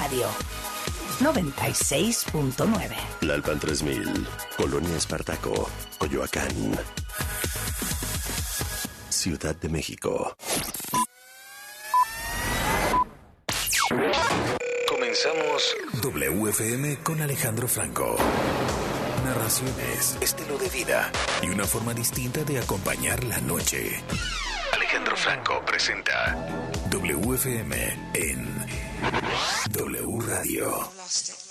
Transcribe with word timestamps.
Radio 0.00 0.28
96.9. 1.20 2.96
Lalpan 3.20 3.60
3000, 3.60 4.26
Colonia 4.56 4.96
Espartaco, 4.96 5.68
Coyoacán. 5.98 6.48
Ciudad 9.10 9.54
de 9.56 9.68
México. 9.68 10.34
Comenzamos 14.88 15.76
WFM 16.02 17.02
con 17.02 17.20
Alejandro 17.20 17.68
Franco. 17.68 18.16
Narraciones, 19.26 20.16
estilo 20.22 20.56
de 20.56 20.70
vida 20.70 21.12
y 21.42 21.48
una 21.50 21.66
forma 21.66 21.92
distinta 21.92 22.42
de 22.44 22.58
acompañar 22.58 23.22
la 23.24 23.38
noche. 23.42 24.02
Alejandro 25.10 25.16
Franco 25.16 25.64
presenta 25.66 26.36
WFM 26.92 27.74
en 28.14 28.66
W 29.72 30.20
Radio. 30.20 31.49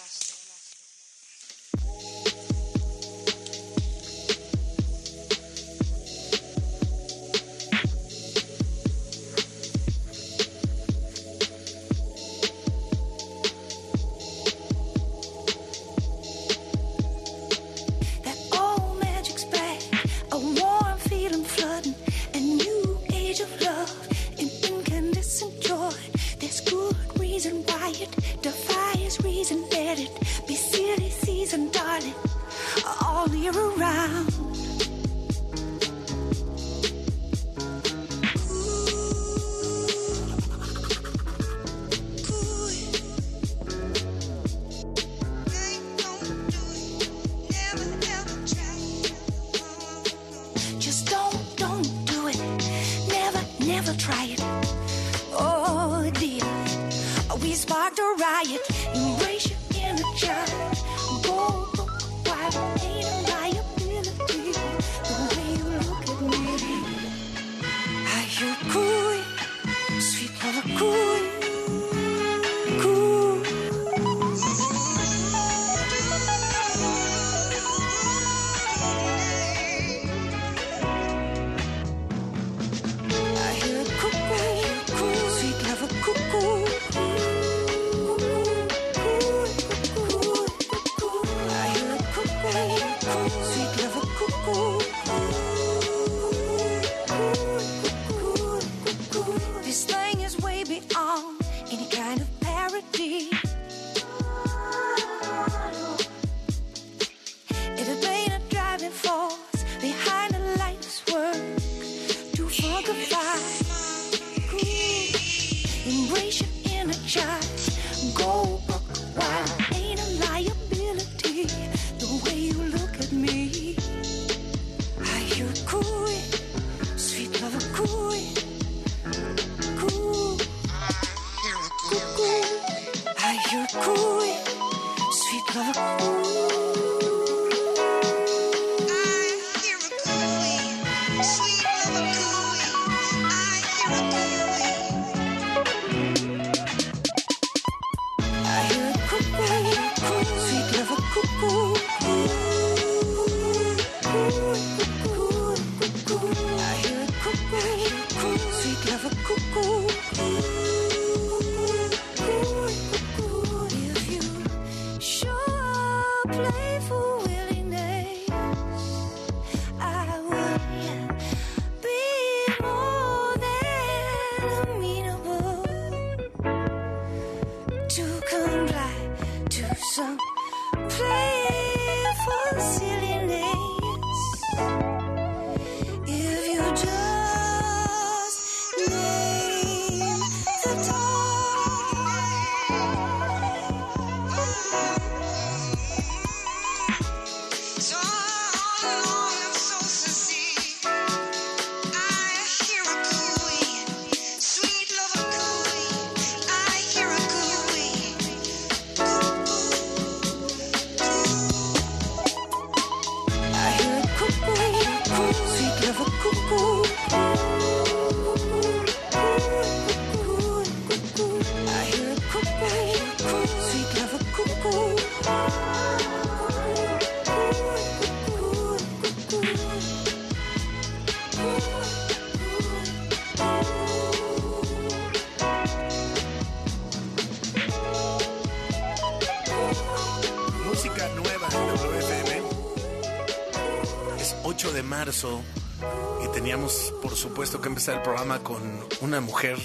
Supuesto, 247.19 247.59
que 247.59 247.67
empezar 247.67 247.95
el 247.95 248.01
programa 248.01 248.39
con 248.39 248.61
una 249.01 249.19
mujer 249.19 249.57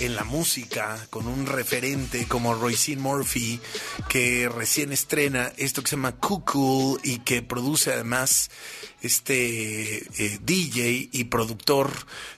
en 0.00 0.14
la 0.14 0.24
música, 0.24 1.06
con 1.08 1.26
un 1.26 1.46
referente 1.46 2.28
como 2.28 2.54
Roisin 2.54 3.00
Murphy, 3.00 3.58
que 4.10 4.50
recién 4.50 4.92
estrena 4.92 5.52
esto 5.56 5.82
que 5.82 5.88
se 5.88 5.96
llama 5.96 6.16
Cuckoo 6.16 6.98
y 7.02 7.20
que 7.20 7.40
produce 7.40 7.94
además 7.94 8.50
este 9.00 9.96
eh, 9.96 10.38
DJ 10.42 11.08
y 11.12 11.24
productor 11.24 11.90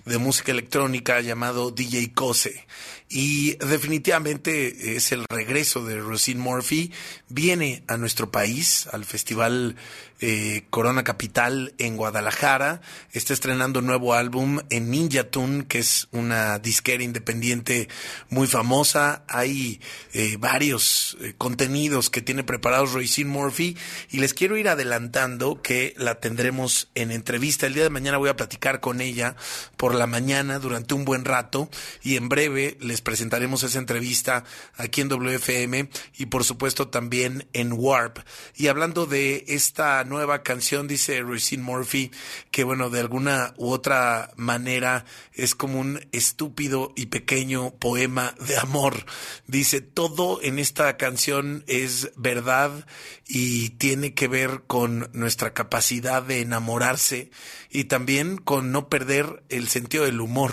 de 0.04 0.18
música 0.18 0.52
electrónica 0.52 1.20
llamado 1.20 1.72
DJ 1.72 2.12
Cose. 2.14 2.64
Y 3.08 3.56
definitivamente 3.56 4.96
es 4.96 5.12
el 5.12 5.24
regreso 5.28 5.84
de 5.84 5.98
Rosine 5.98 6.40
Murphy. 6.40 6.92
Viene 7.28 7.82
a 7.86 7.96
nuestro 7.96 8.30
país, 8.30 8.86
al 8.92 9.04
Festival 9.04 9.76
eh, 10.20 10.64
Corona 10.70 11.04
Capital 11.04 11.74
en 11.78 11.96
Guadalajara. 11.96 12.80
Está 13.12 13.32
estrenando 13.34 13.78
un 13.78 13.86
nuevo 13.86 14.14
álbum 14.14 14.58
en 14.68 14.90
Ninja 14.90 15.30
Tune, 15.30 15.66
que 15.66 15.78
es 15.78 16.08
una 16.10 16.58
disquera 16.58 17.04
independiente 17.04 17.88
muy 18.28 18.48
famosa. 18.48 19.22
Hay 19.28 19.80
eh, 20.12 20.36
varios 20.38 21.16
eh, 21.20 21.34
contenidos 21.38 22.10
que 22.10 22.20
tiene 22.20 22.42
preparados 22.42 22.92
Roisin 22.92 23.28
Murphy 23.28 23.76
y 24.10 24.18
les 24.18 24.34
quiero 24.34 24.56
ir 24.56 24.68
adelantando 24.68 25.62
que 25.62 25.94
la 25.96 26.16
tendremos 26.16 26.88
en 26.96 27.12
entrevista. 27.12 27.66
El 27.66 27.74
día 27.74 27.84
de 27.84 27.90
mañana 27.90 28.18
voy 28.18 28.28
a 28.28 28.36
platicar 28.36 28.80
con 28.80 29.00
ella 29.00 29.36
por 29.76 29.94
la 29.94 30.08
mañana 30.08 30.58
durante 30.58 30.94
un 30.94 31.04
buen 31.04 31.24
rato 31.24 31.70
y 32.02 32.16
en 32.16 32.28
breve 32.28 32.76
les 32.80 32.97
presentaremos 33.00 33.62
esa 33.62 33.78
entrevista 33.78 34.44
aquí 34.76 35.00
en 35.00 35.08
WFM 35.08 35.88
y 36.16 36.26
por 36.26 36.44
supuesto 36.44 36.88
también 36.88 37.48
en 37.52 37.72
Warp. 37.72 38.18
Y 38.56 38.68
hablando 38.68 39.06
de 39.06 39.44
esta 39.48 40.04
nueva 40.04 40.42
canción, 40.42 40.88
dice 40.88 41.20
Roisin 41.20 41.62
Murphy, 41.62 42.10
que 42.50 42.64
bueno, 42.64 42.90
de 42.90 43.00
alguna 43.00 43.54
u 43.56 43.70
otra 43.70 44.30
manera 44.36 45.04
es 45.32 45.54
como 45.54 45.80
un 45.80 46.06
estúpido 46.12 46.92
y 46.96 47.06
pequeño 47.06 47.70
poema 47.70 48.34
de 48.46 48.56
amor. 48.58 49.06
Dice, 49.46 49.80
todo 49.80 50.40
en 50.42 50.58
esta 50.58 50.96
canción 50.96 51.64
es 51.66 52.10
verdad 52.16 52.86
y 53.26 53.70
tiene 53.70 54.14
que 54.14 54.28
ver 54.28 54.62
con 54.66 55.10
nuestra 55.12 55.54
capacidad 55.54 56.22
de 56.22 56.40
enamorarse 56.40 57.30
y 57.70 57.84
también 57.84 58.38
con 58.38 58.72
no 58.72 58.88
perder 58.88 59.42
el 59.48 59.68
sentido 59.68 60.04
del 60.04 60.20
humor. 60.20 60.52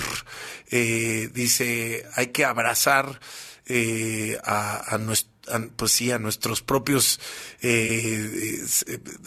Eh, 0.71 1.29
dice, 1.33 2.05
hay 2.15 2.27
que 2.35 2.43
abrazar 2.43 3.21
eh, 3.65 4.37
a, 4.43 4.93
a 4.93 4.97
nuestro 4.97 5.35
pues 5.75 5.91
sí, 5.91 6.11
a 6.11 6.19
nuestros 6.19 6.61
propios, 6.61 7.19
eh, 7.61 8.65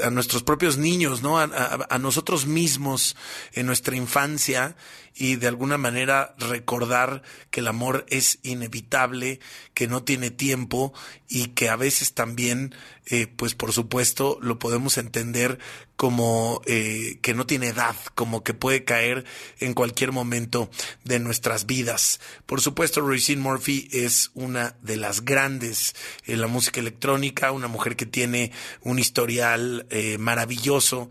a 0.05 0.11
nuestros 0.11 0.43
propios 0.43 0.77
niños, 0.77 1.23
¿no? 1.23 1.39
a, 1.39 1.99
nosotros 1.99 2.47
mismos 2.47 3.17
en 3.53 3.67
nuestra 3.67 3.97
infancia 3.97 4.77
y 5.19 5.35
de 5.35 5.49
alguna 5.49 5.79
manera 5.79 6.37
recordar 6.39 7.23
que 7.51 7.59
el 7.61 7.67
amor 7.67 8.07
es 8.09 8.39
inevitable, 8.45 9.41
que 9.75 9.89
no 9.89 10.05
tiene 10.05 10.31
tiempo 10.31 10.95
y 11.29 11.49
que 11.49 11.69
a 11.69 11.77
veces 11.77 12.15
también, 12.15 12.73
eh, 13.07 13.27
pues 13.27 13.55
por 13.55 13.73
supuesto, 13.73 14.39
lo 14.41 14.61
podemos 14.61 14.97
entender 14.97 15.59
como 15.97 16.63
eh, 16.67 17.19
que 17.23 17.35
no 17.35 17.45
tiene 17.47 17.69
edad, 17.69 17.97
como 18.15 18.45
que 18.45 18.55
puede 18.55 18.85
caer 18.85 19.25
en 19.59 19.75
cualquier 19.75 20.13
momento 20.13 20.71
de 21.03 21.19
nuestras 21.19 21.67
vidas. 21.67 22.21
Por 22.47 22.61
supuesto, 22.61 23.01
Roisin 23.01 23.41
Murphy 23.41 23.89
es 23.91 24.31
una 24.35 24.77
de 24.83 24.97
las 24.97 25.25
grandes 25.25 25.97
en 26.27 26.41
la 26.41 26.47
música 26.47 26.79
electrónica, 26.79 27.51
una 27.51 27.67
mujer 27.67 27.97
que 27.97 28.07
tiene 28.07 28.53
un 28.83 29.01
historial 29.01 29.87
eh, 29.91 30.17
maravilloso, 30.19 31.11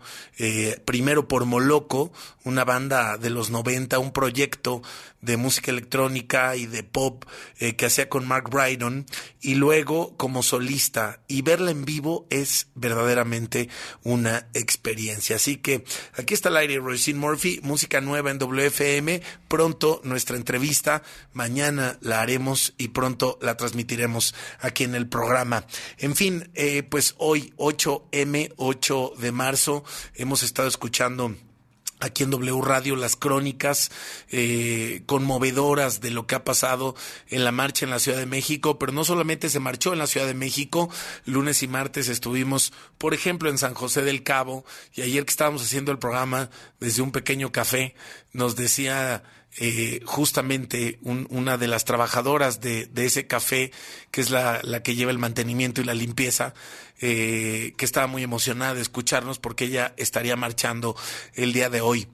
primero 0.84 1.28
por 1.28 1.44
Moloco, 1.44 2.12
una 2.44 2.64
banda 2.64 3.18
de 3.18 3.28
los 3.28 3.50
90, 3.50 3.97
un 3.98 4.12
proyecto 4.12 4.82
de 5.20 5.36
música 5.36 5.70
electrónica 5.70 6.54
y 6.56 6.66
de 6.66 6.82
pop 6.82 7.24
eh, 7.58 7.74
que 7.74 7.86
hacía 7.86 8.08
con 8.08 8.26
Mark 8.26 8.50
Brydon 8.50 9.06
y 9.40 9.54
luego 9.56 10.16
como 10.16 10.42
solista 10.42 11.20
y 11.26 11.42
verla 11.42 11.70
en 11.70 11.84
vivo 11.84 12.26
es 12.30 12.68
verdaderamente 12.74 13.68
una 14.04 14.48
experiencia. 14.54 15.36
Así 15.36 15.56
que 15.56 15.84
aquí 16.14 16.34
está 16.34 16.50
el 16.50 16.56
aire 16.56 16.78
Roisin 16.78 17.18
Murphy, 17.18 17.60
música 17.62 18.00
nueva 18.00 18.30
en 18.30 18.38
WFM, 18.38 19.22
pronto 19.48 20.00
nuestra 20.04 20.36
entrevista, 20.36 21.02
mañana 21.32 21.98
la 22.00 22.20
haremos 22.20 22.74
y 22.78 22.88
pronto 22.88 23.38
la 23.42 23.56
transmitiremos 23.56 24.34
aquí 24.60 24.84
en 24.84 24.94
el 24.94 25.08
programa. 25.08 25.66
En 25.98 26.14
fin, 26.14 26.50
eh, 26.54 26.82
pues 26.84 27.14
hoy 27.18 27.52
8M, 27.56 28.52
8 28.56 29.12
de 29.18 29.32
marzo, 29.32 29.84
hemos 30.14 30.42
estado 30.42 30.68
escuchando 30.68 31.34
aquí 32.00 32.22
en 32.22 32.30
W 32.30 32.60
Radio 32.62 32.96
las 32.96 33.16
crónicas 33.16 33.90
eh, 34.30 35.02
conmovedoras 35.06 36.00
de 36.00 36.10
lo 36.10 36.26
que 36.26 36.34
ha 36.34 36.44
pasado 36.44 36.94
en 37.28 37.44
la 37.44 37.52
marcha 37.52 37.84
en 37.84 37.90
la 37.90 37.98
Ciudad 37.98 38.18
de 38.18 38.26
México, 38.26 38.78
pero 38.78 38.92
no 38.92 39.04
solamente 39.04 39.48
se 39.48 39.60
marchó 39.60 39.92
en 39.92 39.98
la 39.98 40.06
Ciudad 40.06 40.26
de 40.26 40.34
México, 40.34 40.90
lunes 41.24 41.62
y 41.62 41.68
martes 41.68 42.08
estuvimos, 42.08 42.72
por 42.98 43.14
ejemplo, 43.14 43.50
en 43.50 43.58
San 43.58 43.74
José 43.74 44.02
del 44.02 44.22
Cabo, 44.22 44.64
y 44.94 45.02
ayer 45.02 45.24
que 45.24 45.30
estábamos 45.30 45.62
haciendo 45.62 45.92
el 45.92 45.98
programa 45.98 46.50
desde 46.80 47.02
un 47.02 47.12
pequeño 47.12 47.52
café, 47.52 47.94
nos 48.32 48.56
decía 48.56 49.22
eh, 49.56 50.00
justamente 50.04 50.98
una 51.02 51.56
de 51.56 51.66
las 51.66 51.84
trabajadoras 51.84 52.60
de, 52.60 52.86
de 52.86 53.06
ese 53.06 53.26
café, 53.26 53.72
que 54.10 54.20
es 54.20 54.30
la, 54.30 54.60
la, 54.62 54.82
que 54.82 54.94
lleva 54.94 55.10
el 55.10 55.18
mantenimiento 55.18 55.80
y 55.80 55.84
la 55.84 55.94
limpieza, 55.94 56.54
eh, 57.00 57.74
que 57.76 57.84
estaba 57.84 58.06
muy 58.06 58.22
emocionada 58.22 58.74
de 58.74 58.82
escucharnos 58.82 59.38
porque 59.38 59.64
ella 59.64 59.94
estaría 59.96 60.36
marchando 60.36 60.96
el 61.34 61.52
día 61.52 61.70
de 61.70 61.80
hoy. 61.80 62.08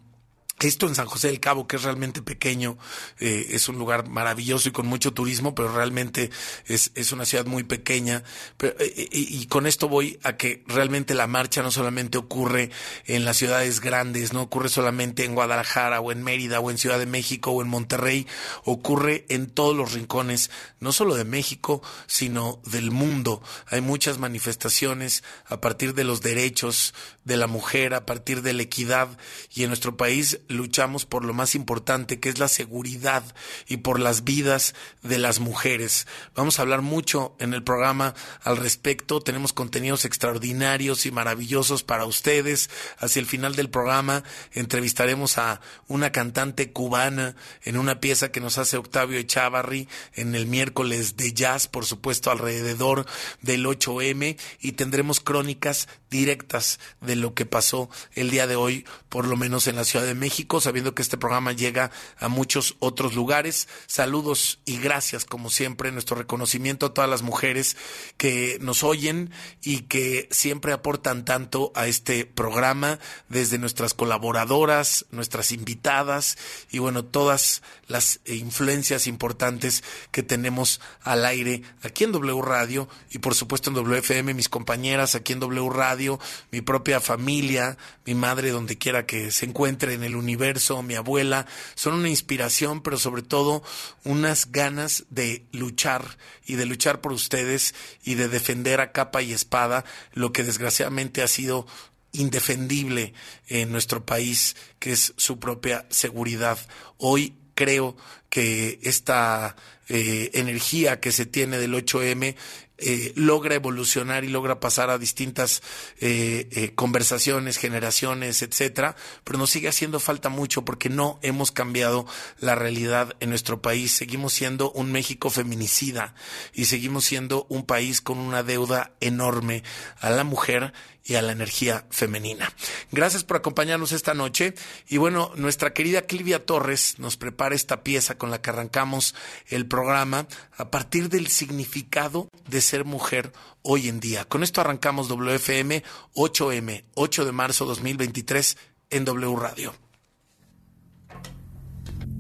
Esto 0.61 0.87
en 0.87 0.95
San 0.95 1.07
José 1.07 1.29
del 1.29 1.41
Cabo, 1.41 1.67
que 1.67 1.77
es 1.77 1.83
realmente 1.83 2.23
pequeño, 2.23 2.79
eh, 3.19 3.49
es 3.51 3.69
un 3.69 3.77
lugar 3.77 4.09
maravilloso 4.09 4.69
y 4.69 4.73
con 4.73 4.87
mucho 4.87 5.13
turismo, 5.13 5.55
pero 5.55 5.75
realmente 5.75 6.31
es, 6.67 6.93
es 6.95 7.13
una 7.13 7.27
ciudad 7.27 7.45
muy 7.45 7.65
pequeña. 7.65 8.23
Pero, 8.57 8.75
eh, 8.79 9.09
y, 9.11 9.47
con 9.47 9.67
esto 9.67 9.89
voy 9.89 10.19
a 10.23 10.37
que 10.37 10.63
realmente 10.67 11.15
la 11.15 11.27
marcha 11.27 11.63
no 11.63 11.73
solamente 11.73 12.19
ocurre 12.19 12.71
en 13.05 13.25
las 13.25 13.37
ciudades 13.37 13.81
grandes, 13.81 14.33
no 14.33 14.43
ocurre 14.43 14.69
solamente 14.69 15.25
en 15.25 15.35
Guadalajara 15.35 16.01
o 16.01 16.13
en 16.13 16.23
Mérida 16.23 16.61
o 16.61 16.71
en 16.71 16.79
Ciudad 16.79 17.01
de 17.01 17.07
México 17.07 17.51
o 17.51 17.61
en 17.61 17.69
Monterrey, 17.69 18.27
ocurre 18.65 19.27
en 19.29 19.51
todos 19.51 19.77
los 19.77 19.93
rincones, 19.93 20.51
no 20.79 20.93
solo 20.93 21.17
de 21.17 21.25
México, 21.25 21.83
sino 22.07 22.63
del 22.65 22.93
mundo. 22.93 23.43
Hay 23.67 23.81
muchas 23.81 24.19
manifestaciones 24.19 25.25
a 25.47 25.61
partir 25.61 25.95
de 25.95 26.05
los 26.05 26.23
derechos 26.23 26.95
de 27.25 27.37
la 27.37 27.49
mujer, 27.49 27.93
a 27.93 28.07
partir 28.07 28.41
de 28.41 28.53
la 28.53 28.63
equidad 28.63 29.19
y 29.53 29.65
en 29.65 29.69
nuestro 29.69 29.97
país 29.97 30.41
luchamos 30.49 31.07
por 31.07 31.25
lo 31.25 31.35
más 31.35 31.55
importante, 31.55 32.21
que 32.21 32.29
es 32.29 32.39
la 32.39 32.49
seguridad 32.49 33.25
y 33.67 33.79
por 33.79 34.01
las 34.01 34.25
vidas 34.25 34.75
de 35.03 35.19
las 35.19 35.41
mujeres. 35.41 36.07
Vamos 36.35 36.59
a 36.59 36.63
hablar 36.63 36.83
mucho 36.83 37.35
en 37.39 37.55
el 37.55 37.63
programa 37.63 38.15
al 38.43 38.57
respecto. 38.57 39.21
Tenemos 39.21 39.53
contenidos 39.53 40.05
extraordinarios 40.05 41.07
y 41.07 41.11
maravillosos 41.11 41.83
para 41.83 42.05
ustedes. 42.05 42.71
Hacia 42.99 43.21
el 43.21 43.27
final 43.27 43.57
del 43.57 43.71
programa 43.71 44.23
entrevistaremos 44.53 45.39
a 45.39 45.61
una 45.89 46.13
cantante 46.13 46.73
cubana 46.73 47.37
en 47.63 47.77
una 47.77 48.01
pieza 48.01 48.31
que 48.31 48.41
nos 48.41 48.59
hace 48.59 48.77
Octavio 48.77 49.19
Echavarri 49.19 49.89
en 50.15 50.35
el 50.35 50.47
miércoles 50.47 51.17
de 51.17 51.33
jazz, 51.33 51.69
por 51.69 51.87
supuesto, 51.87 52.31
alrededor 52.31 53.07
del 53.43 53.65
8M 53.65 54.39
y 54.61 54.73
tendremos 54.73 55.21
crónicas 55.21 55.89
directas 56.11 56.79
de 57.01 57.17
lo 57.17 57.35
que 57.35 57.47
pasó 57.47 57.91
el 58.15 58.31
día 58.31 58.47
de 58.47 58.57
hoy, 58.57 58.87
por 59.09 59.27
lo 59.27 59.37
menos 59.37 59.67
en 59.67 59.77
la 59.77 59.85
Ciudad 59.85 60.07
de 60.07 60.15
México 60.15 60.34
sabiendo 60.61 60.95
que 60.95 61.03
este 61.03 61.19
programa 61.19 61.53
llega 61.53 61.91
a 62.19 62.29
muchos 62.29 62.77
otros 62.79 63.15
lugares. 63.15 63.69
Saludos 63.87 64.61
y 64.65 64.79
gracias, 64.79 65.25
como 65.25 65.51
siempre, 65.51 65.93
nuestro 65.93 66.17
reconocimiento 66.17 66.87
a 66.87 66.95
todas 66.95 67.11
las 67.11 67.23
mujeres 67.23 67.77
que 68.17 68.59
nos 68.61 68.83
oyen 68.85 69.31
y 69.63 69.83
que 69.83 70.29
siempre 70.31 70.73
aportan 70.73 71.25
tanto 71.25 71.73
a 71.75 71.87
este 71.87 72.25
programa, 72.25 72.99
desde 73.29 73.59
nuestras 73.59 73.95
colaboradoras, 73.95 75.07
nuestras 75.11 75.53
invitadas 75.53 76.37
y 76.71 76.79
bueno, 76.79 77.05
todas 77.05 77.63
las 77.87 78.21
influencias 78.27 79.07
importantes 79.07 79.83
que 80.11 80.23
tenemos 80.23 80.81
al 81.03 81.25
aire 81.25 81.63
aquí 81.83 82.05
en 82.05 82.13
W 82.13 82.43
Radio 82.43 82.89
y 83.11 83.19
por 83.19 83.35
supuesto 83.35 83.71
en 83.71 83.77
WFM, 83.77 84.35
mis 84.35 84.49
compañeras 84.49 85.15
aquí 85.15 85.33
en 85.33 85.41
W 85.41 85.69
Radio, 85.71 86.19
mi 86.51 86.61
propia 86.61 87.01
familia, 87.01 87.77
mi 88.05 88.15
madre 88.15 88.51
donde 88.51 88.79
quiera 88.79 89.07
que 89.07 89.31
se 89.31 89.47
encuentre 89.47 89.95
en 89.95 90.05
el 90.05 90.17
mi 90.25 90.95
abuela, 90.95 91.47
son 91.75 91.95
una 91.95 92.09
inspiración, 92.09 92.83
pero 92.83 92.99
sobre 92.99 93.23
todo 93.23 93.63
unas 94.05 94.51
ganas 94.51 95.05
de 95.11 95.47
luchar 95.53 96.19
y 96.47 96.55
de 96.55 96.67
luchar 96.67 97.01
por 97.01 97.13
ustedes 97.13 97.75
y 98.03 98.15
de 98.15 98.29
defender 98.29 98.81
a 98.81 98.93
capa 98.93 99.23
y 99.23 99.33
espada 99.33 99.85
lo 100.13 100.33
que 100.33 100.45
desgraciadamente 100.45 101.23
ha 101.23 101.29
sido 101.29 101.67
indefendible 102.13 103.13
en 103.49 103.73
nuestro 103.73 104.07
país, 104.07 104.57
que 104.79 104.93
es 104.93 105.15
su 105.17 105.39
propia 105.39 105.85
seguridad. 105.91 106.59
Hoy 106.97 107.35
creo 107.55 107.97
que 108.35 108.81
esta 108.83 109.55
eh, 109.89 110.33
energía 110.35 110.99
que 110.99 111.13
se 111.13 111.25
tiene 111.25 111.57
del 111.57 111.73
8M 111.73 112.35
eh, 112.79 113.13
logra 113.15 113.55
evolucionar 113.55 114.25
y 114.25 114.29
logra 114.29 114.59
pasar 114.59 114.91
a 114.91 114.99
distintas 114.99 115.63
eh, 116.01 116.73
conversaciones, 116.75 117.59
generaciones, 117.59 118.43
etcétera, 118.43 118.97
pero 119.23 119.39
nos 119.39 119.51
sigue 119.51 119.69
haciendo 119.69 120.01
falta 120.01 120.31
mucho 120.31 120.65
porque 120.65 120.89
no 120.89 121.21
hemos 121.23 121.53
cambiado 121.53 122.09
la 122.41 122.57
realidad 122.57 123.15
en 123.21 123.31
nuestro 123.31 123.63
país. 123.63 123.93
Seguimos 123.93 124.33
siendo 124.33 124.73
un 124.73 124.91
México 124.91 125.31
feminicida 125.31 126.17
y 126.53 126.65
seguimos 126.65 127.05
siendo 127.05 127.47
un 127.49 127.65
país 127.65 128.01
con 128.01 128.19
una 128.19 128.43
deuda 128.43 128.95
enorme 128.99 129.63
a 130.01 130.11
la 130.11 130.25
mujer 130.25 130.73
y 131.05 131.17
a 131.17 131.23
la 131.23 131.33
energía 131.33 131.85
femenina. 131.91 132.53
Gracias 132.91 133.25
por 133.25 133.37
acompañarnos 133.37 133.93
esta 133.93 134.15
noche 134.15 134.55
y 134.89 134.97
bueno, 134.97 135.33
nuestra 135.37 135.75
querida 135.75 136.03
Clivia 136.03 136.45
Torres 136.47 136.99
nos 136.99 137.17
prepara 137.17 137.55
esta 137.55 137.83
pieza 137.83 138.17
con 138.17 138.24
con 138.25 138.31
la 138.31 138.41
que 138.41 138.49
arrancamos 138.49 139.15
el 139.49 139.69
programa 139.69 140.27
a 140.57 140.71
partir 140.71 141.11
del 141.11 141.27
significado 141.27 142.31
de 142.49 142.63
ser 142.63 142.87
mujer 142.87 143.35
hoy 143.61 143.91
en 143.91 144.01
día. 144.01 144.25
Con 144.25 144.43
esto 144.43 144.63
arrancamos 144.63 145.09
WFM 145.09 145.85
8M, 146.15 146.85
8 146.95 147.25
de 147.27 147.33
marzo 147.33 147.67
2023 147.67 148.57
en 148.89 149.05
W 149.05 149.37
Radio. 149.37 149.84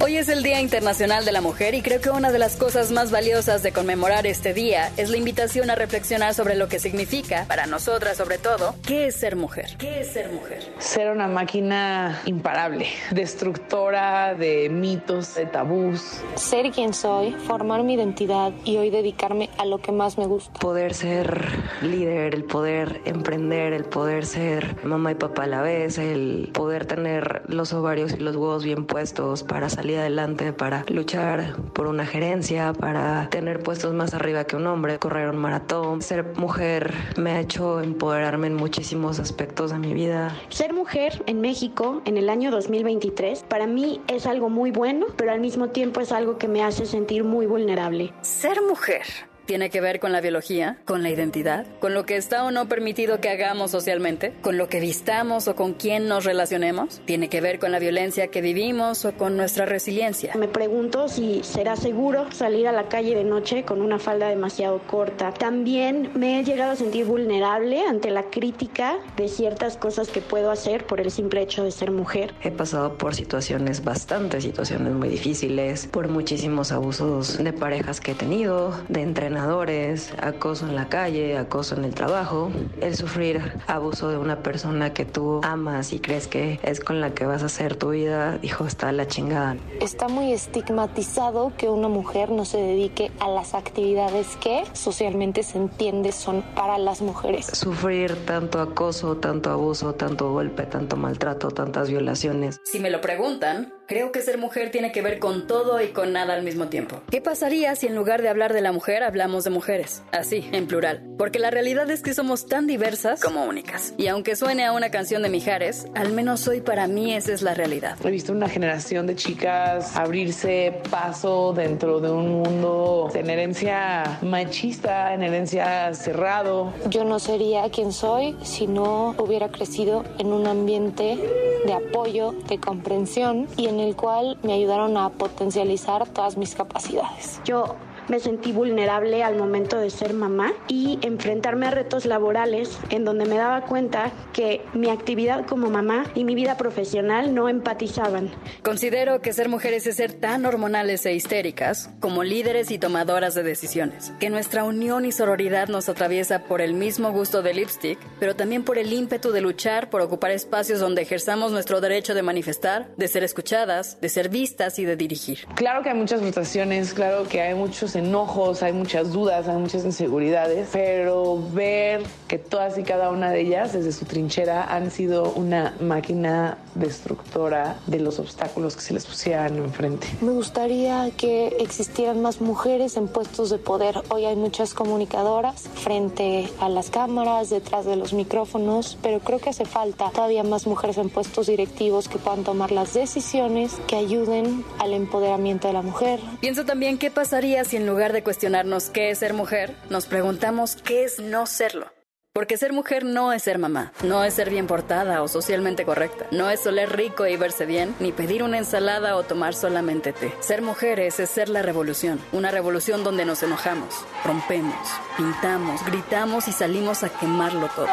Hoy 0.00 0.16
es 0.16 0.28
el 0.28 0.42
Día 0.42 0.60
Internacional 0.60 1.24
de 1.24 1.32
la 1.32 1.40
Mujer 1.40 1.74
y 1.74 1.80
creo 1.80 2.00
que 2.00 2.10
una 2.10 2.32
de 2.32 2.38
las 2.38 2.56
cosas 2.56 2.90
más 2.90 3.10
valiosas 3.10 3.62
de 3.62 3.72
conmemorar 3.72 4.26
este 4.26 4.52
día 4.52 4.90
es 4.96 5.08
la 5.08 5.16
invitación 5.16 5.70
a 5.70 5.76
reflexionar 5.76 6.34
sobre 6.34 6.56
lo 6.56 6.68
que 6.68 6.78
significa, 6.78 7.44
para 7.46 7.66
nosotras 7.66 8.16
sobre 8.16 8.38
todo, 8.38 8.74
qué 8.86 9.06
es 9.06 9.14
ser 9.14 9.36
mujer. 9.36 9.76
¿Qué 9.78 10.00
es 10.00 10.08
ser 10.08 10.30
mujer? 10.32 10.62
Ser 10.78 11.10
una 11.10 11.28
máquina 11.28 12.20
imparable, 12.26 12.86
destructora 13.12 14.34
de 14.34 14.68
mitos, 14.68 15.36
de 15.36 15.46
tabús. 15.46 16.20
Ser 16.34 16.70
quien 16.72 16.92
soy, 16.92 17.32
formar 17.32 17.82
mi 17.84 17.94
identidad 17.94 18.52
y 18.64 18.76
hoy 18.76 18.90
dedicarme 18.90 19.48
a 19.58 19.64
lo 19.64 19.78
que 19.78 19.92
más 19.92 20.18
me 20.18 20.26
gusta. 20.26 20.58
Poder 20.58 20.92
ser 20.92 21.48
líder, 21.82 22.34
el 22.34 22.44
poder 22.44 23.00
emprender, 23.04 23.72
el 23.72 23.84
poder 23.84 24.26
ser 24.26 24.84
mamá 24.84 25.12
y 25.12 25.14
papá 25.14 25.44
a 25.44 25.46
la 25.46 25.62
vez, 25.62 25.98
el 25.98 26.50
poder 26.52 26.84
tener 26.84 27.42
los 27.46 27.72
ovarios 27.72 28.12
y 28.12 28.16
los 28.16 28.36
huevos 28.36 28.64
bien 28.64 28.86
puestos 28.86 29.44
para 29.44 29.70
salir 29.70 29.93
adelante, 30.00 30.52
para 30.52 30.84
luchar 30.88 31.56
por 31.72 31.86
una 31.86 32.06
gerencia, 32.06 32.72
para 32.72 33.28
tener 33.30 33.60
puestos 33.62 33.94
más 33.94 34.14
arriba 34.14 34.44
que 34.44 34.56
un 34.56 34.66
hombre, 34.66 34.98
correr 34.98 35.28
un 35.30 35.38
maratón. 35.38 36.02
Ser 36.02 36.36
mujer 36.36 36.94
me 37.16 37.32
ha 37.32 37.40
hecho 37.40 37.80
empoderarme 37.80 38.46
en 38.48 38.54
muchísimos 38.54 39.18
aspectos 39.18 39.70
de 39.70 39.78
mi 39.78 39.94
vida. 39.94 40.36
Ser 40.48 40.72
mujer 40.72 41.22
en 41.26 41.40
México 41.40 42.02
en 42.04 42.16
el 42.16 42.28
año 42.28 42.50
2023 42.50 43.44
para 43.48 43.66
mí 43.66 44.00
es 44.06 44.26
algo 44.26 44.48
muy 44.48 44.70
bueno, 44.70 45.06
pero 45.16 45.32
al 45.32 45.40
mismo 45.40 45.68
tiempo 45.68 46.00
es 46.00 46.12
algo 46.12 46.38
que 46.38 46.48
me 46.48 46.62
hace 46.62 46.86
sentir 46.86 47.24
muy 47.24 47.46
vulnerable. 47.46 48.12
Ser 48.22 48.60
mujer 48.62 49.02
tiene 49.46 49.70
que 49.70 49.80
ver 49.80 50.00
con 50.00 50.12
la 50.12 50.20
biología, 50.20 50.78
con 50.84 51.02
la 51.02 51.10
identidad, 51.10 51.66
con 51.80 51.94
lo 51.94 52.06
que 52.06 52.16
está 52.16 52.44
o 52.44 52.50
no 52.50 52.68
permitido 52.68 53.20
que 53.20 53.28
hagamos 53.28 53.70
socialmente, 53.70 54.34
con 54.40 54.58
lo 54.58 54.68
que 54.68 54.80
vistamos 54.80 55.48
o 55.48 55.56
con 55.56 55.74
quién 55.74 56.08
nos 56.08 56.24
relacionemos, 56.24 57.00
tiene 57.04 57.28
que 57.28 57.40
ver 57.40 57.58
con 57.58 57.72
la 57.72 57.78
violencia 57.78 58.28
que 58.28 58.40
vivimos 58.40 59.04
o 59.04 59.12
con 59.12 59.36
nuestra 59.36 59.66
resiliencia. 59.66 60.34
Me 60.36 60.48
pregunto 60.48 61.08
si 61.08 61.42
será 61.42 61.76
seguro 61.76 62.30
salir 62.32 62.68
a 62.68 62.72
la 62.72 62.88
calle 62.88 63.14
de 63.14 63.24
noche 63.24 63.64
con 63.64 63.82
una 63.82 63.98
falda 63.98 64.28
demasiado 64.28 64.80
corta. 64.86 65.32
También 65.32 66.10
me 66.14 66.40
he 66.40 66.44
llegado 66.44 66.72
a 66.72 66.76
sentir 66.76 67.04
vulnerable 67.04 67.82
ante 67.86 68.10
la 68.10 68.24
crítica 68.30 68.96
de 69.16 69.28
ciertas 69.28 69.76
cosas 69.76 70.08
que 70.08 70.20
puedo 70.20 70.50
hacer 70.50 70.86
por 70.86 71.00
el 71.00 71.10
simple 71.10 71.42
hecho 71.42 71.64
de 71.64 71.70
ser 71.70 71.90
mujer. 71.90 72.34
He 72.42 72.50
pasado 72.50 72.96
por 72.96 73.14
situaciones, 73.14 73.84
bastantes 73.84 74.44
situaciones 74.44 74.92
muy 74.92 75.08
difíciles, 75.08 75.86
por 75.86 76.08
muchísimos 76.08 76.72
abusos 76.72 77.42
de 77.42 77.52
parejas 77.52 78.00
que 78.00 78.12
he 78.12 78.14
tenido, 78.14 78.72
de 78.88 79.02
acoso 79.36 80.66
en 80.66 80.74
la 80.74 80.88
calle, 80.88 81.36
acoso 81.36 81.76
en 81.76 81.84
el 81.84 81.94
trabajo, 81.94 82.50
el 82.80 82.96
sufrir 82.96 83.40
abuso 83.66 84.08
de 84.08 84.18
una 84.18 84.42
persona 84.42 84.92
que 84.92 85.04
tú 85.04 85.40
amas 85.42 85.92
y 85.92 86.00
crees 86.00 86.26
que 86.26 86.60
es 86.62 86.80
con 86.80 87.00
la 87.00 87.14
que 87.14 87.26
vas 87.26 87.42
a 87.42 87.46
hacer 87.46 87.76
tu 87.76 87.90
vida, 87.90 88.38
dijo, 88.38 88.66
está 88.66 88.92
la 88.92 89.06
chingada. 89.06 89.56
Está 89.80 90.08
muy 90.08 90.32
estigmatizado 90.32 91.52
que 91.56 91.68
una 91.68 91.88
mujer 91.88 92.30
no 92.30 92.44
se 92.44 92.58
dedique 92.58 93.10
a 93.20 93.28
las 93.28 93.54
actividades 93.54 94.36
que 94.36 94.64
socialmente 94.72 95.42
se 95.42 95.58
entiende 95.58 96.12
son 96.12 96.42
para 96.54 96.78
las 96.78 97.02
mujeres. 97.02 97.46
Sufrir 97.46 98.24
tanto 98.26 98.60
acoso, 98.60 99.16
tanto 99.16 99.50
abuso, 99.50 99.94
tanto 99.94 100.32
golpe, 100.32 100.64
tanto 100.64 100.96
maltrato, 100.96 101.50
tantas 101.50 101.90
violaciones. 101.90 102.60
Si 102.64 102.80
me 102.80 102.90
lo 102.90 103.00
preguntan, 103.00 103.72
Creo 103.86 104.12
que 104.12 104.22
ser 104.22 104.38
mujer 104.38 104.70
tiene 104.70 104.92
que 104.92 105.02
ver 105.02 105.18
con 105.18 105.46
todo 105.46 105.78
y 105.82 105.88
con 105.88 106.14
nada 106.14 106.32
al 106.32 106.42
mismo 106.42 106.68
tiempo. 106.68 107.02
¿Qué 107.10 107.20
pasaría 107.20 107.74
si 107.76 107.86
en 107.86 107.94
lugar 107.94 108.22
de 108.22 108.30
hablar 108.30 108.54
de 108.54 108.62
la 108.62 108.72
mujer 108.72 109.02
hablamos 109.02 109.44
de 109.44 109.50
mujeres? 109.50 110.02
Así, 110.10 110.48
en 110.52 110.66
plural. 110.66 111.02
Porque 111.18 111.38
la 111.38 111.50
realidad 111.50 111.90
es 111.90 112.00
que 112.00 112.14
somos 112.14 112.46
tan 112.46 112.66
diversas 112.66 113.20
como 113.20 113.44
únicas. 113.44 113.92
Y 113.98 114.06
aunque 114.06 114.36
suene 114.36 114.64
a 114.64 114.72
una 114.72 114.90
canción 114.90 115.22
de 115.22 115.28
Mijares, 115.28 115.86
al 115.94 116.12
menos 116.12 116.48
hoy 116.48 116.62
para 116.62 116.86
mí 116.86 117.12
esa 117.12 117.34
es 117.34 117.42
la 117.42 117.52
realidad. 117.52 117.98
He 118.02 118.10
visto 118.10 118.32
una 118.32 118.48
generación 118.48 119.06
de 119.06 119.16
chicas 119.16 119.94
abrirse 119.94 120.80
paso 120.90 121.52
dentro 121.52 122.00
de 122.00 122.10
un 122.10 122.42
mundo 122.42 123.10
en 123.14 123.28
herencia 123.28 124.18
machista, 124.22 125.12
en 125.12 125.22
herencia 125.22 125.92
cerrado. 125.92 126.72
Yo 126.88 127.04
no 127.04 127.18
sería 127.18 127.68
quien 127.68 127.92
soy 127.92 128.34
si 128.42 128.66
no 128.66 129.14
hubiera 129.18 129.50
crecido 129.50 130.04
en 130.18 130.32
un 130.32 130.46
ambiente 130.46 131.18
de 131.66 131.72
apoyo, 131.72 132.32
de 132.48 132.58
comprensión 132.58 133.46
y 133.56 133.66
en 133.66 133.73
el 133.80 133.96
cual 133.96 134.38
me 134.42 134.52
ayudaron 134.52 134.96
a 134.96 135.10
potencializar 135.10 136.08
todas 136.08 136.36
mis 136.36 136.54
capacidades. 136.54 137.40
Yo 137.44 137.76
me 138.08 138.20
sentí 138.20 138.52
vulnerable 138.52 139.22
al 139.22 139.36
momento 139.36 139.78
de 139.78 139.90
ser 139.90 140.14
mamá 140.14 140.52
y 140.68 140.98
enfrentarme 141.02 141.66
a 141.66 141.70
retos 141.70 142.06
laborales 142.06 142.78
en 142.90 143.04
donde 143.04 143.24
me 143.26 143.36
daba 143.36 143.62
cuenta 143.62 144.12
que 144.32 144.62
mi 144.74 144.90
actividad 144.90 145.46
como 145.46 145.70
mamá 145.70 146.04
y 146.14 146.24
mi 146.24 146.34
vida 146.34 146.56
profesional 146.56 147.34
no 147.34 147.48
empatizaban. 147.48 148.30
Considero 148.62 149.20
que 149.20 149.32
ser 149.32 149.48
mujeres 149.48 149.86
es 149.86 149.96
ser 149.96 150.12
tan 150.12 150.46
hormonales 150.46 151.06
e 151.06 151.14
histéricas 151.14 151.90
como 152.00 152.24
líderes 152.24 152.70
y 152.70 152.78
tomadoras 152.78 153.34
de 153.34 153.42
decisiones, 153.42 154.12
que 154.20 154.30
nuestra 154.30 154.64
unión 154.64 155.04
y 155.04 155.12
sororidad 155.12 155.68
nos 155.68 155.88
atraviesa 155.88 156.44
por 156.44 156.60
el 156.60 156.74
mismo 156.74 157.12
gusto 157.12 157.42
de 157.42 157.54
lipstick, 157.54 157.98
pero 158.20 158.36
también 158.36 158.64
por 158.64 158.78
el 158.78 158.92
ímpetu 158.92 159.30
de 159.30 159.40
luchar 159.40 159.90
por 159.90 160.00
ocupar 160.00 160.30
espacios 160.30 160.80
donde 160.80 161.02
ejerzamos 161.02 161.52
nuestro 161.52 161.80
derecho 161.80 162.14
de 162.14 162.22
manifestar, 162.22 162.88
de 162.96 163.08
ser 163.08 163.24
escuchadas, 163.24 164.00
de 164.00 164.08
ser 164.08 164.28
vistas 164.28 164.78
y 164.78 164.84
de 164.84 164.96
dirigir. 164.96 165.46
Claro 165.54 165.82
que 165.82 165.90
hay 165.90 165.96
muchas 165.96 166.20
frustraciones, 166.20 166.94
claro 166.94 167.26
que 167.28 167.40
hay 167.40 167.54
muchos 167.54 167.93
enojos, 167.96 168.62
hay 168.62 168.72
muchas 168.72 169.12
dudas, 169.12 169.48
hay 169.48 169.56
muchas 169.56 169.84
inseguridades, 169.84 170.68
pero 170.72 171.42
ver 171.52 172.02
que 172.28 172.38
todas 172.38 172.78
y 172.78 172.82
cada 172.82 173.10
una 173.10 173.30
de 173.30 173.40
ellas 173.40 173.72
desde 173.72 173.92
su 173.92 174.04
trinchera 174.04 174.64
han 174.64 174.90
sido 174.90 175.32
una 175.32 175.74
máquina 175.80 176.58
destructora 176.74 177.76
de 177.86 178.00
los 178.00 178.18
obstáculos 178.18 178.76
que 178.76 178.82
se 178.82 178.94
les 178.94 179.06
pusieran 179.06 179.56
enfrente. 179.56 180.06
Me 180.20 180.32
gustaría 180.32 181.10
que 181.16 181.48
existieran 181.60 182.22
más 182.22 182.40
mujeres 182.40 182.96
en 182.96 183.08
puestos 183.08 183.50
de 183.50 183.58
poder. 183.58 184.02
Hoy 184.08 184.24
hay 184.24 184.36
muchas 184.36 184.74
comunicadoras 184.74 185.68
frente 185.74 186.48
a 186.60 186.68
las 186.68 186.90
cámaras, 186.90 187.50
detrás 187.50 187.84
de 187.84 187.96
los 187.96 188.12
micrófonos, 188.12 188.98
pero 189.02 189.20
creo 189.20 189.38
que 189.38 189.50
hace 189.50 189.64
falta 189.64 190.10
todavía 190.10 190.42
más 190.42 190.66
mujeres 190.66 190.98
en 190.98 191.10
puestos 191.10 191.46
directivos 191.46 192.08
que 192.08 192.18
puedan 192.18 192.44
tomar 192.44 192.72
las 192.72 192.94
decisiones 192.94 193.72
que 193.86 193.96
ayuden 193.96 194.64
al 194.78 194.92
empoderamiento 194.92 195.68
de 195.68 195.74
la 195.74 195.82
mujer. 195.82 196.20
Pienso 196.40 196.64
también 196.64 196.98
qué 196.98 197.10
pasaría 197.10 197.64
si 197.64 197.76
en 197.76 197.83
lugar 197.86 198.12
de 198.12 198.22
cuestionarnos 198.22 198.90
qué 198.90 199.10
es 199.10 199.18
ser 199.18 199.34
mujer, 199.34 199.74
nos 199.90 200.06
preguntamos 200.06 200.76
qué 200.76 201.04
es 201.04 201.18
no 201.18 201.46
serlo. 201.46 201.90
Porque 202.32 202.56
ser 202.56 202.72
mujer 202.72 203.04
no 203.04 203.32
es 203.32 203.44
ser 203.44 203.58
mamá, 203.58 203.92
no 204.02 204.24
es 204.24 204.34
ser 204.34 204.50
bien 204.50 204.66
portada 204.66 205.22
o 205.22 205.28
socialmente 205.28 205.84
correcta, 205.84 206.26
no 206.32 206.50
es 206.50 206.66
oler 206.66 206.96
rico 206.96 207.28
y 207.28 207.36
verse 207.36 207.64
bien, 207.64 207.94
ni 208.00 208.10
pedir 208.10 208.42
una 208.42 208.58
ensalada 208.58 209.14
o 209.14 209.22
tomar 209.22 209.54
solamente 209.54 210.12
té. 210.12 210.32
Ser 210.40 210.60
mujeres 210.60 211.20
es 211.20 211.30
ser 211.30 211.48
la 211.48 211.62
revolución, 211.62 212.18
una 212.32 212.50
revolución 212.50 213.04
donde 213.04 213.24
nos 213.24 213.44
enojamos, 213.44 213.94
rompemos, 214.24 214.88
pintamos, 215.16 215.84
gritamos 215.84 216.48
y 216.48 216.52
salimos 216.52 217.04
a 217.04 217.08
quemarlo 217.08 217.68
todo. 217.76 217.86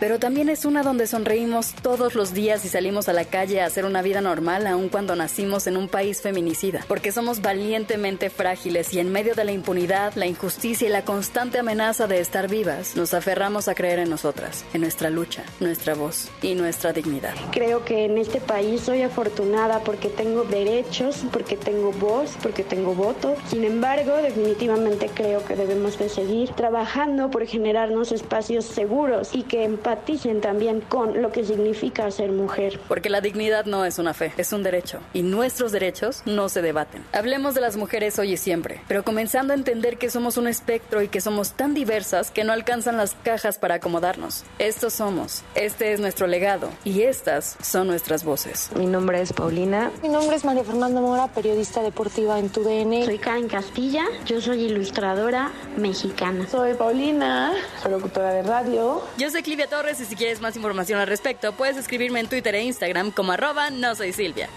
Pero 0.00 0.18
también 0.18 0.48
es 0.48 0.64
una 0.64 0.82
donde 0.82 1.06
sonreímos 1.06 1.74
todos 1.82 2.14
los 2.14 2.34
días 2.34 2.64
y 2.64 2.68
salimos 2.68 3.08
a 3.08 3.12
la 3.12 3.24
calle 3.24 3.60
a 3.60 3.66
hacer 3.66 3.84
una 3.84 4.02
vida 4.02 4.20
normal 4.20 4.66
aun 4.66 4.88
cuando 4.88 5.16
nacimos 5.16 5.66
en 5.66 5.76
un 5.76 5.88
país 5.88 6.20
feminicida, 6.20 6.84
porque 6.88 7.12
somos 7.12 7.42
valientemente 7.42 8.30
frágiles 8.30 8.92
y 8.94 9.00
en 9.00 9.10
medio 9.10 9.34
de 9.34 9.44
la 9.44 9.52
impunidad, 9.52 10.14
la 10.14 10.26
injusticia 10.26 10.88
y 10.88 10.90
la 10.90 11.04
constante 11.04 11.58
amenaza 11.58 12.06
de 12.06 12.20
estar 12.20 12.48
vivas, 12.48 12.96
nos 12.96 13.14
aferramos 13.14 13.68
a 13.68 13.74
creer 13.74 13.98
en 14.00 14.10
nosotras, 14.10 14.64
en 14.72 14.80
nuestra 14.80 15.10
lucha, 15.10 15.44
nuestra 15.60 15.94
voz 15.94 16.30
y 16.42 16.54
nuestra 16.54 16.92
dignidad. 16.92 17.34
Creo 17.52 17.84
que 17.84 18.04
en 18.04 18.18
este 18.18 18.40
país 18.40 18.82
soy 18.82 19.02
afortunada 19.02 19.80
porque 19.80 20.08
tengo 20.08 20.44
derechos, 20.44 21.24
porque 21.32 21.56
tengo 21.56 21.92
voz, 21.92 22.36
porque 22.42 22.62
tengo 22.64 22.94
voto. 22.94 23.36
Sin 23.48 23.64
embargo, 23.64 24.16
definitivamente 24.16 25.10
creo 25.14 25.44
que 25.44 25.56
debemos 25.56 25.98
de 25.98 26.08
seguir 26.08 26.50
trabajando 26.50 27.30
por 27.30 27.46
generarnos 27.46 28.12
espacios 28.12 28.64
seguros 28.64 29.30
y 29.32 29.42
que 29.42 29.64
empaticen 29.84 30.40
también 30.40 30.80
con 30.80 31.20
lo 31.20 31.30
que 31.30 31.44
significa 31.44 32.10
ser 32.10 32.32
mujer. 32.32 32.80
Porque 32.88 33.10
la 33.10 33.20
dignidad 33.20 33.66
no 33.66 33.84
es 33.84 33.98
una 33.98 34.14
fe, 34.14 34.32
es 34.38 34.50
un 34.54 34.62
derecho. 34.62 35.00
Y 35.12 35.22
nuestros 35.22 35.72
derechos 35.72 36.22
no 36.24 36.48
se 36.48 36.62
debaten. 36.62 37.04
Hablemos 37.12 37.54
de 37.54 37.60
las 37.60 37.76
mujeres 37.76 38.18
hoy 38.18 38.32
y 38.32 38.36
siempre, 38.38 38.80
pero 38.88 39.02
comenzando 39.02 39.52
a 39.52 39.56
entender 39.56 39.98
que 39.98 40.08
somos 40.08 40.38
un 40.38 40.48
espectro 40.48 41.02
y 41.02 41.08
que 41.08 41.20
somos 41.20 41.52
tan 41.52 41.74
diversas 41.74 42.30
que 42.30 42.44
no 42.44 42.54
alcanzan 42.54 42.96
las 42.96 43.14
cajas 43.24 43.58
para 43.58 43.74
acomodarnos. 43.74 44.44
Estos 44.58 44.94
somos, 44.94 45.42
este 45.54 45.92
es 45.92 46.00
nuestro 46.00 46.26
legado 46.26 46.70
y 46.82 47.02
estas 47.02 47.58
son 47.60 47.86
nuestras 47.86 48.24
voces. 48.24 48.70
Mi 48.74 48.86
nombre 48.86 49.20
es 49.20 49.34
Paulina. 49.34 49.90
Mi 50.02 50.08
nombre 50.08 50.34
es 50.34 50.46
María 50.46 50.64
Fernanda 50.64 51.02
Mora, 51.02 51.26
periodista 51.28 51.82
deportiva 51.82 52.38
en 52.38 52.48
TUDN. 52.48 53.04
Soy 53.04 53.18
Karen 53.18 53.48
Castilla, 53.48 54.04
yo 54.24 54.40
soy 54.40 54.62
ilustradora 54.62 55.52
mexicana. 55.76 56.46
Soy 56.50 56.72
Paulina, 56.72 57.52
soy 57.82 57.92
locutora 57.92 58.32
de 58.32 58.42
radio. 58.44 59.02
Yo 59.18 59.28
soy 59.30 59.42
Clivia 59.42 59.68
Y 59.74 60.04
si 60.04 60.14
quieres 60.14 60.40
más 60.40 60.54
información 60.54 61.00
al 61.00 61.08
respecto, 61.08 61.52
puedes 61.52 61.76
escribirme 61.76 62.20
en 62.20 62.28
Twitter 62.28 62.54
e 62.54 62.62
Instagram 62.62 63.10
como 63.10 63.32
arroba 63.32 63.70
no 63.70 63.96
soy 63.96 64.12
Silvia. 64.12 64.48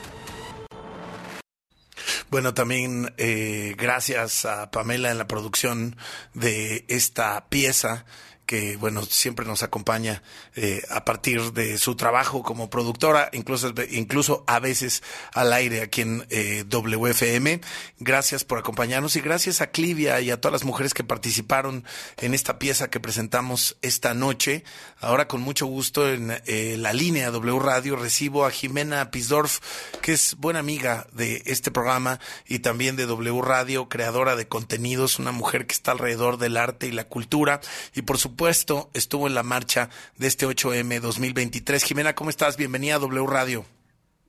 Bueno, 2.30 2.54
también 2.54 3.12
eh, 3.18 3.74
gracias 3.78 4.46
a 4.46 4.70
Pamela 4.70 5.10
en 5.10 5.18
la 5.18 5.28
producción 5.28 5.96
de 6.36 6.86
esta 6.88 7.50
pieza 7.50 8.06
que 8.48 8.78
bueno 8.78 9.04
siempre 9.04 9.46
nos 9.46 9.62
acompaña 9.62 10.24
eh, 10.56 10.82
a 10.90 11.04
partir 11.04 11.52
de 11.52 11.78
su 11.78 11.96
trabajo 11.96 12.42
como 12.42 12.70
productora, 12.70 13.30
incluso 13.34 13.74
incluso 13.92 14.46
a 14.48 14.60
veces 14.60 15.04
al 15.34 15.52
aire 15.52 15.82
aquí 15.82 16.02
en 16.02 16.26
eh, 16.30 16.64
WFM. 16.68 17.60
Gracias 18.00 18.46
por 18.46 18.58
acompañarnos 18.58 19.18
y 19.18 19.22
gracias 19.22 19.60
a 19.60 19.68
Clivia 19.68 20.22
y 20.22 20.32
a 20.32 20.40
todas 20.40 20.54
las 20.54 20.64
mujeres 20.64 20.94
que 20.94 21.04
participaron 21.04 21.84
en 22.18 22.34
esta 22.34 22.58
pieza 22.58 22.90
que 22.90 23.02
presentamos 23.02 23.78
esta 23.82 24.14
noche. 24.14 24.64
Ahora 25.02 25.28
con 25.28 25.42
mucho 25.42 25.66
gusto 25.66 26.10
en 26.10 26.42
eh, 26.46 26.78
la 26.80 26.94
línea 26.94 27.30
W 27.32 27.60
Radio 27.60 27.98
recibo 27.98 28.46
a 28.46 28.52
Jimena 28.52 29.12
Pisdorf, 29.12 29.60
que 30.02 30.14
es 30.14 30.36
buena 30.38 30.60
amiga 30.60 31.06
de 31.12 31.44
este 31.46 31.70
programa 31.70 32.22
y 32.48 32.60
también 32.60 32.96
de 32.96 33.08
W 33.08 33.42
Radio, 33.42 33.90
creadora 33.90 34.38
de 34.38 34.48
contenidos, 34.48 35.20
una 35.20 35.34
mujer 35.34 35.68
que 35.68 35.74
está 35.74 35.92
alrededor 35.92 36.38
del 36.38 36.56
arte 36.56 36.88
y 36.88 36.92
la 36.94 37.04
cultura 37.04 37.60
y 37.94 38.04
por 38.04 38.18
supuesto 38.18 38.37
supuesto, 38.38 38.92
estuvo 38.94 39.26
en 39.26 39.34
la 39.34 39.42
marcha 39.42 39.90
de 40.20 40.28
este 40.28 40.46
8M 40.46 41.00
2023. 41.00 41.84
Jimena, 41.84 42.14
¿cómo 42.14 42.30
estás? 42.30 42.56
Bienvenida 42.56 42.94
a 42.94 43.00
W 43.00 43.26
Radio. 43.26 43.66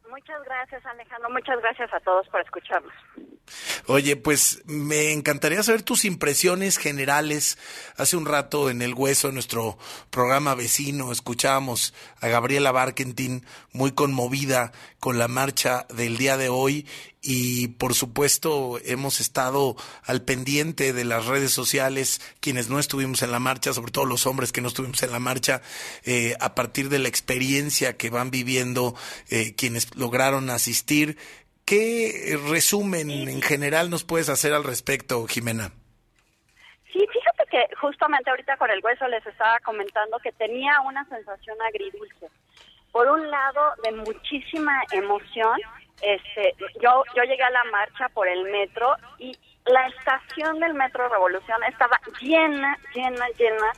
Muchas 0.09 0.43
gracias, 0.45 0.87
Alejandro. 0.87 1.29
Muchas 1.29 1.61
gracias 1.61 1.93
a 1.93 2.01
todos 2.01 2.27
por 2.29 2.41
escucharnos. 2.41 2.95
Oye, 3.87 4.17
pues 4.17 4.63
me 4.67 5.13
encantaría 5.13 5.63
saber 5.63 5.83
tus 5.83 6.05
impresiones 6.05 6.79
generales. 6.79 7.59
Hace 7.97 8.17
un 8.17 8.27
rato 8.27 8.71
en 8.71 8.83
El 8.83 8.95
Hueso, 8.95 9.33
nuestro 9.33 9.79
programa 10.11 10.55
vecino, 10.55 11.13
escuchábamos 11.13 11.95
a 12.21 12.29
Gabriela 12.29 12.73
Barkentin 12.73 13.45
muy 13.73 13.93
conmovida 13.93 14.73
con 15.01 15.19
la 15.19 15.29
marcha 15.29 15.87
del 15.95 16.17
día 16.17 16.37
de 16.37 16.49
hoy 16.49 16.87
y 17.21 17.69
por 17.69 17.95
supuesto 17.95 18.81
hemos 18.85 19.21
estado 19.21 19.77
al 20.05 20.23
pendiente 20.23 20.93
de 20.93 21.05
las 21.05 21.27
redes 21.27 21.53
sociales, 21.53 22.21
quienes 22.41 22.69
no 22.69 22.79
estuvimos 22.79 23.23
en 23.23 23.33
la 23.33 23.41
marcha, 23.41 23.73
sobre 23.73 23.93
todo 23.93 24.05
los 24.05 24.27
hombres 24.27 24.53
que 24.53 24.61
no 24.61 24.69
estuvimos 24.69 25.03
en 25.03 25.13
la 25.13 25.19
marcha, 25.19 25.61
eh, 26.05 26.37
a 26.41 26.55
partir 26.55 26.89
de 26.89 26.99
la 26.99 27.09
experiencia 27.09 27.97
que 27.97 28.11
van 28.11 28.31
viviendo 28.31 28.95
eh, 29.31 29.55
quienes 29.55 29.95
lograron 29.97 30.51
asistir. 30.51 31.19
¿Qué 31.69 32.39
resumen 32.49 33.11
en 33.11 33.43
general 33.43 33.91
nos 33.91 34.03
puedes 34.03 34.31
hacer 34.31 34.55
al 34.55 34.65
respecto, 34.65 35.27
Jimena? 35.27 35.71
Sí, 36.91 37.07
fíjate 37.13 37.45
que 37.51 37.77
justamente 37.77 38.31
ahorita 38.31 38.57
con 38.57 38.71
el 38.71 38.83
hueso 38.83 39.07
les 39.09 39.27
estaba 39.27 39.61
comentando 39.61 40.19
que 40.21 40.33
tenía 40.33 40.81
una 40.81 41.07
sensación 41.11 41.59
agridulce. 41.61 42.31
Por 42.91 43.07
un 43.11 43.31
lado, 43.31 43.75
de 43.85 43.93
muchísima 43.93 44.83
emoción, 44.93 45.61
este, 46.01 46.55
yo, 46.83 47.05
yo 47.15 47.23
llegué 47.25 47.43
a 47.43 47.51
la 47.51 47.65
marcha 47.65 48.09
por 48.15 48.27
el 48.29 48.45
metro 48.45 48.97
y 49.19 49.37
la 49.67 49.89
estación 49.89 50.61
del 50.61 50.73
Metro 50.73 51.07
Revolución 51.11 51.63
estaba 51.69 52.01
llena, 52.19 52.79
llena, 52.95 53.27
llena 53.37 53.73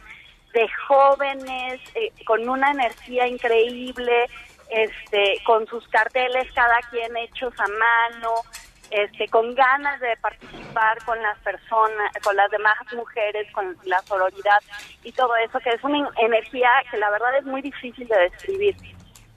de 0.52 0.68
jóvenes 0.86 1.80
eh, 1.96 2.12
con 2.24 2.48
una 2.48 2.70
energía 2.70 3.26
increíble, 3.26 4.26
este, 4.70 5.42
con 5.44 5.66
sus 5.66 5.86
carteles 5.88 6.50
cada 6.54 6.78
quien 6.90 7.16
hechos 7.16 7.52
a 7.58 7.66
mano, 7.66 8.34
este, 8.90 9.28
con 9.28 9.54
ganas 9.54 10.00
de 10.00 10.16
participar 10.16 10.98
con 11.04 11.20
las 11.22 11.38
personas, 11.38 12.12
con 12.22 12.34
las 12.36 12.50
demás 12.50 12.76
mujeres, 12.94 13.50
con 13.52 13.76
la 13.84 14.00
sororidad 14.02 14.60
y 15.04 15.12
todo 15.12 15.34
eso, 15.36 15.58
que 15.60 15.70
es 15.70 15.84
una 15.84 16.10
energía 16.18 16.70
que 16.90 16.96
la 16.96 17.10
verdad 17.10 17.36
es 17.38 17.44
muy 17.44 17.62
difícil 17.62 18.08
de 18.08 18.18
describir. 18.18 18.76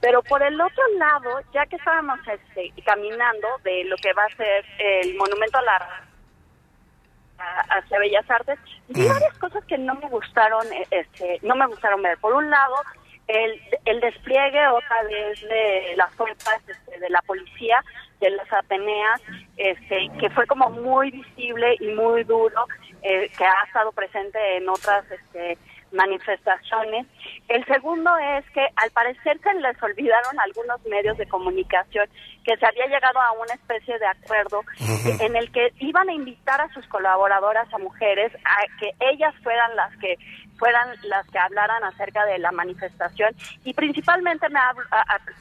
Pero 0.02 0.22
por 0.24 0.44
el 0.44 0.60
otro 0.60 0.84
lado, 0.98 1.40
ya 1.54 1.66
que 1.66 1.78
estábamos 1.78 2.20
este, 2.28 2.74
caminando 2.84 3.48
de 3.64 3.86
lo 3.86 3.96
que 3.98 4.12
va 4.14 4.24
a 4.24 4.36
ser 4.36 4.66
el 4.80 5.16
monumento 5.16 5.58
a 5.60 5.62
la 5.62 6.04
hacia 7.70 8.00
Bellas 8.00 8.30
Artes, 8.30 8.60
vi 8.88 9.08
varias 9.08 9.38
cosas 9.38 9.64
que 9.66 9.78
no 9.78 9.96
me 9.96 10.08
gustaron, 10.10 10.66
este, 10.92 11.40
no 11.42 11.56
me 11.56 11.68
gustaron 11.68 12.02
ver. 12.02 12.18
Por 12.20 12.34
un 12.34 12.50
lado, 12.50 12.76
el, 13.28 13.62
el 13.86 14.00
despliegue 14.00 14.68
otra 14.68 15.04
vez 15.04 15.42
de 15.42 15.94
las 15.96 16.14
fuerzas 16.16 16.62
este, 16.68 17.00
de 17.00 17.10
la 17.10 17.22
policía, 17.22 17.84
de 18.20 18.30
las 18.32 18.52
Ateneas, 18.52 19.22
este, 19.58 20.10
que 20.20 20.30
fue 20.30 20.46
como 20.48 20.70
muy 20.70 21.12
visible 21.12 21.76
y 21.80 21.88
muy 21.88 22.24
duro, 22.24 22.66
eh, 23.02 23.30
que 23.38 23.44
ha 23.44 23.64
estado 23.68 23.92
presente 23.92 24.40
en 24.58 24.70
otras 24.70 25.04
este, 25.12 25.58
manifestaciones. 25.92 27.06
El 27.48 27.66
segundo 27.66 28.12
es 28.18 28.50
que 28.52 28.66
al 28.76 28.92
parecer 28.92 29.40
se 29.42 29.54
les 29.56 29.82
olvidaron 29.82 30.40
algunos 30.40 30.84
medios 30.86 31.18
de 31.18 31.28
comunicación 31.28 32.10
que 32.44 32.58
se 32.58 32.66
había 32.66 32.88
llegado 32.88 33.20
a 33.20 33.32
una 33.34 33.54
especie 33.54 33.98
de 33.98 34.06
acuerdo 34.06 34.62
en 35.20 35.36
el 35.36 35.52
que 35.52 35.74
iban 35.80 36.10
a 36.10 36.14
invitar 36.14 36.62
a 36.62 36.74
sus 36.74 36.86
colaboradoras, 36.88 37.72
a 37.74 37.78
mujeres, 37.78 38.34
a 38.46 38.80
que 38.80 38.92
ellas 39.00 39.34
fueran 39.44 39.76
las 39.76 39.96
que 39.98 40.18
fueran 40.58 40.88
las 41.04 41.28
que 41.28 41.40
hablaran 41.40 41.84
acerca 41.84 42.26
de 42.26 42.38
la 42.38 42.52
manifestación. 42.52 43.36
Y 43.64 43.74
principalmente 43.74 44.48
me 44.50 44.60
hablo, 44.60 44.84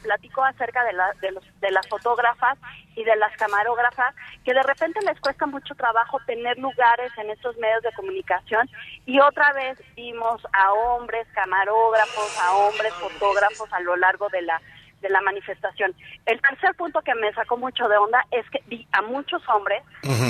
platicó 0.01 0.43
acerca 0.43 0.83
de, 0.83 0.93
la, 0.93 1.13
de, 1.21 1.31
los, 1.31 1.43
de 1.61 1.71
las 1.71 1.87
fotógrafas 1.87 2.57
y 2.95 3.03
de 3.03 3.15
las 3.15 3.35
camarógrafas 3.37 4.13
que 4.43 4.53
de 4.53 4.63
repente 4.63 4.99
les 5.05 5.19
cuesta 5.19 5.45
mucho 5.45 5.75
trabajo 5.75 6.19
tener 6.25 6.57
lugares 6.57 7.11
en 7.17 7.29
estos 7.29 7.55
medios 7.57 7.81
de 7.83 7.93
comunicación. 7.93 8.69
Y 9.05 9.19
otra 9.19 9.53
vez 9.53 9.81
vimos 9.95 10.41
a 10.51 10.73
hombres 10.73 11.27
camarógrafos, 11.33 12.39
a 12.39 12.53
hombres 12.55 12.93
fotógrafos 12.95 13.71
a 13.71 13.79
lo 13.79 13.95
largo 13.95 14.29
de 14.29 14.41
la 14.41 14.61
de 15.03 15.09
la 15.09 15.21
manifestación. 15.21 15.93
El 16.25 16.41
tercer 16.41 16.73
punto 16.75 17.01
que 17.01 17.13
me 17.13 17.31
sacó 17.33 17.57
mucho 17.57 17.87
de 17.87 17.97
onda 17.97 18.25
es 18.31 18.49
que 18.49 18.63
vi 18.65 18.87
a 18.93 19.03
muchos 19.03 19.47
hombres 19.49 19.83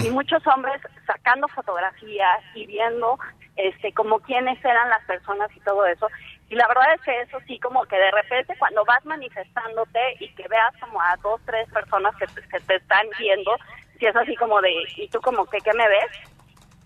y 0.04 0.10
muchos 0.10 0.46
hombres 0.48 0.82
sacando 1.08 1.48
fotografías 1.48 2.44
y 2.56 2.66
viendo 2.66 3.18
este 3.56 3.94
como 3.94 4.20
quiénes 4.20 4.58
eran 4.66 4.90
las 4.90 5.06
personas 5.06 5.50
y 5.56 5.60
todo 5.62 5.86
eso. 5.86 6.08
Y 6.50 6.56
la 6.56 6.68
verdad 6.68 6.94
es 6.96 7.02
que 7.02 7.22
eso 7.22 7.38
sí, 7.48 7.60
como 7.60 7.86
que 7.86 7.96
de 7.96 8.12
repente 8.12 8.56
cuando 8.58 8.84
vas 8.86 9.06
manifestándote 9.06 10.00
y 10.20 10.28
que 10.36 10.48
veas 10.48 10.74
como 10.80 11.00
a 11.00 11.16
dos, 11.18 11.40
tres 11.46 11.70
personas 11.70 12.16
que, 12.16 12.28
te 12.28 12.76
están 12.76 13.08
viendo, 13.18 13.56
si 14.00 14.08
es 14.08 14.16
así 14.16 14.36
como 14.36 14.60
de, 14.62 14.72
¿y 14.98 15.08
tú 15.10 15.22
como 15.22 15.46
que 15.46 15.60
qué 15.60 15.74
me 15.74 15.88
ves? 15.88 16.12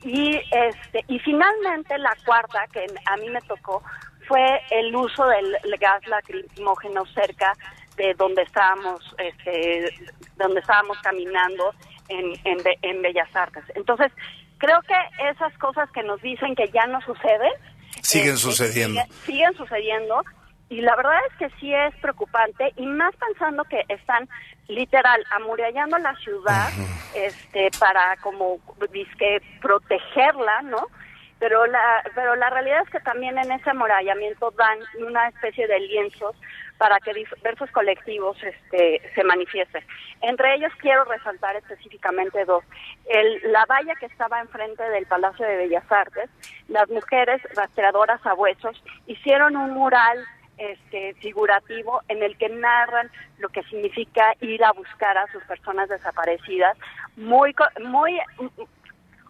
Y, 0.03 0.35
este, 0.51 1.03
y 1.07 1.19
finalmente 1.19 1.97
la 1.97 2.15
cuarta 2.25 2.67
que 2.71 2.85
a 3.05 3.17
mí 3.17 3.29
me 3.29 3.41
tocó 3.41 3.81
fue 4.27 4.61
el 4.71 4.95
uso 4.95 5.25
del 5.25 5.55
gas 5.79 6.05
lacrimógeno 6.07 7.05
cerca 7.07 7.53
de 7.97 8.13
donde 8.13 8.43
estábamos, 8.43 9.01
este, 9.17 9.93
donde 10.37 10.61
estábamos 10.61 10.97
caminando 11.01 11.73
en, 12.07 12.33
en, 12.45 13.01
Bellas 13.01 13.35
Artes. 13.35 13.63
Entonces, 13.75 14.11
creo 14.57 14.79
que 14.83 14.95
esas 15.29 15.55
cosas 15.57 15.91
que 15.91 16.03
nos 16.03 16.21
dicen 16.21 16.55
que 16.55 16.69
ya 16.69 16.85
no 16.87 17.01
suceden, 17.01 17.51
siguen 18.01 18.35
este, 18.35 18.41
sucediendo. 18.41 19.01
Siguen, 19.25 19.53
sucediendo 19.55 20.23
y 20.69 20.81
la 20.81 20.95
verdad 20.95 21.19
es 21.29 21.37
que 21.37 21.59
sí 21.59 21.73
es 21.73 21.95
preocupante 21.95 22.73
y 22.75 22.85
más 22.85 23.15
pensando 23.15 23.63
que 23.65 23.83
están 23.87 24.27
literal 24.67 25.23
amurallando 25.31 25.97
la 25.97 26.13
ciudad 26.17 26.69
este 27.13 27.69
para 27.79 28.17
como 28.17 28.59
disque 28.91 29.41
protegerla, 29.61 30.61
¿no? 30.63 30.87
Pero 31.39 31.65
la 31.67 32.03
pero 32.15 32.35
la 32.35 32.49
realidad 32.49 32.81
es 32.83 32.89
que 32.89 32.99
también 32.99 33.37
en 33.37 33.51
ese 33.51 33.69
amurallamiento 33.69 34.51
dan 34.51 34.79
una 35.05 35.27
especie 35.29 35.67
de 35.67 35.79
lienzos 35.79 36.35
para 36.77 36.99
que 36.99 37.13
diversos 37.13 37.71
colectivos 37.71 38.37
este, 38.43 39.01
se 39.15 39.23
manifiesten. 39.23 39.83
Entre 40.21 40.55
ellos 40.55 40.71
quiero 40.79 41.05
resaltar 41.05 41.55
específicamente 41.55 42.45
dos. 42.45 42.63
El, 43.05 43.51
la 43.51 43.65
valla 43.65 43.95
que 43.95 44.05
estaba 44.05 44.39
enfrente 44.39 44.83
del 44.83 45.05
Palacio 45.07 45.45
de 45.45 45.57
Bellas 45.57 45.91
Artes, 45.91 46.29
las 46.67 46.87
mujeres 46.89 47.41
rastreadoras 47.55 48.23
a 48.25 48.33
huesos 48.35 48.81
hicieron 49.07 49.55
un 49.55 49.71
mural 49.71 50.23
este, 50.57 51.13
figurativo 51.15 52.01
en 52.07 52.23
el 52.23 52.35
que 52.37 52.49
narran 52.49 53.09
lo 53.37 53.49
que 53.49 53.63
significa 53.63 54.33
ir 54.41 54.63
a 54.63 54.71
buscar 54.71 55.17
a 55.17 55.31
sus 55.31 55.43
personas 55.43 55.87
desaparecidas, 55.89 56.75
muy, 57.15 57.55
muy 57.83 58.19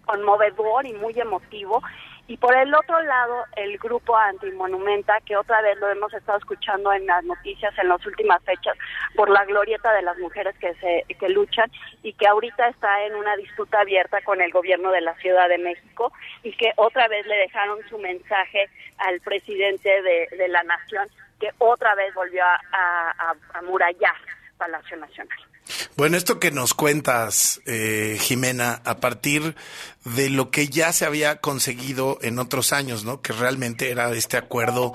conmovedor 0.07 0.85
y 0.85 0.93
muy 0.93 1.19
emotivo. 1.19 1.83
Y 2.29 2.35
por 2.35 2.53
el 2.57 2.73
otro 2.75 3.01
lado, 3.03 3.45
el 3.55 3.77
grupo 3.77 4.17
Antimonumenta, 4.17 5.21
que 5.21 5.37
otra 5.37 5.61
vez 5.61 5.77
lo 5.79 5.89
hemos 5.89 6.13
estado 6.13 6.37
escuchando 6.37 6.91
en 6.91 7.05
las 7.05 7.23
noticias 7.23 7.73
en 7.77 7.87
las 7.87 8.05
últimas 8.05 8.43
fechas, 8.43 8.77
por 9.15 9.29
la 9.29 9.45
glorieta 9.45 9.93
de 9.93 10.01
las 10.01 10.17
mujeres 10.17 10.53
que, 10.59 10.73
se, 10.75 11.05
que 11.15 11.29
luchan 11.29 11.71
y 12.03 12.11
que 12.13 12.27
ahorita 12.27 12.67
está 12.67 13.05
en 13.05 13.15
una 13.15 13.37
disputa 13.37 13.79
abierta 13.79 14.21
con 14.23 14.41
el 14.41 14.51
gobierno 14.51 14.91
de 14.91 15.01
la 15.01 15.15
Ciudad 15.15 15.47
de 15.47 15.57
México 15.57 16.11
y 16.43 16.51
que 16.51 16.73
otra 16.75 17.07
vez 17.07 17.25
le 17.27 17.35
dejaron 17.35 17.79
su 17.87 17.97
mensaje 17.97 18.69
al 18.97 19.21
presidente 19.21 19.89
de, 20.01 20.47
la 20.49 20.63
Nación, 20.63 21.07
que 21.39 21.51
otra 21.59 21.95
vez 21.95 22.13
volvió 22.13 22.43
a, 22.43 22.59
a, 22.73 23.35
a 23.53 23.61
murallar 23.61 24.15
Palacio 24.57 24.97
Nacional. 24.97 25.37
Bueno, 25.95 26.17
esto 26.17 26.39
que 26.39 26.51
nos 26.51 26.73
cuentas, 26.73 27.61
eh, 27.65 28.17
Jimena, 28.19 28.81
a 28.85 28.97
partir 28.97 29.55
de 30.15 30.29
lo 30.29 30.51
que 30.51 30.69
ya 30.69 30.93
se 30.93 31.05
había 31.05 31.41
conseguido 31.41 32.17
en 32.21 32.39
otros 32.39 32.71
años, 32.71 33.03
¿no? 33.03 33.21
Que 33.21 33.33
realmente 33.33 33.91
era 33.91 34.09
este 34.13 34.37
acuerdo, 34.37 34.93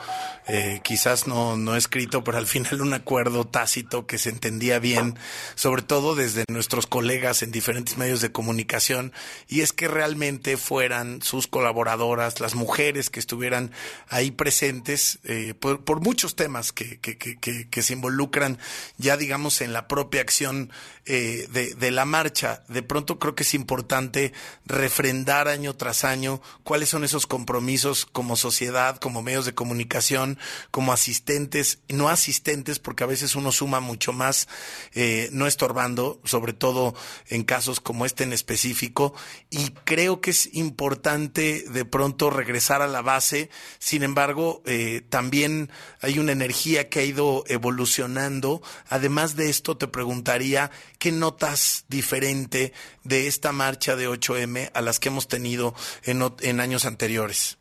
eh, 0.49 0.81
quizás 0.83 1.27
no, 1.27 1.57
no 1.57 1.77
escrito, 1.77 2.25
pero 2.25 2.39
al 2.39 2.47
final 2.47 2.81
un 2.81 2.95
acuerdo 2.95 3.47
tácito 3.47 4.07
que 4.07 4.17
se 4.17 4.31
entendía 4.31 4.79
bien, 4.79 5.19
sobre 5.55 5.83
todo 5.83 6.15
desde 6.15 6.45
nuestros 6.49 6.87
colegas 6.87 7.43
en 7.43 7.53
diferentes 7.53 7.99
medios 7.99 8.23
de 8.23 8.33
comunicación, 8.33 9.13
y 9.49 9.61
es 9.61 9.73
que 9.73 9.87
realmente 9.87 10.57
fueran 10.57 11.21
sus 11.21 11.47
colaboradoras, 11.47 12.41
las 12.41 12.55
mujeres 12.55 13.11
que 13.11 13.21
estuvieran 13.21 13.71
ahí 14.09 14.31
presentes, 14.31 15.19
eh, 15.25 15.53
por, 15.53 16.01
muchos 16.01 16.37
temas 16.37 16.73
que, 16.73 16.99
que, 17.01 17.19
que, 17.19 17.39
que, 17.69 17.83
se 17.83 17.93
involucran 17.93 18.59
ya, 18.97 19.17
digamos, 19.17 19.61
en 19.61 19.73
la 19.73 19.89
propia 19.89 20.23
acción 20.23 20.62
eh, 21.07 21.49
de, 21.51 21.75
de 21.75 21.91
la 21.91 22.05
marcha. 22.05 22.63
De 22.69 22.83
pronto 22.83 23.19
creo 23.19 23.35
que 23.35 23.43
es 23.43 23.55
importante 23.55 24.33
refrendar 24.67 25.49
año 25.49 25.75
tras 25.75 26.05
año 26.05 26.41
cuáles 26.63 26.89
son 26.89 27.05
esos 27.05 27.27
compromisos 27.27 28.07
como 28.07 28.37
sociedad, 28.37 28.99
como 28.99 29.23
medios 29.23 29.45
de 29.45 29.55
comunicación, 29.55 30.39
como 30.71 30.93
asistentes, 30.93 31.81
no 31.89 32.09
asistentes, 32.09 32.79
porque 32.79 33.05
a 33.05 33.09
veces 33.09 33.35
uno 33.35 33.53
suma 33.53 33.81
mucho 33.81 34.13
más, 34.13 34.49
eh, 34.95 35.29
no 35.33 35.47
estorbando, 35.47 36.21
sobre 36.25 36.53
todo 36.53 36.95
en 37.29 37.45
casos 37.45 37.81
como 37.81 38.07
este 38.07 38.25
en 38.25 38.33
específico. 38.33 39.15
Y 39.51 39.71
creo 39.85 40.21
que 40.21 40.31
es 40.31 40.55
importante 40.55 41.65
de 41.69 41.85
pronto 41.85 42.31
regresar 42.31 42.83
a 42.83 42.87
la 42.87 43.03
base. 43.03 43.51
Sin 43.79 44.03
embargo, 44.03 44.63
eh, 44.67 45.03
también 45.09 45.71
hay 46.01 46.19
una 46.19 46.33
energía 46.33 46.89
que 46.89 47.01
ha 47.01 47.05
ido 47.05 47.45
evolucionando. 47.49 48.63
Además 48.89 49.37
de 49.37 49.51
esto, 49.51 49.77
te 49.77 49.89
preguntaría, 49.89 50.52
¿qué 50.99 51.13
notas 51.13 51.87
diferente 51.89 52.73
de 53.05 53.27
esta 53.27 53.53
marcha 53.53 53.97
de 53.97 54.09
8M 54.09 54.71
a 54.75 54.81
las 54.81 55.01
que 55.01 55.09
hemos 55.09 55.29
tenido 55.29 55.75
en, 56.05 56.61
años 56.61 56.87
anteriores? 56.87 57.59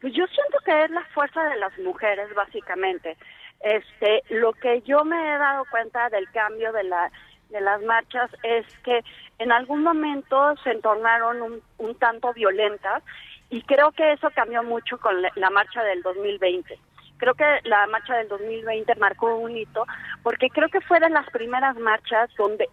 Pues 0.00 0.12
yo 0.14 0.26
siento 0.26 0.58
que 0.64 0.84
es 0.84 0.90
la 0.90 1.04
fuerza 1.14 1.42
de 1.44 1.56
las 1.56 1.76
mujeres, 1.78 2.28
básicamente. 2.34 3.16
Este, 3.60 4.22
lo 4.30 4.52
que 4.52 4.82
yo 4.82 5.04
me 5.04 5.16
he 5.16 5.38
dado 5.38 5.64
cuenta 5.70 6.08
del 6.10 6.30
cambio 6.30 6.72
de 6.72 6.84
la 6.84 7.10
de 7.50 7.60
las 7.60 7.80
marchas 7.82 8.30
es 8.42 8.66
que 8.82 9.04
en 9.38 9.52
algún 9.52 9.82
momento 9.82 10.54
se 10.64 10.74
tornaron 10.76 11.40
un, 11.40 11.62
un 11.78 11.94
tanto 11.96 12.32
violentas 12.32 13.02
y 13.48 13.62
creo 13.62 13.92
que 13.92 14.12
eso 14.12 14.28
cambió 14.34 14.64
mucho 14.64 14.98
con 14.98 15.22
la 15.22 15.50
marcha 15.50 15.84
del 15.84 16.02
2020 16.02 16.76
creo 17.16 17.34
que 17.34 17.60
la 17.64 17.86
marcha 17.86 18.16
del 18.16 18.28
2020 18.28 18.94
marcó 18.96 19.34
un 19.36 19.56
hito 19.56 19.86
porque 20.22 20.50
creo 20.50 20.68
que 20.68 20.80
fue 20.80 21.00
de 21.00 21.10
las 21.10 21.28
primeras 21.30 21.76
marchas 21.76 22.30
donde 22.36 22.68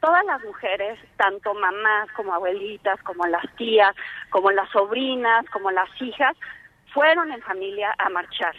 todas 0.00 0.24
las 0.24 0.42
mujeres, 0.44 0.98
tanto 1.16 1.54
mamás 1.54 2.10
como 2.12 2.32
abuelitas, 2.32 3.00
como 3.02 3.26
las 3.26 3.44
tías, 3.56 3.94
como 4.30 4.50
las 4.50 4.68
sobrinas, 4.70 5.44
como 5.50 5.70
las 5.70 5.88
hijas, 6.00 6.36
fueron 6.92 7.32
en 7.32 7.42
familia 7.42 7.94
a 7.98 8.08
marchar. 8.08 8.54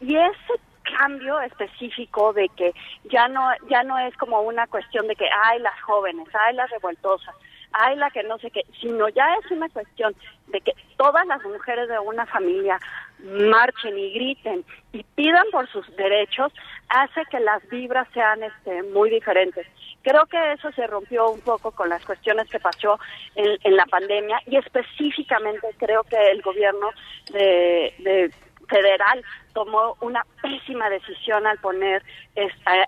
Y 0.00 0.16
ese 0.16 0.60
cambio 0.98 1.40
específico 1.40 2.32
de 2.32 2.48
que 2.50 2.72
ya 3.04 3.28
no 3.28 3.50
ya 3.68 3.82
no 3.82 3.98
es 3.98 4.16
como 4.16 4.40
una 4.40 4.66
cuestión 4.66 5.06
de 5.06 5.16
que 5.16 5.28
hay 5.44 5.58
las 5.60 5.78
jóvenes, 5.82 6.26
hay 6.34 6.54
las 6.54 6.70
revoltosas, 6.70 7.34
hay 7.72 7.96
la 7.96 8.10
que 8.10 8.22
no 8.22 8.38
sé 8.38 8.50
qué, 8.50 8.62
sino 8.80 9.08
ya 9.08 9.34
es 9.34 9.50
una 9.50 9.68
cuestión 9.68 10.14
de 10.48 10.60
que 10.60 10.72
todas 10.96 11.26
las 11.26 11.42
mujeres 11.44 11.88
de 11.88 11.98
una 11.98 12.26
familia 12.26 12.78
marchen 13.22 13.98
y 13.98 14.12
griten 14.12 14.64
y 14.92 15.02
pidan 15.14 15.46
por 15.50 15.68
sus 15.68 15.84
derechos, 15.96 16.52
hace 16.88 17.22
que 17.30 17.40
las 17.40 17.66
vibras 17.68 18.08
sean 18.14 18.42
este, 18.42 18.82
muy 18.84 19.10
diferentes. 19.10 19.66
Creo 20.02 20.26
que 20.26 20.52
eso 20.52 20.70
se 20.72 20.86
rompió 20.86 21.28
un 21.30 21.40
poco 21.40 21.72
con 21.72 21.88
las 21.88 22.04
cuestiones 22.04 22.48
que 22.48 22.60
pasó 22.60 22.98
en, 23.34 23.76
la 23.76 23.84
pandemia 23.86 24.40
y 24.46 24.56
específicamente 24.56 25.68
creo 25.76 26.02
que 26.04 26.30
el 26.30 26.40
gobierno 26.40 26.88
de, 27.32 28.32
federal 28.68 29.22
tomó 29.52 29.96
una 30.00 30.24
pésima 30.40 30.88
decisión 30.88 31.46
al 31.46 31.58
poner 31.58 32.02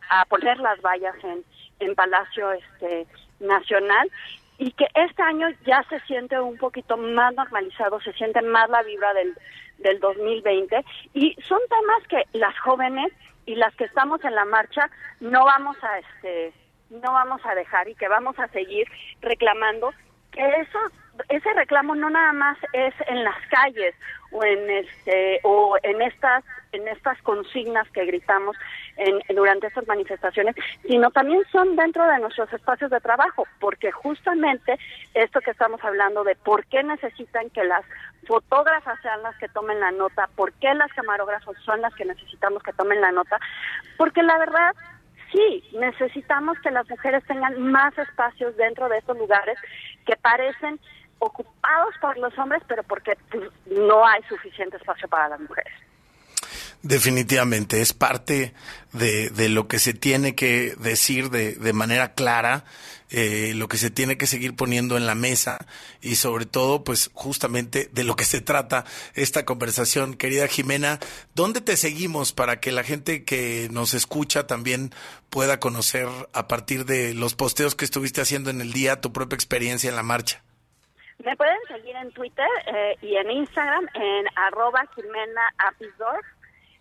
a, 0.08 0.24
poner 0.26 0.58
las 0.58 0.80
vallas 0.80 1.14
en, 1.24 1.44
en 1.80 1.94
Palacio 1.94 2.52
este 2.52 3.06
Nacional 3.40 4.10
y 4.60 4.72
que 4.72 4.86
este 4.94 5.22
año 5.22 5.48
ya 5.64 5.82
se 5.88 5.98
siente 6.00 6.38
un 6.38 6.58
poquito 6.58 6.98
más 6.98 7.34
normalizado, 7.34 7.98
se 8.02 8.12
siente 8.12 8.42
más 8.42 8.68
la 8.68 8.82
vibra 8.82 9.14
del, 9.14 9.34
del 9.78 9.98
2020 10.00 10.84
y 11.14 11.34
son 11.48 11.58
temas 11.70 12.06
que 12.08 12.38
las 12.38 12.56
jóvenes 12.60 13.10
y 13.46 13.54
las 13.54 13.74
que 13.76 13.84
estamos 13.84 14.22
en 14.22 14.34
la 14.34 14.44
marcha 14.44 14.90
no 15.20 15.46
vamos 15.46 15.78
a 15.82 15.98
este 15.98 16.52
no 16.90 17.10
vamos 17.10 17.40
a 17.44 17.54
dejar 17.54 17.88
y 17.88 17.94
que 17.94 18.08
vamos 18.08 18.38
a 18.38 18.48
seguir 18.48 18.86
reclamando 19.22 19.94
que 20.30 20.46
eso 20.46 20.78
ese 21.28 21.52
reclamo 21.54 21.94
no 21.94 22.10
nada 22.10 22.32
más 22.32 22.58
es 22.72 22.94
en 23.06 23.24
las 23.24 23.36
calles 23.48 23.94
o 24.30 24.44
en 24.44 24.70
este 24.70 25.40
o 25.42 25.76
en 25.82 26.02
estas 26.02 26.44
en 26.72 26.86
estas 26.88 27.20
consignas 27.22 27.88
que 27.90 28.04
gritamos 28.04 28.56
en, 28.96 29.18
durante 29.34 29.66
estas 29.66 29.86
manifestaciones, 29.88 30.54
sino 30.86 31.10
también 31.10 31.42
son 31.50 31.74
dentro 31.74 32.06
de 32.06 32.18
nuestros 32.20 32.52
espacios 32.52 32.90
de 32.90 33.00
trabajo, 33.00 33.44
porque 33.58 33.90
justamente 33.90 34.78
esto 35.14 35.40
que 35.40 35.50
estamos 35.50 35.82
hablando 35.82 36.22
de 36.22 36.36
por 36.36 36.64
qué 36.66 36.82
necesitan 36.82 37.50
que 37.50 37.64
las 37.64 37.84
fotógrafas 38.26 39.00
sean 39.02 39.22
las 39.22 39.36
que 39.38 39.48
tomen 39.48 39.80
la 39.80 39.90
nota, 39.90 40.28
por 40.36 40.52
qué 40.54 40.72
las 40.74 40.92
camarógrafos 40.92 41.56
son 41.64 41.80
las 41.80 41.94
que 41.94 42.04
necesitamos 42.04 42.62
que 42.62 42.72
tomen 42.72 43.00
la 43.00 43.10
nota, 43.10 43.38
porque 43.96 44.22
la 44.22 44.38
verdad 44.38 44.72
sí, 45.32 45.64
necesitamos 45.72 46.58
que 46.60 46.70
las 46.70 46.88
mujeres 46.88 47.24
tengan 47.24 47.60
más 47.60 47.96
espacios 47.98 48.56
dentro 48.56 48.88
de 48.88 48.98
estos 48.98 49.16
lugares 49.16 49.58
que 50.06 50.16
parecen 50.16 50.78
ocupados 51.20 51.94
por 52.00 52.18
los 52.18 52.36
hombres, 52.38 52.62
pero 52.66 52.82
porque 52.82 53.16
pues, 53.30 53.44
no 53.66 54.06
hay 54.06 54.22
suficiente 54.28 54.76
espacio 54.76 55.08
para 55.08 55.28
las 55.28 55.40
mujeres. 55.40 55.72
Definitivamente, 56.82 57.82
es 57.82 57.92
parte 57.92 58.54
de, 58.92 59.28
de, 59.28 59.50
lo 59.50 59.68
que 59.68 59.78
se 59.78 59.92
tiene 59.92 60.34
que 60.34 60.74
decir 60.78 61.28
de, 61.28 61.52
de 61.52 61.72
manera 61.74 62.14
clara, 62.14 62.64
eh, 63.10 63.52
lo 63.54 63.68
que 63.68 63.76
se 63.76 63.90
tiene 63.90 64.16
que 64.16 64.26
seguir 64.26 64.56
poniendo 64.56 64.96
en 64.96 65.04
la 65.04 65.14
mesa 65.14 65.66
y 66.00 66.14
sobre 66.14 66.46
todo, 66.46 66.82
pues 66.82 67.10
justamente 67.12 67.90
de 67.92 68.04
lo 68.04 68.16
que 68.16 68.24
se 68.24 68.40
trata 68.40 68.86
esta 69.14 69.44
conversación. 69.44 70.14
Querida 70.14 70.48
Jimena, 70.48 71.00
¿dónde 71.34 71.60
te 71.60 71.76
seguimos 71.76 72.32
para 72.32 72.60
que 72.60 72.72
la 72.72 72.82
gente 72.82 73.24
que 73.24 73.68
nos 73.70 73.92
escucha 73.92 74.46
también 74.46 74.94
pueda 75.28 75.60
conocer 75.60 76.08
a 76.32 76.48
partir 76.48 76.86
de 76.86 77.12
los 77.12 77.34
posteos 77.34 77.74
que 77.74 77.84
estuviste 77.84 78.22
haciendo 78.22 78.48
en 78.48 78.62
el 78.62 78.72
día 78.72 79.02
tu 79.02 79.12
propia 79.12 79.34
experiencia 79.34 79.90
en 79.90 79.96
la 79.96 80.02
marcha? 80.02 80.42
Me 81.24 81.36
pueden 81.36 81.58
seguir 81.68 81.94
en 81.96 82.10
Twitter 82.12 82.48
eh, 82.66 82.96
y 83.02 83.16
en 83.16 83.30
Instagram 83.30 83.86
en 83.94 84.26
arroba 84.36 84.84
Jimena 84.94 85.42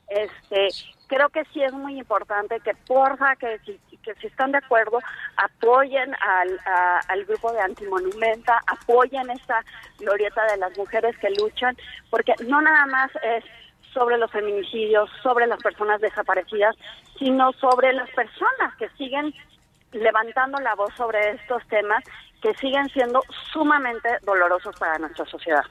Este, 0.07 0.69
creo 1.07 1.27
que 1.29 1.43
sí 1.53 1.61
es 1.61 1.73
muy 1.73 1.99
importante 1.99 2.59
que 2.61 2.73
porfa, 2.87 3.35
que 3.35 3.59
si, 3.59 3.77
que 3.97 4.15
si 4.15 4.27
están 4.27 4.53
de 4.53 4.59
acuerdo, 4.59 4.99
apoyen 5.35 6.15
al, 6.21 6.59
al 7.07 7.25
grupo 7.25 7.51
de 7.51 7.59
Antimonumenta, 7.59 8.61
apoyen 8.67 9.29
esta 9.29 9.63
glorieta 9.97 10.45
de 10.45 10.57
las 10.57 10.77
mujeres 10.77 11.17
que 11.17 11.29
luchan, 11.31 11.75
porque 12.09 12.33
no 12.47 12.61
nada 12.61 12.85
más 12.85 13.11
es 13.21 13.43
sobre 13.93 14.17
los 14.17 14.31
feminicidios, 14.31 15.09
sobre 15.21 15.47
las 15.47 15.61
personas 15.61 15.99
desaparecidas, 15.99 16.75
sino 17.17 17.51
sobre 17.53 17.91
las 17.91 18.09
personas 18.11 18.73
que 18.77 18.87
siguen 18.91 19.33
levantando 19.91 20.59
la 20.59 20.75
voz 20.75 20.93
sobre 20.95 21.31
estos 21.31 21.67
temas 21.67 22.03
que 22.41 22.53
siguen 22.55 22.87
siendo 22.89 23.21
sumamente 23.51 24.09
dolorosos 24.23 24.75
para 24.77 24.97
nuestra 24.97 25.25
sociedad. 25.25 25.63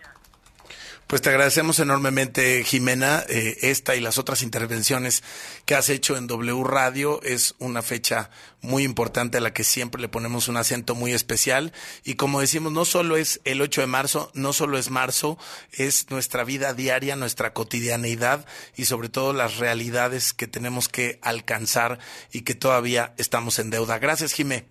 Pues 1.08 1.22
te 1.22 1.30
agradecemos 1.30 1.78
enormemente, 1.78 2.62
Jimena, 2.64 3.24
eh, 3.30 3.56
esta 3.62 3.96
y 3.96 4.00
las 4.00 4.18
otras 4.18 4.42
intervenciones 4.42 5.24
que 5.64 5.74
has 5.74 5.88
hecho 5.88 6.18
en 6.18 6.26
W 6.26 6.64
Radio. 6.64 7.22
Es 7.22 7.54
una 7.58 7.80
fecha 7.80 8.28
muy 8.60 8.82
importante 8.82 9.38
a 9.38 9.40
la 9.40 9.54
que 9.54 9.64
siempre 9.64 10.02
le 10.02 10.10
ponemos 10.10 10.48
un 10.48 10.58
acento 10.58 10.94
muy 10.94 11.14
especial. 11.14 11.72
Y 12.04 12.16
como 12.16 12.40
decimos, 12.40 12.72
no 12.72 12.84
solo 12.84 13.16
es 13.16 13.40
el 13.44 13.62
8 13.62 13.80
de 13.80 13.86
marzo, 13.86 14.30
no 14.34 14.52
solo 14.52 14.76
es 14.76 14.90
marzo, 14.90 15.38
es 15.72 16.10
nuestra 16.10 16.44
vida 16.44 16.74
diaria, 16.74 17.16
nuestra 17.16 17.54
cotidianeidad 17.54 18.44
y 18.76 18.84
sobre 18.84 19.08
todo 19.08 19.32
las 19.32 19.56
realidades 19.56 20.34
que 20.34 20.46
tenemos 20.46 20.90
que 20.90 21.18
alcanzar 21.22 22.00
y 22.34 22.42
que 22.42 22.54
todavía 22.54 23.14
estamos 23.16 23.58
en 23.58 23.70
deuda. 23.70 23.98
Gracias, 23.98 24.34
Jimé. 24.34 24.66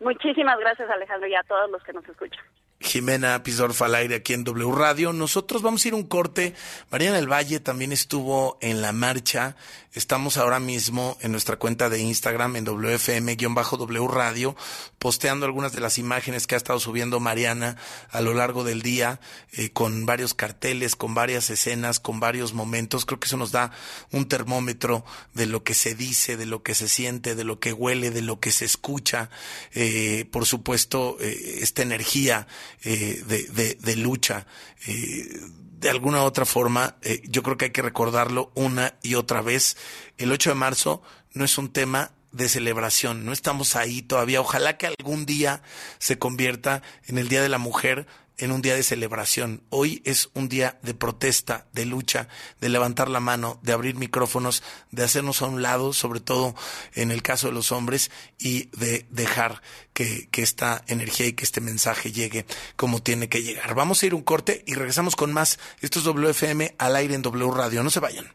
Muchísimas 0.00 0.58
gracias, 0.58 0.88
Alejandro, 0.90 1.28
y 1.28 1.34
a 1.34 1.42
todos 1.42 1.70
los 1.70 1.82
que 1.82 1.92
nos 1.92 2.08
escuchan. 2.08 2.44
Jimena 2.80 3.42
Pizorfa 3.42 3.86
al 3.86 3.96
aire 3.96 4.16
aquí 4.16 4.34
en 4.34 4.44
W 4.44 4.72
Radio. 4.72 5.12
Nosotros 5.12 5.62
vamos 5.62 5.84
a 5.84 5.88
ir 5.88 5.94
un 5.94 6.06
corte. 6.06 6.54
Mariana 6.90 7.16
del 7.16 7.30
Valle 7.30 7.58
también 7.58 7.90
estuvo 7.90 8.56
en 8.60 8.80
la 8.80 8.92
marcha. 8.92 9.56
Estamos 9.94 10.36
ahora 10.36 10.60
mismo 10.60 11.16
en 11.20 11.32
nuestra 11.32 11.56
cuenta 11.56 11.88
de 11.88 11.98
Instagram 11.98 12.54
en 12.54 12.64
WFM-W 12.66 14.06
Radio, 14.06 14.54
posteando 14.98 15.46
algunas 15.46 15.72
de 15.72 15.80
las 15.80 15.98
imágenes 15.98 16.46
que 16.46 16.54
ha 16.54 16.58
estado 16.58 16.80
subiendo 16.80 17.20
Mariana 17.20 17.76
a 18.10 18.20
lo 18.20 18.34
largo 18.34 18.64
del 18.64 18.82
día, 18.82 19.20
eh, 19.52 19.70
con 19.70 20.06
varios 20.06 20.34
carteles, 20.34 20.96
con 20.96 21.14
varias 21.14 21.50
escenas, 21.50 22.00
con 22.00 22.20
varios 22.20 22.52
momentos. 22.52 23.04
Creo 23.04 23.20
que 23.20 23.26
eso 23.26 23.36
nos 23.36 23.52
da 23.52 23.72
un 24.10 24.28
termómetro 24.28 25.04
de 25.34 25.46
lo 25.46 25.62
que 25.62 25.74
se 25.74 25.94
dice, 25.94 26.36
de 26.36 26.46
lo 26.46 26.62
que 26.62 26.74
se 26.74 26.88
siente, 26.88 27.34
de 27.34 27.44
lo 27.44 27.60
que 27.60 27.72
huele, 27.72 28.10
de 28.10 28.22
lo 28.22 28.40
que 28.40 28.50
se 28.50 28.64
escucha. 28.64 29.30
Eh, 29.72 30.26
por 30.30 30.46
supuesto, 30.46 31.16
eh, 31.20 31.58
esta 31.62 31.82
energía 31.82 32.46
eh, 32.82 33.22
de, 33.26 33.74
de, 33.74 33.96
lucha. 33.96 34.46
Eh, 34.86 35.40
de 35.78 35.90
alguna 35.90 36.22
u 36.22 36.24
otra 36.24 36.44
forma, 36.44 36.96
yo 37.24 37.42
creo 37.42 37.56
que 37.56 37.66
hay 37.66 37.70
que 37.70 37.82
recordarlo 37.82 38.50
una 38.54 38.94
y 39.02 39.14
otra 39.14 39.42
vez. 39.42 39.76
El 40.16 40.32
8 40.32 40.50
de 40.50 40.54
marzo 40.56 41.02
no 41.34 41.44
es 41.44 41.56
un 41.56 41.72
tema 41.72 42.12
de 42.32 42.48
celebración, 42.48 43.24
no 43.24 43.32
estamos 43.32 43.76
ahí 43.76 44.02
todavía. 44.02 44.40
Ojalá 44.40 44.76
que 44.76 44.86
algún 44.86 45.26
día 45.26 45.62
se 45.98 46.18
convierta 46.18 46.82
en 47.06 47.18
el 47.18 47.28
Día 47.28 47.42
de 47.42 47.48
la 47.48 47.58
Mujer, 47.58 48.06
en 48.38 48.52
un 48.52 48.62
día 48.62 48.74
de 48.74 48.82
celebración. 48.82 49.62
Hoy 49.68 50.00
es 50.04 50.30
un 50.34 50.48
día 50.48 50.78
de 50.82 50.94
protesta, 50.94 51.66
de 51.72 51.84
lucha, 51.84 52.28
de 52.60 52.68
levantar 52.68 53.08
la 53.08 53.20
mano, 53.20 53.58
de 53.62 53.72
abrir 53.72 53.96
micrófonos, 53.96 54.62
de 54.90 55.04
hacernos 55.04 55.42
a 55.42 55.46
un 55.46 55.60
lado, 55.60 55.92
sobre 55.92 56.20
todo 56.20 56.54
en 56.94 57.10
el 57.10 57.22
caso 57.22 57.48
de 57.48 57.52
los 57.52 57.72
hombres, 57.72 58.10
y 58.38 58.66
de 58.76 59.06
dejar 59.10 59.60
que, 59.92 60.28
que 60.30 60.42
esta 60.42 60.84
energía 60.86 61.26
y 61.26 61.32
que 61.32 61.44
este 61.44 61.60
mensaje 61.60 62.12
llegue 62.12 62.46
como 62.76 63.02
tiene 63.02 63.28
que 63.28 63.42
llegar. 63.42 63.74
Vamos 63.74 64.02
a 64.02 64.06
ir 64.06 64.14
un 64.14 64.22
corte 64.22 64.62
y 64.66 64.74
regresamos 64.74 65.16
con 65.16 65.32
más. 65.32 65.58
Esto 65.80 65.98
es 65.98 66.04
WFM 66.04 66.76
al 66.78 66.96
aire 66.96 67.14
en 67.14 67.22
W 67.22 67.50
Radio. 67.50 67.82
No 67.82 67.90
se 67.90 68.00
vayan. 68.00 68.32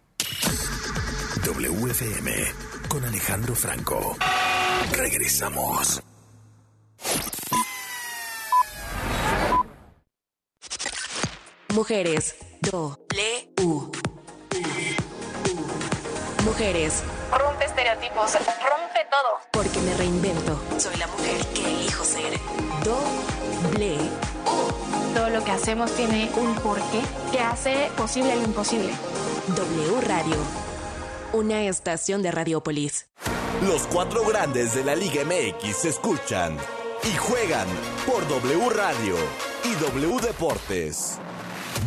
WFM 1.45 2.72
con 2.93 3.03
Alejandro 3.05 3.55
Franco. 3.55 4.15
Regresamos. 4.91 5.99
Mujeres. 11.73 12.35
Do. 12.61 12.99
Le. 13.15 13.49
U. 13.63 13.91
Mujeres. 16.43 17.01
Rompe 17.31 17.65
estereotipos. 17.65 18.33
Rompe 18.33 19.07
todo. 19.09 19.39
Porque 19.51 19.79
me 19.79 19.95
reinvento. 19.95 20.61
Soy 20.77 20.95
la 20.97 21.07
mujer 21.07 21.43
que 21.55 21.65
elijo 21.65 22.03
ser. 22.03 22.39
Doble. 22.83 23.97
U. 24.45 25.15
Todo 25.15 25.29
lo 25.31 25.43
que 25.43 25.51
hacemos 25.51 25.91
tiene 25.95 26.29
un 26.35 26.53
porqué 26.57 27.01
que 27.31 27.39
hace 27.39 27.89
posible 27.97 28.35
lo 28.35 28.43
imposible. 28.43 28.93
W 29.47 30.01
Radio. 30.01 30.72
Una 31.33 31.63
estación 31.63 32.21
de 32.21 32.29
Radiopolis. 32.29 33.07
Los 33.67 33.87
cuatro 33.87 34.23
grandes 34.23 34.75
de 34.75 34.83
la 34.83 34.95
Liga 34.95 35.23
MX 35.25 35.75
se 35.75 35.89
escuchan 35.89 36.55
y 37.03 37.17
juegan 37.17 37.67
por 38.05 38.27
W 38.27 38.69
Radio 38.69 39.15
y 39.63 39.73
W 39.83 40.21
Deportes. 40.21 41.17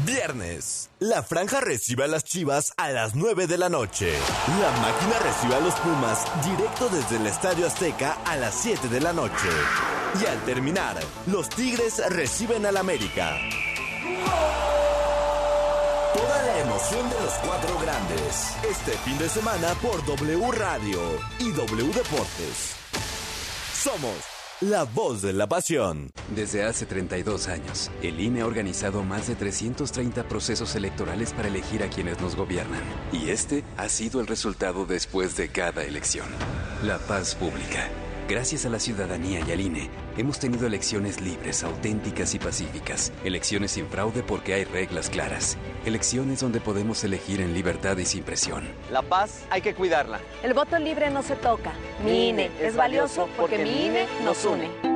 Viernes. 0.04 0.90
La 0.98 1.22
franja 1.22 1.61
recibe 1.61 2.02
a 2.02 2.09
las 2.09 2.24
Chivas 2.24 2.72
a 2.76 2.90
las 2.90 3.14
9 3.14 3.46
de 3.46 3.56
la 3.56 3.68
noche. 3.68 4.12
La 4.61 4.70
máquina 4.80 5.16
recibe 5.22 5.54
a 5.54 5.61
los 5.61 5.74
Pumas 5.74 6.24
directo 6.44 6.88
desde 6.88 7.16
el 7.16 7.26
Estadio 7.28 7.68
Azteca 7.68 8.18
a 8.24 8.35
las 8.35 8.52
7 8.52 8.88
de 8.88 9.00
la 9.00 9.12
noche. 9.12 9.48
Y 10.20 10.26
al 10.26 10.44
terminar, 10.44 10.98
los 11.28 11.48
Tigres 11.50 12.02
reciben 12.11 12.66
al 12.66 12.78
América. 12.78 13.38
Toda 16.16 16.42
la 16.44 16.61
emoción 16.61 17.11
de 17.11 17.20
los 17.20 17.35
cuatro 17.44 17.79
grandes. 17.79 18.57
Este 18.70 18.92
fin 19.05 19.18
de 19.18 19.29
semana 19.29 19.74
por 19.83 20.02
W 20.07 20.50
Radio 20.52 21.00
y 21.38 21.52
W 21.52 21.92
Deportes. 21.92 22.74
Somos 23.74 24.14
la 24.62 24.85
voz 24.85 25.20
de 25.20 25.35
la 25.35 25.46
pasión. 25.46 26.11
Desde 26.35 26.64
hace 26.64 26.87
32 26.87 27.48
años, 27.48 27.90
el 28.02 28.18
INE 28.18 28.40
ha 28.40 28.46
organizado 28.46 29.02
más 29.05 29.26
de 29.26 29.35
330 29.35 30.26
procesos 30.26 30.74
electorales 30.74 31.35
para 31.35 31.48
elegir 31.48 31.83
a 31.83 31.90
quienes 31.90 32.18
nos 32.22 32.35
gobiernan. 32.35 32.83
Y 33.12 33.29
este 33.29 33.62
ha 33.76 33.90
sido 33.90 34.22
el 34.22 34.26
resultado 34.26 34.87
después 34.87 35.37
de 35.37 35.50
cada 35.50 35.85
elección. 35.85 36.29
La 36.83 36.98
paz 36.98 37.35
pública. 37.35 37.90
Gracias 38.28 38.66
a 38.66 38.70
la 38.70 38.80
ciudadanía 38.80 39.40
y 39.46 39.52
al 39.52 39.60
INE, 39.60 39.88
hemos 40.16 40.40
tenido 40.40 40.66
elecciones 40.66 41.20
libres, 41.20 41.62
auténticas 41.62 42.34
y 42.34 42.40
pacíficas. 42.40 43.12
Elecciones 43.24 43.70
sin 43.70 43.86
fraude 43.86 44.24
porque 44.24 44.52
hay 44.54 44.64
reglas 44.64 45.10
claras. 45.10 45.56
Elecciones 45.84 46.40
donde 46.40 46.60
podemos 46.60 47.04
elegir 47.04 47.40
en 47.40 47.54
libertad 47.54 47.96
y 47.98 48.04
sin 48.04 48.24
presión. 48.24 48.64
La 48.90 49.02
paz 49.02 49.44
hay 49.48 49.62
que 49.62 49.74
cuidarla. 49.74 50.18
El 50.42 50.54
voto 50.54 50.76
libre 50.80 51.08
no 51.10 51.22
se 51.22 51.36
toca. 51.36 51.72
Mi 52.04 52.30
INE 52.30 52.50
es 52.60 52.74
valioso 52.74 53.28
porque 53.36 53.58
mi 53.58 53.86
INE 53.86 54.06
nos 54.24 54.44
une. 54.44 54.95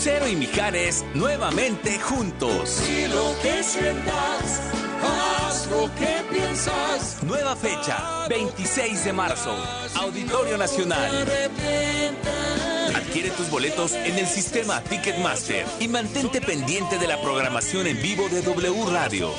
Lucero 0.00 0.28
y 0.28 0.34
Mijares 0.34 1.04
nuevamente 1.12 2.00
juntos. 2.00 2.70
Si 2.70 3.06
lo 3.06 3.36
que 3.42 3.62
sientas, 3.62 4.62
haz 5.02 5.66
lo 5.66 5.94
que 5.94 6.24
piensas. 6.32 7.22
Nueva 7.22 7.54
fecha, 7.54 8.26
26 8.30 9.04
de 9.04 9.12
marzo, 9.12 9.54
Auditorio 9.96 10.56
Nacional. 10.56 11.28
Adquiere 12.96 13.28
tus 13.32 13.50
boletos 13.50 13.92
en 13.92 14.16
el 14.16 14.26
sistema 14.26 14.80
Ticketmaster 14.80 15.66
y 15.80 15.88
mantente 15.88 16.40
pendiente 16.40 16.96
de 16.96 17.06
la 17.06 17.20
programación 17.20 17.86
en 17.86 18.00
vivo 18.00 18.26
de 18.30 18.40
W 18.40 18.86
Radio. 18.90 19.30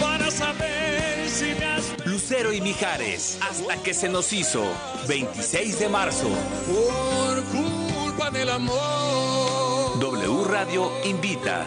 Para 0.00 0.30
saber 0.30 1.28
si 1.28 1.56
me 1.58 1.64
has... 1.64 2.06
Lucero 2.06 2.52
y 2.52 2.60
Mijares, 2.60 3.36
hasta 3.40 3.82
que 3.82 3.94
se 3.94 4.08
nos 4.08 4.32
hizo, 4.32 4.62
26 5.08 5.80
de 5.80 5.88
marzo. 5.88 6.28
Por 6.68 7.42
culpa 7.46 8.30
del 8.30 8.48
amor. 8.48 9.11
W 10.02 10.42
Radio 10.42 10.90
invita. 11.04 11.64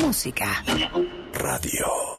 Música. 0.00 0.64
Radio. 1.34 2.18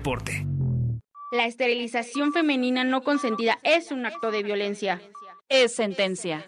La 1.31 1.45
esterilización 1.45 2.33
femenina 2.33 2.83
no 2.83 3.03
consentida 3.03 3.59
es 3.63 3.91
un 3.91 4.05
acto 4.05 4.31
de 4.31 4.41
violencia. 4.41 4.99
Es 5.47 5.75
sentencia. 5.75 6.47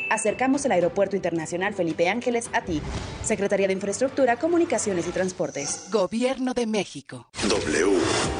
Acercamos 0.11 0.65
el 0.65 0.73
Aeropuerto 0.73 1.15
Internacional 1.15 1.73
Felipe 1.73 2.09
Ángeles 2.09 2.49
a 2.51 2.65
ti. 2.65 2.81
Secretaría 3.23 3.67
de 3.67 3.73
Infraestructura, 3.73 4.35
Comunicaciones 4.35 5.07
y 5.07 5.11
Transportes. 5.11 5.85
Gobierno 5.89 6.53
de 6.53 6.67
México. 6.67 7.29
W. 7.47 7.97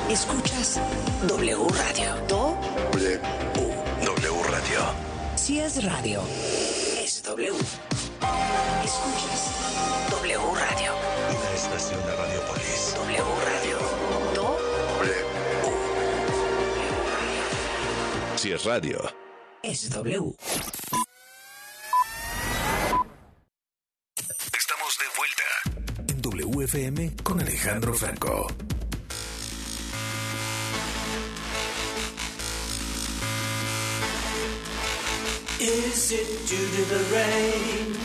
Escuchas 0.10 0.82
W 1.30 1.56
Radio. 1.70 2.16
Do. 2.28 2.58
W. 2.92 3.20
W 4.04 4.44
Radio. 4.50 4.80
Si 5.38 5.62
es 5.62 5.82
radio, 5.86 6.22
es 7.02 7.24
W. 7.24 7.54
Escuchas 8.84 9.52
W 10.10 10.40
Radio. 10.54 10.92
Y 11.32 11.36
la 11.42 11.54
estación 11.56 12.02
de 12.06 12.16
Radiopolis. 12.18 12.96
W 12.98 13.24
Radio. 13.46 13.78
Do. 14.36 14.58
W. 15.00 15.16
Si 18.36 18.52
es 18.52 18.66
radio, 18.66 19.00
es 19.64 19.90
W. 19.90 20.36
WFM 26.62 27.16
con 27.24 27.40
Alejandro 27.40 27.92
Franco. 27.92 28.46
Is 35.60 36.12
it 36.12 36.48
due 36.48 36.58
to 36.58 36.84
the 36.94 37.04
rain? 37.16 37.98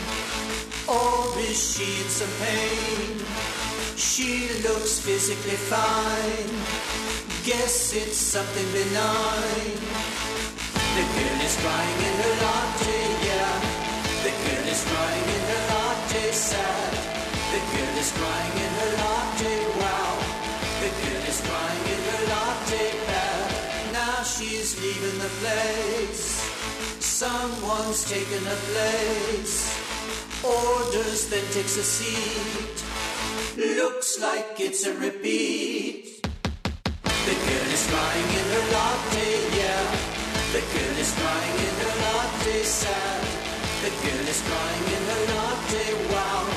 Or 0.87 1.37
is 1.37 1.75
she 1.75 2.01
in 2.01 2.09
some 2.09 2.33
pain? 2.41 3.21
She 3.95 4.49
looks 4.63 5.01
physically 5.01 5.57
fine. 5.69 6.49
Guess 7.45 7.93
it's 7.93 8.17
something 8.17 8.65
benign. 8.73 9.77
The 10.95 11.05
girl 11.13 11.41
is 11.45 11.55
crying 11.61 11.99
in 12.09 12.15
her 12.23 12.35
latte, 12.41 13.01
yeah. 13.21 13.61
The 14.23 14.31
girl 14.31 14.67
is 14.67 14.83
crying 14.83 15.27
in 15.35 15.41
her 15.45 15.61
latte, 15.69 16.31
sad. 16.31 17.16
The 17.47 17.61
girl 17.73 17.95
is 17.97 18.11
crying 18.11 18.55
in 18.65 18.71
her 18.79 18.91
latte, 18.99 19.55
wow. 19.79 20.13
The 20.83 20.91
girl 20.99 21.23
is 21.31 21.39
crying 21.47 21.85
in 21.95 22.01
her 22.11 22.23
latte, 22.27 22.85
bad. 23.07 23.93
Now 23.93 24.21
she's 24.23 24.75
leaving 24.83 25.17
the 25.19 25.31
place. 25.39 26.43
Someone's 26.99 28.03
taken 28.03 28.43
her 28.43 28.61
place. 28.71 29.55
Orders, 30.43 31.29
then 31.29 31.45
takes 31.55 31.77
a 31.77 31.83
seat. 31.83 32.77
Looks 33.55 34.19
like 34.19 34.59
it's 34.59 34.85
a 34.85 34.93
repeat. 34.99 36.21
The 37.27 37.37
girl 37.47 37.69
is 37.77 37.83
crying 37.87 38.29
in 38.39 38.45
her 38.55 38.65
latte, 38.75 39.29
yeah. 39.55 39.83
The 40.51 40.63
girl 40.73 40.95
is 40.99 41.11
crying 41.15 41.57
in 41.67 41.75
her 41.83 41.95
latte, 42.03 42.63
sad. 42.63 43.23
The 43.83 43.91
girl 44.03 44.27
is 44.27 44.41
crying 44.43 44.85
in 44.95 45.03
her 45.11 45.23
latte, 45.33 46.13
wow. 46.13 46.56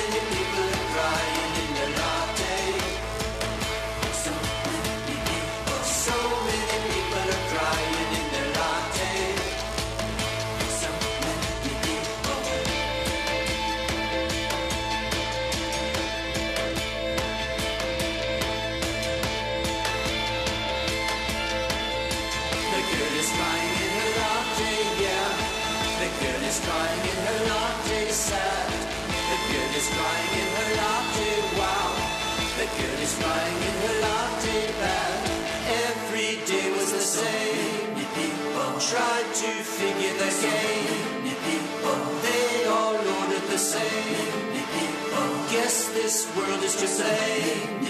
this 46.11 46.27
world 46.35 46.63
is 46.67 46.75
to 46.75 46.87
blame. 46.99 47.87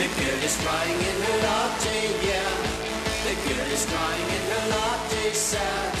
The 0.00 0.08
girl 0.18 0.40
is 0.42 0.56
crying 0.64 1.00
in 1.10 1.16
her 1.26 1.38
latte, 1.46 1.98
yeah. 2.26 2.54
The 3.26 3.34
girl 3.46 3.68
is 3.76 3.84
crying 3.86 4.28
in 4.36 4.44
her 4.50 4.64
latte, 4.74 5.24
sad. 5.30 5.92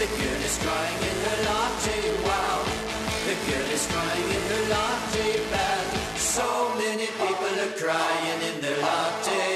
The 0.00 0.08
girl 0.18 0.40
is 0.48 0.56
crying 0.58 1.00
in 1.10 1.16
her 1.26 1.38
latte, 1.46 1.98
wow. 2.26 2.58
The 3.26 3.36
girl 3.46 3.68
is 3.78 3.84
crying 3.92 4.28
in 4.36 4.42
her 4.50 4.64
latte, 4.74 5.28
bad. 5.52 5.86
So 6.18 6.46
many 6.82 7.06
people 7.22 7.54
are 7.64 7.74
crying 7.82 8.40
in 8.50 8.56
their 8.60 8.78
latte. 8.82 9.46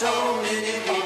So 0.00 0.12
many 0.48 0.74
people 0.88 0.99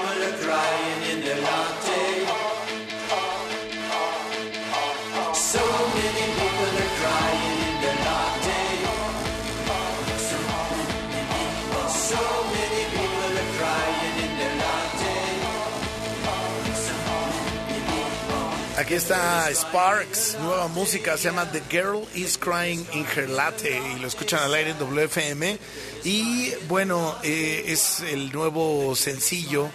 Aquí 18.85 18.93
está 18.93 19.51
Sparks, 19.51 20.37
nueva 20.43 20.69
música, 20.69 21.17
se 21.17 21.31
llama 21.31 21.51
The 21.51 21.63
Girl 21.71 22.07
is 22.15 22.37
Crying 22.37 22.85
in 22.93 23.07
Her 23.17 23.31
Latte 23.31 23.81
y 23.97 23.99
lo 23.99 24.07
escuchan 24.07 24.41
al 24.41 24.53
aire 24.53 24.73
en 24.73 24.79
WFM. 24.79 25.59
Y 26.05 26.53
bueno, 26.69 27.17
eh, 27.23 27.65
es 27.69 28.01
el 28.01 28.31
nuevo 28.31 28.95
sencillo 28.95 29.71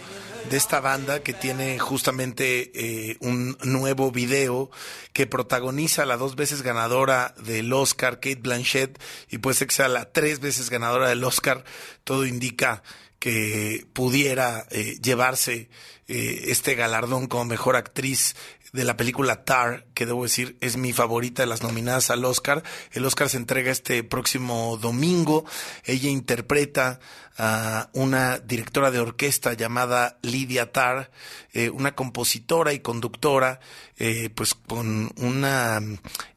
de 0.52 0.58
esta 0.58 0.80
banda 0.80 1.24
que 1.24 1.34
tiene 1.34 1.80
justamente 1.80 2.72
eh, 2.76 3.18
un 3.22 3.58
nuevo 3.64 4.12
video 4.12 4.70
que 5.12 5.26
protagoniza 5.26 6.04
a 6.04 6.06
la 6.06 6.16
dos 6.16 6.36
veces 6.36 6.62
ganadora 6.62 7.34
del 7.44 7.74
Oscar, 7.74 8.20
Kate 8.20 8.36
Blanchett, 8.36 9.02
y 9.32 9.40
puede 9.40 9.56
ser 9.56 9.70
que 9.70 9.74
sea 9.74 9.88
la 9.88 10.12
tres 10.12 10.40
veces 10.40 10.70
ganadora 10.70 11.10
del 11.10 11.24
Oscar. 11.24 11.64
Todo 12.04 12.28
indica 12.28 12.84
que 13.18 13.86
pudiera 13.92 14.66
eh, 14.70 14.98
llevarse 15.02 15.70
eh, 16.08 16.46
este 16.50 16.74
galardón 16.74 17.28
como 17.28 17.46
mejor 17.46 17.76
actriz 17.76 18.36
de 18.72 18.84
la 18.84 18.98
película 18.98 19.44
Tar, 19.44 19.86
que 19.94 20.06
debo 20.06 20.24
decir 20.24 20.58
es 20.62 20.78
mi 20.78 20.94
favorita 20.94 21.42
de 21.44 21.48
las 21.48 21.64
nominadas 21.64 22.10
al 22.10 22.26
Oscar. 22.26 22.64
El 22.92 23.06
Oscar 23.06 23.30
se 23.30 23.38
entrega 23.38 23.72
este 23.72 24.04
próximo 24.04 24.78
domingo. 24.78 25.46
Ella 25.86 26.10
interpreta 26.10 27.00
a 27.38 27.90
una 27.94 28.38
directora 28.40 28.92
de 28.92 29.00
orquesta 29.00 29.54
llamada 29.54 30.20
Lydia 30.22 30.72
Tar, 30.72 31.10
eh, 31.54 31.70
una 31.70 31.96
compositora 31.96 32.74
y 32.74 32.80
conductora, 32.80 33.62
eh, 33.98 34.30
pues 34.36 34.54
con 34.54 35.12
una 35.16 35.82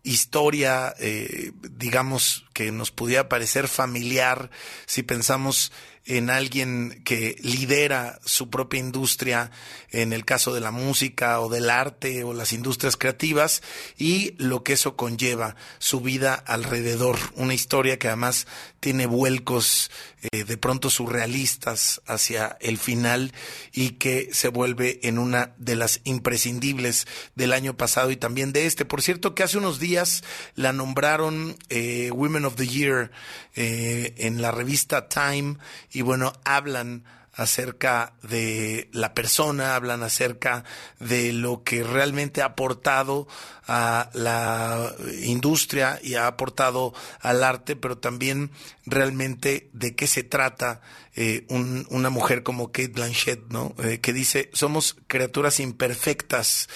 historia, 0.05 0.95
eh, 1.01 1.53
digamos, 1.71 2.45
que 2.53 2.71
nos 2.71 2.93
pudiera 2.93 3.29
parecer 3.29 3.67
familiar 3.67 4.51
si 4.87 5.03
pensamos 5.03 5.73
en 6.07 6.31
alguien 6.31 7.01
que 7.05 7.37
lidera 7.43 8.21
su 8.25 8.51
propia 8.51 8.81
industria, 8.81 9.51
en 9.91 10.13
el 10.13 10.25
caso 10.25 10.53
de 10.53 10.61
la 10.61 10.71
música 10.71 11.41
o 11.41 11.49
del 11.49 11.71
arte 11.71 12.25
o 12.25 12.35
las 12.35 12.53
industrias 12.53 12.97
creativas, 12.97 13.63
y 13.97 14.35
lo 14.39 14.65
que 14.65 14.73
eso 14.75 14.97
conlleva, 14.97 15.57
su 15.79 16.01
vida 16.01 16.35
alrededor. 16.35 17.19
Una 17.37 17.55
historia 17.55 17.99
que 17.99 18.09
además 18.09 18.47
tiene 18.81 19.07
vuelcos 19.07 19.91
eh, 20.33 20.45
de 20.45 20.57
pronto 20.57 20.91
surrealistas 20.91 22.03
hacia 22.07 22.57
el 22.61 22.79
final 22.79 23.33
y 23.73 23.91
que 23.91 24.29
se 24.33 24.49
vuelve 24.49 25.01
en 25.05 25.19
una 25.19 25.55
de 25.59 25.77
las 25.77 26.01
imprescindibles 26.05 27.07
del 27.37 27.53
año 27.53 27.77
pasado 27.77 28.11
y 28.11 28.17
también 28.17 28.53
de 28.53 28.67
este. 28.67 28.85
Por 28.85 29.03
cierto, 29.03 29.35
que 29.35 29.45
hace 29.45 29.59
unos 29.59 29.79
días 29.79 30.25
la 30.57 30.73
nombraron 30.73 31.57
eh, 31.69 32.11
Women 32.13 32.45
of 32.45 32.57
the 32.57 32.67
Year 32.67 33.11
eh, 33.55 34.15
en 34.17 34.43
la 34.43 34.51
revista 34.51 35.09
Time 35.09 35.59
y 35.93 36.03
bueno, 36.03 36.33
hablan 36.45 37.05
acerca 37.35 38.13
de 38.23 38.89
la 38.93 39.15
persona, 39.15 39.75
hablan 39.75 40.03
acerca 40.03 40.65
de 40.99 41.33
lo 41.33 41.63
que 41.63 41.83
realmente 41.83 42.43
ha 42.43 42.47
aportado 42.47 43.27
a 43.67 44.11
la 44.13 44.93
industria 45.23 45.99
y 46.03 46.15
ha 46.15 46.27
aportado 46.27 46.93
al 47.21 47.43
arte, 47.43 47.75
pero 47.75 47.97
también 47.97 48.51
realmente 48.85 49.71
de 49.73 49.95
qué 49.95 50.07
se 50.07 50.25
trata 50.25 50.83
eh, 51.15 51.45
un- 51.51 51.87
una 51.91 52.09
mujer 52.11 52.43
como 52.43 52.73
Kate 52.73 52.89
Blanchett, 52.89 53.41
¿no? 53.51 53.75
Eh, 53.85 54.01
que 54.01 54.13
dice, 54.13 54.49
somos 54.55 54.97
criaturas 55.09 55.61
imperfectas, 55.61 56.69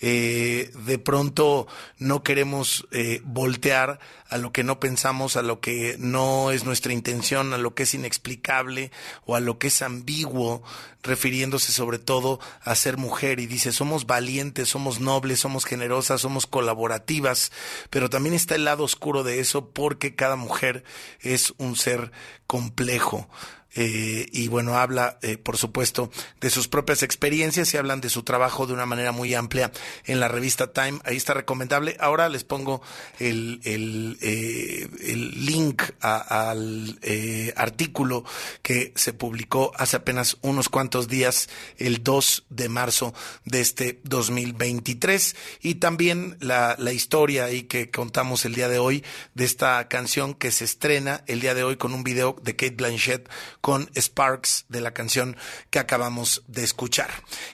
eh, 0.00 0.70
de 0.86 0.98
pronto 0.98 1.66
no 1.98 2.22
queremos 2.22 2.86
eh, 2.92 3.20
voltear 3.24 4.00
a 4.28 4.38
lo 4.38 4.50
que 4.50 4.64
no 4.64 4.80
pensamos, 4.80 5.36
a 5.36 5.42
lo 5.42 5.60
que 5.60 5.96
no 5.98 6.50
es 6.52 6.64
nuestra 6.64 6.92
intención, 6.94 7.52
a 7.52 7.58
lo 7.58 7.74
que 7.74 7.82
es 7.82 7.92
inexplicable 7.94 8.90
o 9.26 9.36
a 9.36 9.40
lo 9.40 9.58
que 9.58 9.66
es 9.66 9.82
ambiguo, 9.82 10.62
refiriéndose 11.02 11.70
sobre 11.72 11.98
todo 11.98 12.40
a 12.62 12.74
ser 12.74 12.96
mujer 12.96 13.40
y 13.40 13.46
dice, 13.46 13.72
somos 13.72 14.06
valientes, 14.06 14.70
somos 14.70 15.00
nobles, 15.00 15.40
somos 15.40 15.66
generosas, 15.66 16.22
somos 16.22 16.46
colaborativas, 16.46 17.52
pero 17.90 18.08
también 18.08 18.34
está 18.34 18.54
el 18.54 18.64
lado 18.64 18.84
oscuro 18.84 19.22
de 19.22 19.38
eso 19.40 19.68
porque 19.70 20.14
cada 20.14 20.36
mujer 20.36 20.82
es 21.20 21.52
un 21.58 21.76
ser 21.76 22.10
complejo. 22.46 23.28
Eh, 23.74 24.26
y 24.32 24.48
bueno, 24.48 24.76
habla, 24.78 25.18
eh, 25.22 25.38
por 25.38 25.56
supuesto, 25.56 26.10
de 26.40 26.50
sus 26.50 26.68
propias 26.68 27.02
experiencias 27.02 27.72
y 27.72 27.76
hablan 27.78 28.00
de 28.00 28.10
su 28.10 28.22
trabajo 28.22 28.66
de 28.66 28.74
una 28.74 28.86
manera 28.86 29.12
muy 29.12 29.34
amplia 29.34 29.72
en 30.04 30.20
la 30.20 30.28
revista 30.28 30.72
Time. 30.72 30.98
Ahí 31.04 31.16
está 31.16 31.34
recomendable. 31.34 31.96
Ahora 32.00 32.28
les 32.28 32.44
pongo 32.44 32.82
el, 33.18 33.60
el, 33.64 34.18
eh, 34.20 34.88
el 35.00 35.46
link 35.46 35.82
a- 36.00 36.50
al 36.50 36.98
eh, 37.02 37.52
artículo 37.56 38.24
que 38.62 38.92
se 38.96 39.12
publicó 39.12 39.72
hace 39.76 39.96
apenas 39.96 40.36
unos 40.42 40.68
cuantos 40.68 41.08
días, 41.08 41.48
el 41.78 42.02
2 42.02 42.44
de 42.50 42.68
marzo 42.68 43.14
de 43.44 43.60
este 43.60 44.00
2023. 44.04 45.36
Y 45.62 45.76
también 45.76 46.36
la, 46.40 46.76
la 46.78 46.92
historia 46.92 47.44
ahí 47.44 47.62
que 47.64 47.90
contamos 47.90 48.44
el 48.44 48.54
día 48.54 48.68
de 48.68 48.78
hoy 48.78 49.04
de 49.34 49.44
esta 49.44 49.88
canción 49.88 50.34
que 50.34 50.50
se 50.50 50.64
estrena 50.64 51.24
el 51.26 51.40
día 51.40 51.54
de 51.54 51.64
hoy 51.64 51.76
con 51.76 51.92
un 51.94 52.04
video 52.04 52.36
de 52.42 52.56
Kate 52.56 52.74
Blanchett 52.76 53.28
con 53.62 53.88
Sparks 53.96 54.66
de 54.68 54.82
la 54.82 54.90
canción 54.90 55.36
que 55.70 55.78
acabamos 55.78 56.42
de 56.48 56.64
escuchar. 56.64 57.08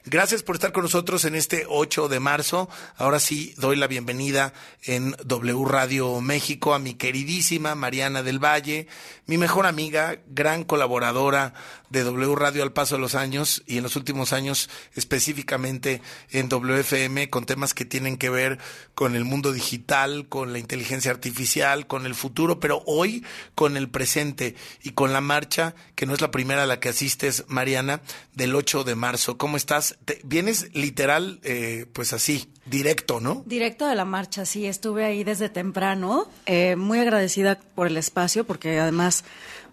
Gracias 0.07 0.43
por 0.43 0.57
estar 0.57 0.73
con 0.73 0.83
nosotros 0.83 1.25
en 1.27 1.37
este 1.37 1.67
8 1.69 2.09
de 2.09 2.19
marzo. 2.19 2.69
Ahora 2.97 3.21
sí 3.21 3.55
doy 3.59 3.77
la 3.77 3.87
bienvenida 3.87 4.55
en 4.83 5.15
W 5.25 5.65
Radio 5.67 6.21
México 6.21 6.75
a 6.75 6.79
mi 6.79 6.95
queridísima 6.95 7.75
Mariana 7.75 8.23
del 8.23 8.43
Valle, 8.43 8.89
mi 9.27 9.37
mejor 9.37 9.67
amiga, 9.67 10.19
gran 10.27 10.65
colaboradora 10.65 11.53
de 11.91 12.03
W 12.05 12.35
Radio 12.35 12.63
al 12.63 12.73
paso 12.73 12.97
de 12.97 13.01
los 13.01 13.15
años 13.15 13.63
y 13.67 13.79
en 13.79 13.83
los 13.83 13.97
últimos 13.97 14.33
años 14.33 14.69
específicamente 14.95 16.01
en 16.31 16.49
WFM 16.49 17.29
con 17.31 17.45
temas 17.45 17.75
que 17.75 17.85
tienen 17.85 18.17
que 18.17 18.31
ver 18.31 18.59
con 18.95 19.17
el 19.17 19.25
mundo 19.25 19.53
digital, 19.53 20.29
con 20.29 20.53
la 20.53 20.59
inteligencia 20.59 21.11
artificial, 21.11 21.87
con 21.87 22.07
el 22.07 22.15
futuro, 22.15 22.61
pero 22.61 22.83
hoy 22.87 23.25
con 23.55 23.77
el 23.77 23.89
presente 23.89 24.55
y 24.83 24.91
con 24.91 25.13
la 25.13 25.21
marcha, 25.21 25.75
que 25.95 26.07
no 26.07 26.15
es 26.15 26.21
la 26.21 26.31
primera 26.31 26.63
a 26.63 26.67
la 26.67 26.79
que 26.81 26.91
asistes, 26.91 27.45
Mariana, 27.49 28.01
del 28.35 28.55
8 28.55 28.85
de 28.85 28.95
marzo. 28.95 29.39
¿Cómo 29.39 29.57
estás? 29.57 29.97
Te- 30.05 30.21
vienes 30.25 30.75
literal, 30.75 31.41
eh, 31.43 31.87
pues 31.93 32.13
así, 32.13 32.51
directo, 32.67 33.21
¿no? 33.21 33.43
Directo 33.47 33.87
de 33.87 33.95
la 33.95 34.05
marcha, 34.05 34.45
sí, 34.47 34.67
estuve 34.67 35.05
ahí 35.05 35.25
desde 35.25 35.49
temprano, 35.49 36.31
eh, 36.47 36.77
muy 36.77 36.99
agradecida 36.99 37.59
por 37.75 37.87
el 37.87 37.97
espacio, 37.97 38.45
porque 38.45 38.79
además 38.79 39.25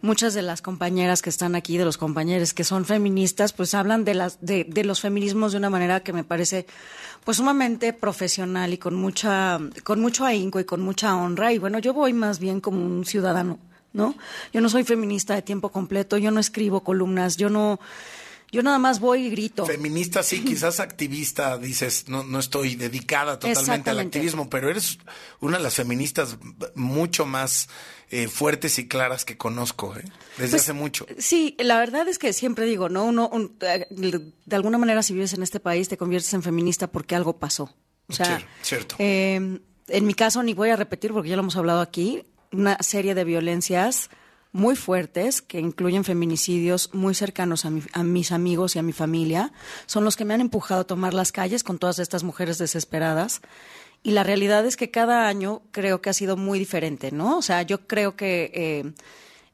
muchas 0.05 0.33
de 0.33 0.41
las 0.41 0.61
compañeras 0.61 1.21
que 1.21 1.29
están 1.29 1.55
aquí, 1.55 1.77
de 1.77 1.85
los 1.85 1.97
compañeros 1.97 2.53
que 2.53 2.63
son 2.63 2.85
feministas, 2.85 3.51
pues 3.51 3.73
hablan 3.73 4.05
de, 4.05 4.13
las, 4.13 4.37
de, 4.39 4.63
de 4.63 4.83
los 4.83 5.01
feminismos 5.01 5.51
de 5.51 5.57
una 5.57 5.69
manera 5.69 6.01
que 6.01 6.13
me 6.13 6.23
parece 6.23 6.65
pues 7.25 7.37
sumamente 7.37 7.91
profesional 7.91 8.71
y 8.73 8.77
con 8.77 8.95
mucha, 8.95 9.59
con 9.83 9.99
mucho 9.99 10.25
ahínco 10.25 10.59
y 10.59 10.63
con 10.63 10.81
mucha 10.81 11.15
honra. 11.15 11.51
Y 11.51 11.57
bueno, 11.57 11.79
yo 11.79 11.93
voy 11.93 12.13
más 12.13 12.39
bien 12.39 12.61
como 12.61 12.85
un 12.85 13.03
ciudadano, 13.03 13.57
¿no? 13.93 14.15
Yo 14.53 14.61
no 14.61 14.69
soy 14.69 14.83
feminista 14.83 15.33
de 15.33 15.41
tiempo 15.41 15.69
completo, 15.69 16.17
yo 16.17 16.29
no 16.29 16.39
escribo 16.39 16.83
columnas, 16.83 17.35
yo 17.35 17.49
no, 17.49 17.79
yo 18.55 18.63
nada 18.63 18.79
más 18.79 18.99
voy 18.99 19.27
y 19.27 19.29
grito. 19.29 19.65
Feminista, 19.65 20.23
sí, 20.23 20.43
quizás 20.45 20.79
activista, 20.79 21.57
dices, 21.57 22.05
no, 22.07 22.23
no 22.23 22.39
estoy 22.39 22.75
dedicada 22.75 23.37
totalmente 23.37 23.89
al 23.91 23.99
activismo, 23.99 24.49
pero 24.49 24.69
eres 24.69 24.97
una 25.39 25.57
de 25.57 25.63
las 25.63 25.75
feministas 25.75 26.37
mucho 26.73 27.25
más 27.25 27.69
eh, 28.09 28.27
fuertes 28.27 28.79
y 28.79 28.87
claras 28.87 29.25
que 29.25 29.37
conozco, 29.37 29.95
¿eh? 29.97 30.03
desde 30.37 30.51
Pues, 30.51 30.61
hace 30.63 30.73
mucho. 30.73 31.05
Sí, 31.17 31.55
la 31.59 31.77
verdad 31.79 32.07
es 32.07 32.17
que 32.19 32.33
siempre 32.33 32.65
digo, 32.65 32.89
¿no? 32.89 33.05
Uno, 33.05 33.29
un- 33.31 33.57
de 33.59 34.55
alguna 34.55 34.77
manera, 34.77 35.03
si 35.03 35.13
vives 35.13 35.33
en 35.33 35.43
este 35.43 35.59
país, 35.59 35.87
te 35.89 35.97
conviertes 35.97 36.33
en 36.33 36.41
feminista 36.43 36.87
porque 36.91 37.15
algo 37.15 37.37
pasó. 37.37 37.75
O 38.07 38.13
sea, 38.13 38.39
Cier- 38.39 38.45
cierto. 38.61 38.95
eh, 38.99 39.59
en 39.87 40.05
mi 40.05 40.13
caso, 40.13 40.43
ni 40.43 40.53
voy 40.53 40.69
a 40.69 40.75
repetir 40.75 41.11
porque 41.13 41.29
ya 41.29 41.35
lo 41.35 41.41
hemos 41.41 41.55
hablado 41.57 41.81
aquí, 41.81 42.23
una 42.51 42.77
serie 42.81 43.15
de 43.15 43.23
violencias 43.23 44.09
muy 44.55 44.77
fuertes 44.77 45.41
que 45.41 45.59
incluyen 45.59 46.05
feminicidios 46.05 46.89
muy 46.93 47.13
cercanos 47.13 47.65
a, 47.65 47.69
mi- 47.69 47.83
a 47.91 48.03
mis 48.03 48.31
amigos 48.31 48.75
y 48.75 48.79
a 48.79 48.83
mi 48.83 48.93
familia, 48.93 49.51
son 49.85 50.05
los 50.05 50.15
que 50.15 50.23
me 50.23 50.33
han 50.33 50.39
empujado 50.39 50.81
a 50.81 50.87
tomar 50.87 51.13
las 51.13 51.33
calles 51.33 51.61
con 51.63 51.77
todas 51.77 51.99
estas 51.99 52.23
mujeres 52.23 52.57
desesperadas. 52.57 53.41
Y 54.01 54.11
la 54.11 54.23
realidad 54.23 54.65
es 54.65 54.77
que 54.77 54.91
cada 54.91 55.27
año 55.27 55.61
creo 55.71 55.99
que 56.01 56.09
ha 56.09 56.13
sido 56.13 56.37
muy 56.37 56.57
diferente, 56.57 57.11
¿no? 57.11 57.37
O 57.37 57.41
sea, 57.41 57.63
yo 57.63 57.85
creo 57.85 58.15
que 58.15 58.51
eh, 58.53 58.93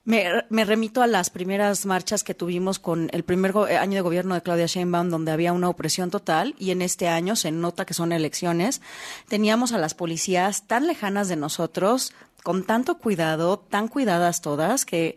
me, 0.04 0.44
me 0.50 0.66
remito 0.66 1.02
a 1.02 1.08
las 1.08 1.30
primeras 1.30 1.86
marchas 1.86 2.24
que 2.24 2.34
tuvimos 2.34 2.80
con 2.80 3.10
el 3.14 3.24
primer 3.24 3.54
eh, 3.70 3.78
año 3.78 3.96
de 3.96 4.02
gobierno 4.02 4.34
de 4.34 4.42
Claudia 4.42 4.66
Sheinbaum, 4.66 5.10
donde 5.10 5.32
había 5.32 5.54
una 5.54 5.70
opresión 5.70 6.10
total, 6.10 6.56
y 6.58 6.72
en 6.72 6.82
este 6.82 7.08
año 7.08 7.36
se 7.36 7.52
nota 7.52 7.86
que 7.86 7.94
son 7.94 8.12
elecciones. 8.12 8.82
Teníamos 9.28 9.74
a 9.74 9.78
las 9.78 9.94
policías 9.94 10.68
tan 10.68 10.88
lejanas 10.88 11.28
de 11.28 11.36
nosotros, 11.36 12.14
con 12.44 12.64
tanto 12.64 12.98
cuidado, 12.98 13.60
tan 13.60 13.88
cuidadas 13.88 14.42
todas, 14.42 14.86
que 14.86 15.16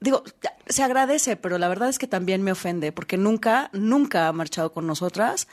digo, 0.00 0.24
se 0.66 0.82
agradece, 0.82 1.36
pero 1.36 1.58
la 1.58 1.68
verdad 1.68 1.90
es 1.90 1.98
que 1.98 2.06
también 2.06 2.42
me 2.42 2.52
ofende, 2.52 2.92
porque 2.92 3.18
nunca, 3.18 3.68
nunca 3.72 4.28
ha 4.28 4.32
marchado 4.32 4.72
con 4.72 4.86
nosotras, 4.86 5.48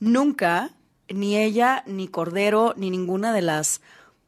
nunca, 0.00 0.70
ni 1.08 1.36
ella, 1.36 1.84
ni 1.86 2.08
Cordero, 2.08 2.74
ni 2.76 2.90
ninguna 2.90 3.32
de 3.32 3.42
las 3.42 3.80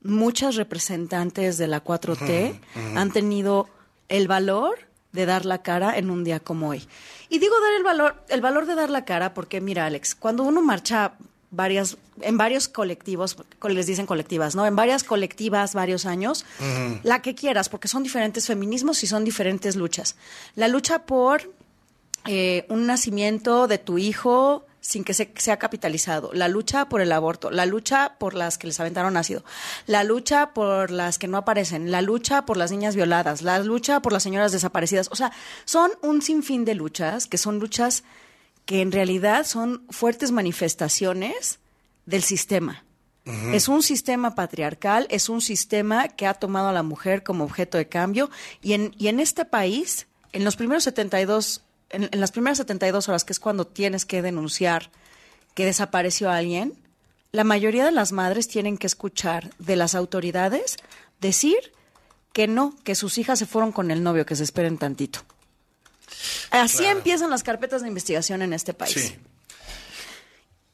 muchas 0.02 0.56
representantes 0.56 1.58
de 1.58 1.66
la 1.66 1.82
4T 1.84 2.50
Ujú, 2.50 2.58
ujú. 2.88 2.98
han 2.98 3.10
tenido 3.12 3.68
el 4.08 4.28
valor 4.28 4.78
de 5.12 5.26
dar 5.26 5.44
la 5.44 5.62
cara 5.62 5.98
en 5.98 6.10
un 6.10 6.24
día 6.24 6.40
como 6.40 6.68
hoy. 6.68 6.86
Y 7.28 7.38
digo 7.38 7.54
dar 7.60 7.72
el 7.74 7.82
valor, 7.82 8.22
el 8.28 8.40
valor 8.40 8.66
de 8.66 8.74
dar 8.76 8.90
la 8.90 9.04
cara 9.04 9.34
porque 9.34 9.60
mira, 9.60 9.86
Alex, 9.86 10.14
cuando 10.14 10.42
uno 10.44 10.62
marcha 10.62 11.12
varias 11.50 11.96
en 12.20 12.36
varios 12.36 12.68
colectivos, 12.68 13.36
les 13.68 13.86
dicen 13.86 14.06
colectivas, 14.06 14.54
¿no? 14.54 14.66
En 14.66 14.76
varias 14.76 15.02
colectivas, 15.04 15.74
varios 15.74 16.06
años, 16.06 16.44
la 17.02 17.22
que 17.22 17.34
quieras, 17.34 17.68
porque 17.68 17.88
son 17.88 18.02
diferentes 18.02 18.46
feminismos 18.46 19.02
y 19.02 19.06
son 19.06 19.24
diferentes 19.24 19.74
luchas. 19.74 20.16
La 20.54 20.68
lucha 20.68 21.06
por 21.06 21.50
eh, 22.26 22.66
un 22.68 22.86
nacimiento 22.86 23.66
de 23.66 23.78
tu 23.78 23.98
hijo 23.98 24.64
sin 24.80 25.04
que 25.04 25.14
se, 25.14 25.32
sea 25.36 25.58
capitalizado, 25.58 26.30
la 26.32 26.48
lucha 26.48 26.88
por 26.88 27.00
el 27.00 27.12
aborto, 27.12 27.50
la 27.50 27.66
lucha 27.66 28.16
por 28.18 28.34
las 28.34 28.58
que 28.58 28.66
les 28.66 28.80
aventaron 28.80 29.16
ácido, 29.16 29.44
la 29.86 30.04
lucha 30.04 30.52
por 30.54 30.90
las 30.90 31.18
que 31.18 31.28
no 31.28 31.36
aparecen, 31.36 31.90
la 31.90 32.02
lucha 32.02 32.46
por 32.46 32.56
las 32.56 32.70
niñas 32.70 32.96
violadas, 32.96 33.42
la 33.42 33.58
lucha 33.58 34.00
por 34.00 34.12
las 34.12 34.22
señoras 34.22 34.52
desaparecidas. 34.52 35.08
O 35.10 35.16
sea, 35.16 35.32
son 35.64 35.90
un 36.02 36.22
sinfín 36.22 36.64
de 36.64 36.74
luchas 36.74 37.26
que 37.26 37.38
son 37.38 37.58
luchas 37.58 38.04
que 38.64 38.80
en 38.80 38.92
realidad 38.92 39.46
son 39.46 39.84
fuertes 39.90 40.32
manifestaciones 40.32 41.58
del 42.06 42.22
sistema. 42.22 42.84
Es 43.52 43.68
un 43.68 43.82
sistema 43.82 44.34
patriarcal, 44.34 45.06
es 45.08 45.28
un 45.28 45.40
sistema 45.40 46.08
que 46.08 46.26
ha 46.26 46.34
tomado 46.34 46.68
a 46.68 46.72
la 46.72 46.82
mujer 46.82 47.22
como 47.22 47.44
objeto 47.44 47.78
de 47.78 47.86
cambio 47.86 48.28
y 48.60 48.72
en, 48.72 48.92
y 48.98 49.06
en 49.06 49.20
este 49.20 49.44
país, 49.44 50.08
en 50.32 50.42
los 50.42 50.56
primeros 50.56 50.84
72, 50.84 51.62
en, 51.90 52.08
en 52.10 52.20
las 52.20 52.30
primeras 52.32 52.58
72 52.58 53.08
horas, 53.08 53.24
que 53.24 53.32
es 53.32 53.40
cuando 53.40 53.66
tienes 53.66 54.04
que 54.04 54.22
denunciar 54.22 54.90
que 55.54 55.64
desapareció 55.64 56.30
alguien, 56.30 56.74
la 57.32 57.44
mayoría 57.44 57.84
de 57.84 57.92
las 57.92 58.12
madres 58.12 58.48
tienen 58.48 58.78
que 58.78 58.86
escuchar 58.86 59.50
de 59.58 59.76
las 59.76 59.94
autoridades 59.94 60.76
decir 61.20 61.72
que 62.32 62.46
no, 62.48 62.74
que 62.84 62.94
sus 62.94 63.18
hijas 63.18 63.38
se 63.38 63.46
fueron 63.46 63.72
con 63.72 63.90
el 63.90 64.02
novio, 64.02 64.24
que 64.26 64.36
se 64.36 64.44
esperen 64.44 64.78
tantito. 64.78 65.20
Así 66.50 66.78
Claro. 66.78 66.98
empiezan 66.98 67.30
las 67.30 67.42
carpetas 67.42 67.82
de 67.82 67.88
investigación 67.88 68.42
en 68.42 68.52
este 68.52 68.74
país. 68.74 68.94
Sí. 68.94 69.16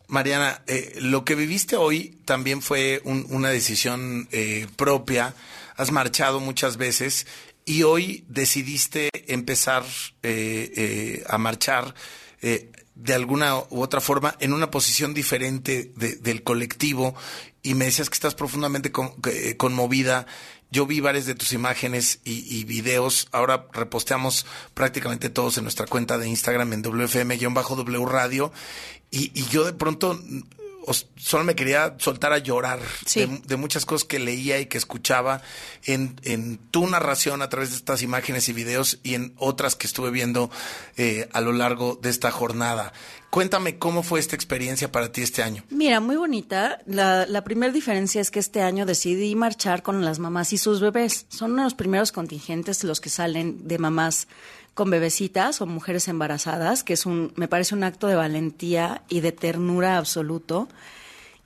Mariana, 0.09 0.63
eh, 0.67 0.95
lo 1.01 1.25
que 1.25 1.35
viviste 1.35 1.77
hoy 1.77 2.17
también 2.25 2.63
fue 2.63 3.01
un- 3.05 3.27
una 3.31 3.49
decisión 3.51 4.29
eh, 4.31 4.69
propia. 4.77 5.35
Has 5.77 5.91
marchado 5.91 6.39
muchas 6.41 6.77
veces 6.77 7.27
y 7.67 7.83
hoy 7.83 8.25
decidiste 8.29 9.11
empezar 9.27 9.85
eh, 10.23 10.73
eh, 10.77 11.25
a 11.29 11.37
marchar 11.37 11.95
eh, 12.41 12.71
de 12.95 13.13
alguna 13.13 13.57
u 13.59 13.83
otra 13.83 14.01
forma 14.01 14.37
en 14.41 14.53
una 14.55 14.71
posición 14.71 15.13
diferente 15.13 15.93
de- 15.97 16.17
del 16.17 16.43
colectivo 16.43 17.15
y 17.63 17.75
me 17.75 17.85
decías 17.87 18.09
que 18.09 18.15
estás 18.15 18.35
profundamente 18.35 18.91
eh, 19.31 19.57
conmovida. 19.57 20.27
Yo 20.71 20.87
vi 20.87 21.01
varias 21.01 21.27
de 21.27 21.35
tus 21.35 21.53
imágenes 21.53 22.21
y, 22.25 22.57
y 22.57 22.65
videos. 22.65 23.29
Ahora 23.33 23.67
reposteamos 23.73 24.47
prácticamente 24.75 25.29
todos 25.31 25.59
en 25.59 25.65
nuestra 25.65 25.87
cuenta 25.87 26.19
de 26.19 26.29
Instagram 26.29 26.73
en 26.73 26.83
WFM-W 26.83 28.07
Radio. 28.07 28.53
Y, 29.11 29.31
y 29.39 29.45
yo 29.49 29.65
de 29.65 29.73
pronto 29.73 30.19
solo 31.17 31.45
me 31.45 31.55
quería 31.55 31.97
soltar 31.99 32.33
a 32.33 32.39
llorar 32.39 32.81
de, 33.15 33.41
de 33.45 33.57
muchas 33.57 33.87
cosas 33.87 34.07
que 34.07 34.19
leía 34.19 34.59
y 34.61 34.67
que 34.67 34.79
escuchaba 34.79 35.43
en, 35.85 36.21
en 36.23 36.59
tu 36.59 36.87
narración 36.87 37.43
a 37.43 37.49
través 37.49 37.71
de 37.71 37.77
estas 37.77 38.03
imágenes 38.03 38.49
y 38.49 38.53
videos 38.53 38.99
y 39.03 39.15
en 39.15 39.35
otras 39.37 39.77
que 39.77 39.87
estuve 39.87 40.11
viendo 40.11 40.51
eh, 40.97 41.29
a 41.33 41.41
lo 41.41 41.53
largo 41.53 41.99
de 42.01 42.11
esta 42.11 42.31
jornada. 42.31 42.93
Cuéntame 43.31 43.79
cómo 43.79 44.03
fue 44.03 44.21
esta 44.21 44.37
experiencia 44.37 44.91
para 44.91 45.13
ti 45.13 45.21
este 45.21 45.43
año. 45.43 45.65
Mira, 45.69 46.01
muy 46.01 46.17
bonita. 46.17 46.79
La, 46.87 47.27
la 47.27 47.45
primera 47.45 47.73
diferencia 47.73 48.21
es 48.21 48.31
que 48.31 48.39
este 48.39 48.63
año 48.63 48.87
decidí 48.87 49.35
marchar 49.35 49.83
con 49.83 50.05
las 50.05 50.19
mamás 50.19 50.53
y 50.53 50.59
sus 50.59 50.81
bebés. 50.81 51.27
Son 51.29 51.55
los 51.57 51.75
primeros 51.75 52.13
contingentes 52.13 52.83
los 52.85 53.01
que 53.01 53.11
salen 53.11 53.69
de 53.69 53.79
mamás 53.79 54.29
con 54.77 54.91
bebecitas 54.91 55.63
o 55.63 55.67
mujeres 55.67 56.07
embarazadas, 56.07 56.85
que 56.85 56.93
es 56.93 57.07
un, 57.07 57.33
me 57.35 57.49
parece 57.49 57.75
un 57.75 57.83
acto 57.83 58.09
de 58.09 58.15
valentía 58.15 59.03
y 59.09 59.21
de 59.21 59.33
ternura 59.33 59.97
absoluto. 59.97 60.69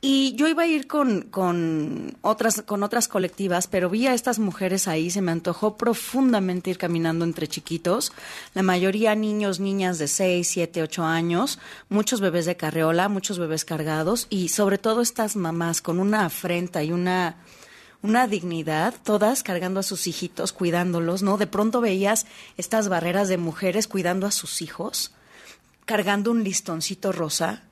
Y 0.01 0.35
yo 0.35 0.49
iba 0.49 0.64
a 0.64 0.66
ir 0.66 0.89
con, 0.89 1.22
con, 1.22 2.16
otras, 2.22 2.62
con 2.62 2.83
otras 2.83 3.07
colectivas, 3.07 3.68
pero 3.68 3.89
vi 3.89 4.09
a 4.09 4.14
estas 4.14 4.41
mujeres 4.41 4.89
ahí, 4.89 5.11
se 5.11 5.22
me 5.22 5.31
antojó 5.31 5.76
profundamente 5.76 6.70
ir 6.70 6.78
caminando 6.78 7.24
entre 7.24 7.47
chiquitos, 7.47 8.12
la 8.53 8.62
mayoría 8.62 9.14
niños, 9.14 9.61
niñas 9.61 9.99
de 9.99 10.09
6, 10.09 10.49
7, 10.49 10.83
8 10.83 11.05
años, 11.05 11.61
muchos 11.89 12.20
bebés 12.20 12.47
de 12.47 12.57
carreola, 12.57 13.09
muchos 13.09 13.39
bebés 13.39 13.64
cargados 13.64 14.26
y 14.28 14.49
sobre 14.49 14.78
todo 14.78 15.03
estas 15.03 15.37
mamás 15.37 15.83
con 15.83 16.01
una 16.01 16.24
afrenta 16.24 16.83
y 16.83 16.91
una, 16.91 17.37
una 18.03 18.27
dignidad, 18.27 18.95
todas 19.03 19.43
cargando 19.43 19.81
a 19.81 19.83
sus 19.83 20.07
hijitos, 20.07 20.53
cuidándolos, 20.53 21.23
¿no? 21.23 21.37
De 21.37 21.47
pronto 21.47 21.81
veías 21.81 22.27
estas 22.57 22.89
barreras 22.89 23.29
de 23.29 23.37
mujeres 23.37 23.87
cuidando 23.89 24.27
a 24.27 24.31
sus 24.31 24.63
hijos, 24.63 25.13
cargando 25.85 26.31
un 26.31 26.43
listoncito 26.45 27.13
rosa, 27.13 27.63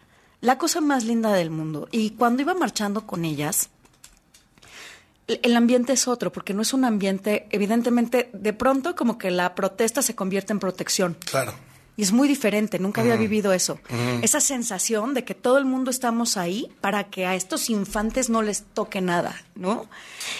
la 0.40 0.58
cosa 0.58 0.80
más 0.80 1.04
linda 1.04 1.32
del 1.32 1.50
mundo. 1.50 1.88
Y 1.92 2.10
cuando 2.10 2.42
iba 2.42 2.54
marchando 2.54 3.06
con 3.06 3.24
ellas, 3.24 3.70
el- 5.26 5.56
ambiente 5.56 5.92
es 5.92 6.08
otro, 6.08 6.32
porque 6.32 6.54
no 6.54 6.62
es 6.62 6.72
un 6.72 6.84
ambiente, 6.84 7.46
evidentemente, 7.50 8.30
de 8.32 8.52
pronto 8.52 8.94
como 8.96 9.18
que 9.18 9.30
la 9.30 9.54
protesta 9.54 10.00
se 10.02 10.14
convierte 10.14 10.52
en 10.52 10.58
protección. 10.60 11.16
Claro. 11.30 11.54
Y 11.98 12.02
es 12.02 12.12
muy 12.12 12.28
diferente, 12.28 12.78
nunca 12.78 13.00
había 13.00 13.16
vivido 13.16 13.52
eso. 13.52 13.80
Esa 14.22 14.38
sensación 14.38 15.14
de 15.14 15.24
que 15.24 15.34
todo 15.34 15.58
el 15.58 15.64
mundo 15.64 15.90
estamos 15.90 16.36
ahí 16.36 16.70
para 16.80 17.10
que 17.10 17.26
a 17.26 17.34
estos 17.34 17.68
infantes 17.70 18.30
no 18.30 18.40
les 18.40 18.62
toque 18.62 19.00
nada, 19.00 19.42
¿no? 19.56 19.90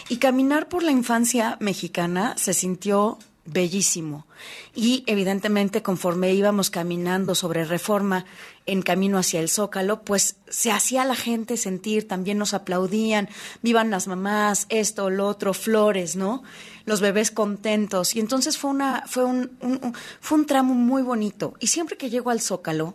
Y 0.08 0.18
caminar 0.18 0.68
por 0.68 0.84
la 0.84 0.92
infancia 0.92 1.56
mexicana 1.58 2.34
se 2.38 2.54
sintió 2.54 3.18
bellísimo. 3.44 4.24
Y 4.72 5.02
evidentemente 5.08 5.82
conforme 5.82 6.32
íbamos 6.32 6.70
caminando 6.70 7.34
sobre 7.34 7.64
reforma 7.64 8.24
en 8.68 8.82
camino 8.82 9.18
hacia 9.18 9.40
el 9.40 9.48
Zócalo, 9.48 10.02
pues 10.02 10.36
se 10.48 10.70
hacía 10.70 11.04
la 11.04 11.16
gente 11.16 11.56
sentir, 11.56 12.06
también 12.06 12.38
nos 12.38 12.54
aplaudían, 12.54 13.28
vivan 13.62 13.90
las 13.90 14.06
mamás, 14.06 14.66
esto, 14.68 15.10
lo 15.10 15.26
otro, 15.26 15.54
flores, 15.54 16.14
¿no? 16.16 16.42
Los 16.84 17.00
bebés 17.00 17.30
contentos. 17.30 18.14
Y 18.14 18.20
entonces 18.20 18.56
fue 18.58 18.70
una, 18.70 19.04
fue 19.06 19.24
un, 19.24 19.50
un- 19.60 19.80
un- 19.82 19.94
fue 20.20 20.38
un 20.38 20.46
tramo 20.46 20.74
muy 20.74 21.02
bonito. 21.02 21.54
Y 21.60 21.66
siempre 21.68 21.96
que 21.96 22.10
llego 22.10 22.30
al 22.30 22.40
Zócalo, 22.40 22.94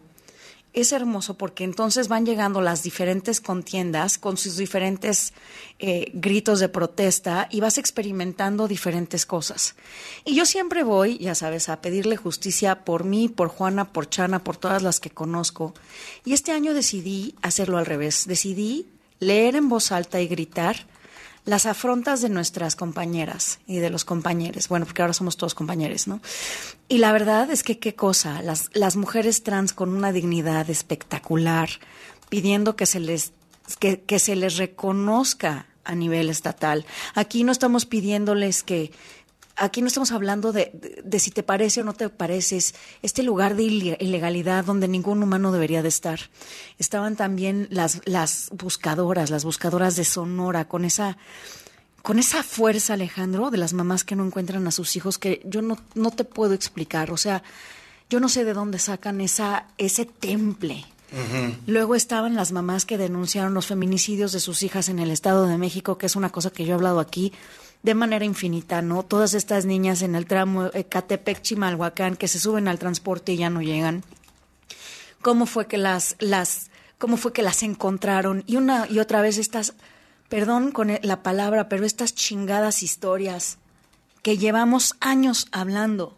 es 0.74 0.92
hermoso 0.92 1.38
porque 1.38 1.64
entonces 1.64 2.08
van 2.08 2.26
llegando 2.26 2.60
las 2.62 2.82
diferentes 2.82 3.40
contiendas 3.40 4.18
con 4.18 4.38
sus 4.38 4.58
diferentes 4.58 5.34
eh, 5.80 6.12
gritos 6.14 6.60
de 6.60 6.70
protesta 6.70 7.48
y 7.52 7.60
vas 7.60 7.78
experimentando 7.78 8.68
diferentes 8.68 9.26
cosas. 9.26 9.76
Y 10.26 10.36
yo 10.36 10.46
siempre 10.46 10.84
voy, 10.84 11.20
ya 11.20 11.36
sabes, 11.36 11.70
a 11.70 11.80
pedirle 11.82 12.18
justicia 12.18 12.84
por 12.84 13.04
mí, 13.04 13.30
por 13.30 13.50
Juana, 13.50 13.94
por 13.94 14.10
Chana, 14.10 14.44
por 14.44 14.58
todas 14.58 14.82
las 14.82 15.00
que 15.00 15.12
conozco. 15.12 15.74
Y 16.26 16.34
este 16.34 16.52
año 16.52 16.74
decidí 16.74 17.36
hacerlo 17.44 17.78
al 17.78 17.86
revés. 17.86 18.26
Decidí 18.28 18.88
leer 19.20 19.56
en 19.56 19.70
voz 19.70 19.92
alta 19.92 20.22
y 20.22 20.28
gritar 20.28 20.88
las 21.46 21.66
afrontas 21.66 22.22
de 22.22 22.30
nuestras 22.30 22.76
compañeras 22.76 23.60
y 23.68 23.78
de 23.78 23.90
los 23.90 24.06
compañeros, 24.06 24.70
bueno, 24.70 24.86
porque 24.86 25.02
ahora 25.02 25.14
somos 25.14 25.36
todos 25.38 25.56
compañeros, 25.56 26.08
¿no? 26.08 26.22
Y 26.88 27.00
la 27.00 27.12
verdad 27.12 27.52
es 27.52 27.64
que 27.64 27.80
qué 27.80 27.96
cosa, 27.96 28.42
las, 28.42 28.70
las 28.74 28.96
mujeres 28.96 29.44
trans 29.44 29.74
con 29.74 29.94
una 29.94 30.12
dignidad 30.12 30.70
espectacular, 30.70 31.70
pidiendo 32.30 32.76
que 32.76 32.86
se 32.86 33.00
les, 33.00 33.34
que, 33.80 34.02
que 34.02 34.20
se 34.20 34.36
les 34.36 34.58
reconozca 34.58 35.68
a 35.84 35.96
nivel 35.96 36.30
estatal. 36.30 36.86
Aquí 37.14 37.44
no 37.44 37.52
estamos 37.52 37.86
pidiéndoles 37.86 38.64
que, 38.64 38.92
aquí 39.56 39.82
no 39.82 39.88
estamos 39.88 40.12
hablando 40.12 40.52
de, 40.52 40.72
de- 40.74 41.02
de 41.04 41.20
si 41.20 41.32
te 41.32 41.44
parece 41.44 41.82
o 41.82 41.84
no 41.84 41.94
te 41.94 42.10
pareces, 42.10 42.74
este 43.02 43.24
lugar 43.24 43.56
de 43.56 43.64
ile- 43.64 43.98
ilegalidad 44.00 44.66
donde 44.66 44.88
ningún 44.88 45.22
humano 45.24 45.52
debería 45.52 45.82
de 45.82 45.90
estar. 45.90 46.20
Estaban 46.80 47.16
también 47.16 47.68
las, 47.70 48.02
las 48.06 48.50
buscadoras, 48.52 49.30
las 49.30 49.46
buscadoras 49.46 49.96
de 49.96 50.06
Sonora, 50.06 50.66
con 50.68 50.86
esa, 50.86 51.18
con 52.02 52.20
esa 52.20 52.44
fuerza, 52.44 52.94
Alejandro, 52.94 53.52
de 53.52 53.58
las 53.58 53.74
mamás 53.74 54.04
que 54.04 54.16
no 54.16 54.26
encuentran 54.26 54.66
a 54.68 54.72
sus 54.72 54.96
hijos, 54.96 55.18
que 55.18 55.42
yo 55.46 55.62
no, 55.62 55.78
no 55.96 56.12
te 56.12 56.24
puedo 56.26 56.54
explicar. 56.54 57.12
O 57.12 57.18
sea, 57.18 57.44
yo 58.10 58.20
no 58.20 58.30
sé 58.30 58.44
de 58.46 58.54
dónde 58.54 58.80
sacan 58.80 59.22
esa, 59.22 59.68
ese 59.78 60.06
temple. 60.06 60.86
Luego 61.68 61.94
estaban 61.94 62.34
las 62.34 62.52
mamás 62.52 62.86
que 62.86 62.98
denunciaron 62.98 63.54
los 63.54 63.68
feminicidios 63.68 64.32
de 64.32 64.40
sus 64.40 64.64
hijas 64.64 64.90
en 64.90 64.98
el 64.98 65.12
Estado 65.12 65.46
de 65.46 65.60
México, 65.60 66.00
que 66.00 66.08
es 66.08 66.16
una 66.16 66.32
cosa 66.32 66.50
que 66.50 66.66
yo 66.66 66.72
he 66.72 66.74
hablado 66.74 67.00
aquí 67.00 67.32
de 67.84 67.94
manera 67.94 68.24
infinita, 68.24 68.82
¿no? 68.82 69.04
Todas 69.04 69.34
estas 69.34 69.66
niñas 69.66 70.02
en 70.02 70.16
el 70.16 70.26
tramo 70.26 70.72
Ecatepec, 70.74 71.42
Chimalhuacán, 71.42 72.16
que 72.16 72.30
se 72.30 72.40
suben 72.40 72.70
al 72.70 72.80
transporte 72.80 73.34
y 73.34 73.38
ya 73.38 73.50
no 73.50 73.62
llegan. 73.62 74.04
¿Cómo 75.22 75.46
fue 75.46 75.68
que 75.68 75.78
las, 75.78 76.16
las, 76.20 76.72
cómo 76.98 77.18
fue 77.18 77.34
que 77.34 77.42
las 77.42 77.62
encontraron? 77.62 78.44
Y 78.48 78.56
una 78.56 78.88
y 78.90 79.00
otra 79.00 79.22
vez 79.22 79.38
estas, 79.38 79.74
perdón 80.30 80.72
con 80.72 80.90
e- 80.90 81.02
la 81.04 81.24
palabra, 81.24 81.68
pero 81.68 81.86
estas 81.86 82.16
chingadas 82.16 82.84
historias 82.84 83.58
que 84.22 84.38
llevamos 84.38 84.96
años 85.02 85.48
hablando, 85.52 86.16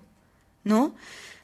¿no? 0.63 0.93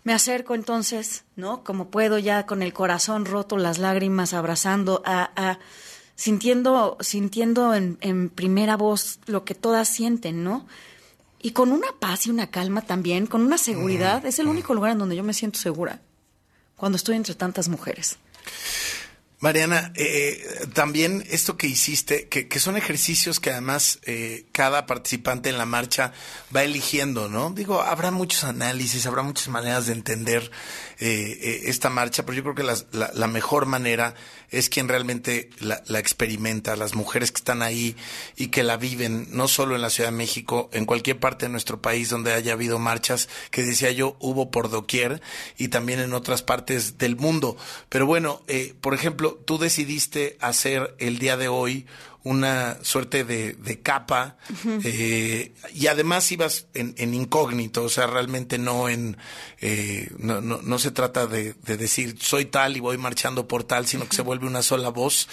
Me 0.03 0.13
acerco 0.13 0.53
entonces, 0.53 1.24
¿no? 1.36 1.63
Como 1.63 1.89
puedo 1.89 2.19
ya 2.19 2.45
con 2.45 2.61
el 2.61 2.74
corazón 2.74 3.26
roto, 3.26 3.57
las 3.57 3.80
lágrimas, 3.80 4.34
abrazando 4.34 5.01
a, 5.05 5.32
a 5.36 5.59
sintiendo, 6.22 6.97
sintiendo 6.99 7.74
en, 7.74 7.97
en 7.99 8.30
primera 8.30 8.78
voz 8.78 9.17
lo 9.26 9.43
que 9.43 9.55
todas 9.55 9.89
sienten, 9.89 10.43
¿no? 10.43 10.67
Y 11.41 11.49
con 11.49 11.72
una 11.72 11.88
paz 11.99 12.28
y 12.28 12.30
una 12.30 12.51
calma 12.51 12.82
también, 12.82 13.26
con 13.26 13.41
una 13.41 13.57
seguridad. 13.57 14.24
Es 14.24 14.38
el 14.38 14.45
único 14.45 14.76
lugar 14.76 14.91
en 14.91 14.99
donde 14.99 15.15
yo 15.15 15.24
me 15.24 15.34
siento 15.34 15.57
segura, 15.57 15.99
cuando 16.76 16.97
estoy 16.97 17.15
entre 17.15 17.34
tantas 17.34 17.69
mujeres. 17.69 18.19
Mariana, 19.39 19.91
eh, 19.95 20.67
también 20.74 21.26
esto 21.28 21.57
que 21.57 21.65
hiciste, 21.65 22.28
que, 22.28 22.47
que 22.47 22.59
son 22.59 22.78
ejercicios 22.78 23.39
que 23.39 23.49
además 23.49 23.97
eh, 24.03 24.45
cada 24.51 24.86
participante 24.86 25.49
en 25.49 25.57
la 25.57 25.65
marcha 25.65 26.13
va 26.55 26.61
eligiendo, 26.61 27.30
¿no? 27.30 27.49
Digo, 27.49 27.82
habrá 27.82 28.11
muchos 28.11 28.43
análisis, 28.43 29.07
habrá 29.07 29.24
muchas 29.24 29.47
maneras 29.47 29.88
de 29.88 29.93
entender 29.93 30.51
eh, 31.04 31.39
eh, 31.41 31.62
esta 31.66 31.89
marcha, 31.89 32.24
pero 32.24 32.36
yo 32.38 32.43
creo 32.43 32.56
que 32.56 32.64
la, 32.64 33.12
la 33.14 33.28
mejor 33.28 33.66
manera 33.66 34.14
es 34.52 34.70
quien 34.70 34.88
realmente 34.88 35.49
la, 35.60 35.82
la 35.88 35.97
experimenta, 35.97 36.76
las 36.76 36.93
mujeres 36.93 37.32
que 37.32 37.39
están 37.39 37.64
ahí 37.64 37.95
y 38.36 38.49
que 38.49 38.62
la 38.62 38.78
viven, 38.78 39.28
no 39.32 39.47
solo 39.47 39.76
en 39.76 39.82
la 39.82 39.89
Ciudad 39.89 40.12
de 40.12 40.18
México, 40.18 40.70
en 40.74 40.86
cualquier 40.86 41.20
parte 41.20 41.47
de 41.47 41.52
nuestro 41.52 41.82
país 41.82 42.10
donde 42.10 42.34
haya 42.34 42.54
habido 42.54 42.78
marchas, 42.78 43.30
que 43.49 43.64
decía 43.64 43.89
yo, 43.89 44.16
hubo 44.20 44.52
por 44.52 44.70
doquier 44.70 45.22
y 45.58 45.70
también 45.70 45.99
en 45.99 46.14
otras 46.14 46.43
partes 46.43 46.99
del 46.99 47.16
mundo. 47.16 47.58
Pero 47.89 48.06
bueno, 48.06 48.43
eh, 48.47 48.76
por 48.80 48.93
ejemplo, 48.93 49.41
tú 49.45 49.58
decidiste 49.58 50.38
hacer 50.39 50.95
el 50.99 51.18
día 51.18 51.36
de 51.36 51.47
hoy 51.47 51.88
una 52.24 52.78
suerte 52.84 53.24
de, 53.24 53.53
de 53.53 53.80
capa 53.82 54.38
eh, 54.84 55.53
y 55.74 55.88
además 55.88 56.32
ibas 56.32 56.67
en, 56.76 56.93
en 56.97 57.15
incógnito, 57.15 57.84
o 57.84 57.89
sea, 57.89 58.05
realmente 58.05 58.59
no 58.59 58.89
en, 58.89 59.17
eh, 59.59 60.07
no, 60.19 60.39
no, 60.39 60.61
no 60.61 60.78
se 60.80 60.91
trata 60.91 61.26
de, 61.26 61.55
de 61.65 61.78
decir 61.78 62.17
soy 62.22 62.45
tal 62.45 62.78
y 62.78 62.80
voy 62.80 62.97
marchando 62.99 63.47
por 63.47 63.63
tal, 63.63 63.88
sino 63.88 64.07
que 64.07 64.15
se 64.15 64.22
vuelve 64.22 64.45
una 64.45 64.61
sola 64.61 64.89
voz, 64.89 65.28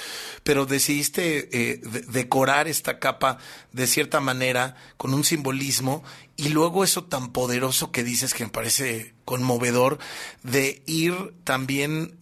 pero 0.44 0.64
decidiste 0.64 1.48
eh, 1.52 1.76
de- 1.82 2.00
decorar 2.02 2.68
esta 2.68 2.98
capa 2.98 3.36
de 3.72 3.86
cierta 3.86 4.20
manera 4.20 4.74
con 4.96 5.12
un 5.12 5.24
simbolismo 5.24 6.02
y 6.36 6.48
luego 6.48 6.84
eso 6.84 7.04
tan 7.04 7.32
poderoso 7.32 7.92
que 7.92 8.02
dices 8.02 8.32
que 8.32 8.44
me 8.44 8.50
parece 8.50 9.12
conmovedor 9.26 9.98
de 10.42 10.82
ir 10.86 11.34
también 11.44 12.16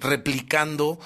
replicando 0.00 1.00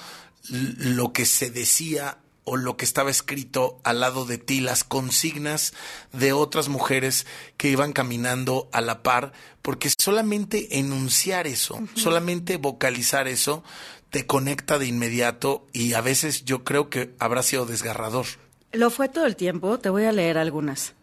lo 0.49 1.13
que 1.13 1.25
se 1.25 1.49
decía 1.49 2.17
o 2.49 2.57
lo 2.57 2.77
que 2.77 2.85
estaba 2.85 3.11
escrito 3.11 3.79
al 3.83 3.99
lado 3.99 4.25
de 4.25 4.39
ti, 4.39 4.59
las 4.59 4.83
consignas 4.83 5.73
de 6.13 6.33
otras 6.33 6.67
mujeres 6.67 7.27
que 7.57 7.69
iban 7.69 7.93
caminando 7.93 8.67
a 8.71 8.81
la 8.81 9.03
par, 9.03 9.33
porque 9.61 9.91
solamente 9.95 10.79
enunciar 10.79 11.45
eso, 11.45 11.79
solamente 11.93 12.57
vocalizar 12.57 13.27
eso, 13.27 13.63
te 14.09 14.25
conecta 14.25 14.79
de 14.79 14.87
inmediato 14.87 15.67
y 15.73 15.93
a 15.93 16.01
veces 16.01 16.43
yo 16.43 16.63
creo 16.63 16.89
que 16.89 17.13
habrá 17.19 17.43
sido 17.43 17.67
desgarrador. 17.67 18.25
Lo 18.71 18.89
fue 18.89 19.09
todo 19.09 19.27
el 19.27 19.35
tiempo, 19.35 19.77
te 19.77 19.89
voy 19.89 20.05
a 20.05 20.11
leer 20.11 20.39
algunas. 20.39 20.93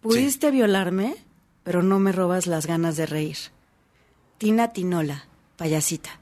Pudiste 0.00 0.50
violarme, 0.50 1.14
pero 1.62 1.82
no 1.82 1.98
me 1.98 2.12
robas 2.12 2.46
las 2.46 2.66
ganas 2.66 2.96
de 2.96 3.04
reír. 3.04 3.36
Tina 4.38 4.72
Tinola, 4.72 5.26
payasita. 5.56 6.18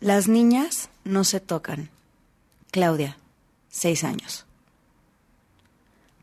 Las 0.00 0.28
niñas 0.28 0.88
no 1.06 1.24
se 1.24 1.40
tocan. 1.40 1.90
Claudia, 2.70 3.16
seis 3.70 4.04
años. 4.04 4.44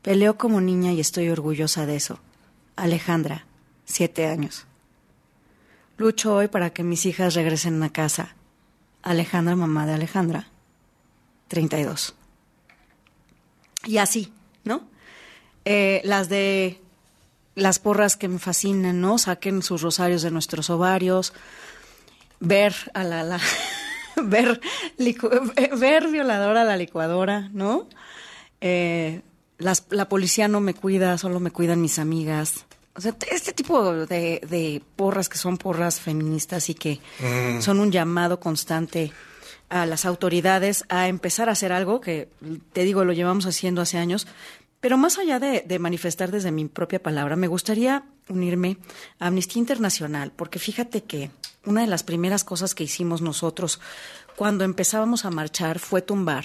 Peleo 0.02 0.36
como 0.36 0.60
niña 0.60 0.92
y 0.92 1.00
estoy 1.00 1.28
orgullosa 1.30 1.86
de 1.86 1.96
eso. 1.96 2.18
Alejandra, 2.76 3.46
siete 3.84 4.26
años. 4.26 4.66
Lucho 5.96 6.34
hoy 6.34 6.48
para 6.48 6.70
que 6.70 6.82
mis 6.82 7.06
hijas 7.06 7.34
regresen 7.34 7.82
a 7.82 7.90
casa. 7.92 8.34
Alejandra, 9.02 9.54
mamá 9.56 9.86
de 9.86 9.94
Alejandra, 9.94 10.48
32. 11.48 12.14
Y 13.86 13.98
así, 13.98 14.32
¿no? 14.64 14.82
Eh, 15.64 16.00
las 16.04 16.28
de 16.28 16.80
las 17.54 17.78
porras 17.78 18.16
que 18.16 18.28
me 18.28 18.38
fascinan, 18.38 19.00
¿no? 19.00 19.18
Saquen 19.18 19.62
sus 19.62 19.82
rosarios 19.82 20.22
de 20.22 20.30
nuestros 20.30 20.68
ovarios. 20.70 21.32
Ver 22.40 22.74
a 22.94 23.04
la, 23.04 23.22
la- 23.22 23.40
ver, 24.22 24.60
licu- 24.98 25.52
ver 25.78 26.08
violadora 26.08 26.62
a 26.62 26.64
la 26.64 26.76
licuadora, 26.76 27.48
¿no? 27.52 27.88
Eh, 28.60 29.22
las- 29.58 29.84
la 29.90 30.08
policía 30.08 30.48
no 30.48 30.60
me 30.60 30.74
cuida, 30.74 31.16
solo 31.18 31.40
me 31.40 31.50
cuidan 31.50 31.80
mis 31.80 31.98
amigas. 31.98 32.64
O 32.96 33.00
sea, 33.00 33.14
este 33.30 33.52
tipo 33.52 33.92
de, 34.06 34.40
de 34.48 34.82
porras 34.96 35.28
que 35.28 35.36
son 35.38 35.56
porras 35.58 36.00
feministas 36.00 36.68
y 36.70 36.74
que 36.74 37.00
Mm. 37.20 37.60
son 37.60 37.80
un 37.80 37.90
llamado 37.90 38.38
constante 38.38 39.12
a 39.68 39.84
las 39.86 40.04
autoridades 40.04 40.84
a 40.88 41.08
empezar 41.08 41.48
a 41.48 41.52
hacer 41.52 41.72
algo 41.72 42.00
que, 42.00 42.28
te 42.72 42.84
digo, 42.84 43.04
lo 43.04 43.12
llevamos 43.12 43.46
haciendo 43.46 43.80
hace 43.82 43.98
años. 43.98 44.26
Pero 44.80 44.96
más 44.98 45.18
allá 45.18 45.40
de, 45.40 45.64
de 45.66 45.78
manifestar 45.78 46.30
desde 46.30 46.52
mi 46.52 46.66
propia 46.66 47.02
palabra, 47.02 47.34
me 47.36 47.48
gustaría 47.48 48.04
unirme 48.28 48.76
a 49.18 49.26
Amnistía 49.28 49.58
Internacional, 49.60 50.30
porque 50.36 50.58
fíjate 50.58 51.02
que 51.02 51.30
una 51.66 51.80
de 51.82 51.86
las 51.86 52.02
primeras 52.02 52.44
cosas 52.44 52.74
que 52.74 52.84
hicimos 52.84 53.20
nosotros 53.22 53.80
cuando 54.36 54.64
empezábamos 54.64 55.24
a 55.24 55.30
marchar 55.30 55.78
fue 55.78 56.02
tumbar. 56.02 56.44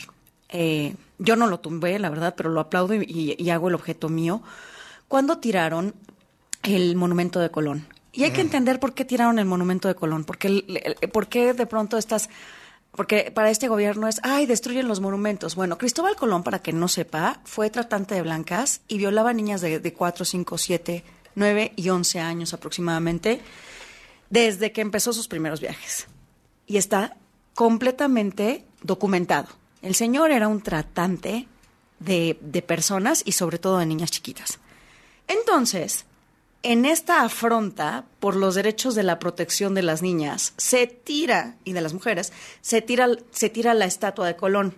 eh, 0.49 0.95
yo 1.20 1.36
no 1.36 1.47
lo 1.47 1.59
tumbé, 1.59 1.99
la 1.99 2.09
verdad, 2.09 2.34
pero 2.38 2.49
lo 2.49 2.59
aplaudo 2.61 2.93
y, 2.95 3.49
hago 3.51 3.67
el 3.67 3.76
objeto 3.76 4.07
mío. 4.09 4.41
Cuando 5.07 5.38
tiraron 5.39 5.93
el 6.63 6.95
monumento 6.95 7.39
de 7.39 7.51
Colón. 7.51 7.86
Y 8.13 8.24
hay 8.24 8.32
que 8.32 8.41
entender 8.41 8.80
por 8.80 8.93
qué 8.93 9.05
tiraron 9.05 9.38
el 9.38 9.45
monumento 9.45 9.88
de 9.88 9.95
Colón, 9.95 10.24
porque 10.24 10.47
el- 10.47 10.82
el- 11.01 11.09
por 11.09 11.28
qué 11.28 11.53
de 11.53 11.65
pronto 11.65 11.97
estas 11.97 12.30
porque 12.91 13.32
para 13.34 13.51
este 13.51 13.67
gobierno 13.67 14.07
es, 14.07 14.20
ay, 14.24 14.45
destruyen 14.47 14.88
los 14.88 14.99
monumentos. 14.99 15.53
Bueno, 15.55 15.78
Cristóbal 15.78 16.15
Colón, 16.15 16.41
para 16.43 16.59
que 16.59 16.74
no 16.74 16.88
sepa, 16.88 17.39
fue 17.45 17.70
tratante 17.70 18.15
de 18.15 18.24
blancas 18.24 18.82
y 18.88 18.97
violaba 18.97 19.32
niñas 19.32 19.61
de, 19.61 19.80
de 19.80 19.93
4, 19.93 20.26
5, 20.26 20.57
7, 20.57 21.03
9 21.36 21.72
y 21.76 21.89
11 21.89 22.20
años 22.20 22.53
aproximadamente, 22.55 23.41
desde 24.30 24.71
que 24.71 24.82
empezó 24.82 25.13
sus 25.13 25.27
primeros 25.27 25.59
viajes. 25.61 26.07
Y 26.67 26.77
está 26.77 27.17
completamente 27.55 28.65
documentado. 28.82 29.49
El 29.82 29.95
señor 29.95 30.32
era 30.32 30.47
un 30.47 30.61
tratante 30.61 31.47
de, 31.99 32.38
de 32.41 32.61
personas 32.61 33.23
y 33.25 33.34
sobre 33.34 33.57
todo 33.57 33.80
de 33.80 33.86
niñas 33.86 34.11
chiquitas. 34.11 34.59
Entonces, 35.27 36.05
en 36.63 36.86
esta 36.86 37.23
afronta 37.23 38.05
por 38.19 38.36
los 38.36 38.55
derechos 38.55 38.95
de 38.95 39.03
la 39.03 39.19
protección 39.19 39.73
de 39.75 39.82
las 39.82 40.01
niñas, 40.01 40.53
se 40.57 40.88
tira, 40.88 41.55
y 41.63 41.73
de 41.73 41.82
las 41.82 41.93
mujeres, 41.93 42.34
se 42.61 42.82
tira, 42.82 43.07
se 43.32 43.49
tira 43.49 43.73
la 43.73 43.86
estatua 43.86 44.27
de 44.27 44.36
Colón 44.36 44.75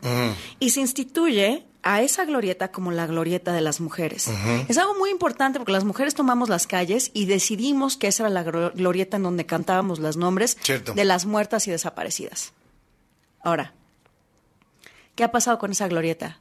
y 0.59 0.69
se 0.71 0.81
instituye 0.81 1.65
a 1.84 2.01
esa 2.01 2.25
glorieta 2.25 2.71
como 2.71 2.91
la 2.91 3.07
glorieta 3.07 3.53
de 3.53 3.61
las 3.61 3.79
mujeres. 3.82 4.29
Es 4.67 4.77
algo 4.77 4.95
muy 4.97 5.09
importante 5.09 5.57
porque 5.59 5.71
las 5.71 5.84
mujeres 5.84 6.13
tomamos 6.13 6.47
las 6.49 6.67
calles 6.67 7.09
y 7.13 7.25
decidimos 7.25 7.97
que 7.97 8.07
esa 8.07 8.23
era 8.23 8.29
la 8.29 8.43
glo- 8.45 8.71
glorieta 8.75 9.17
en 9.17 9.23
donde 9.23 9.45
cantábamos 9.47 9.99
los 9.99 10.15
nombres 10.17 10.57
Cierto. 10.61 10.93
de 10.93 11.05
las 11.05 11.25
muertas 11.25 11.67
y 11.67 11.71
desaparecidas. 11.71 12.53
Ahora, 13.43 13.73
¿qué 15.15 15.23
ha 15.23 15.32
pasado 15.32 15.57
con 15.59 15.71
esa 15.71 15.88
glorieta? 15.88 16.39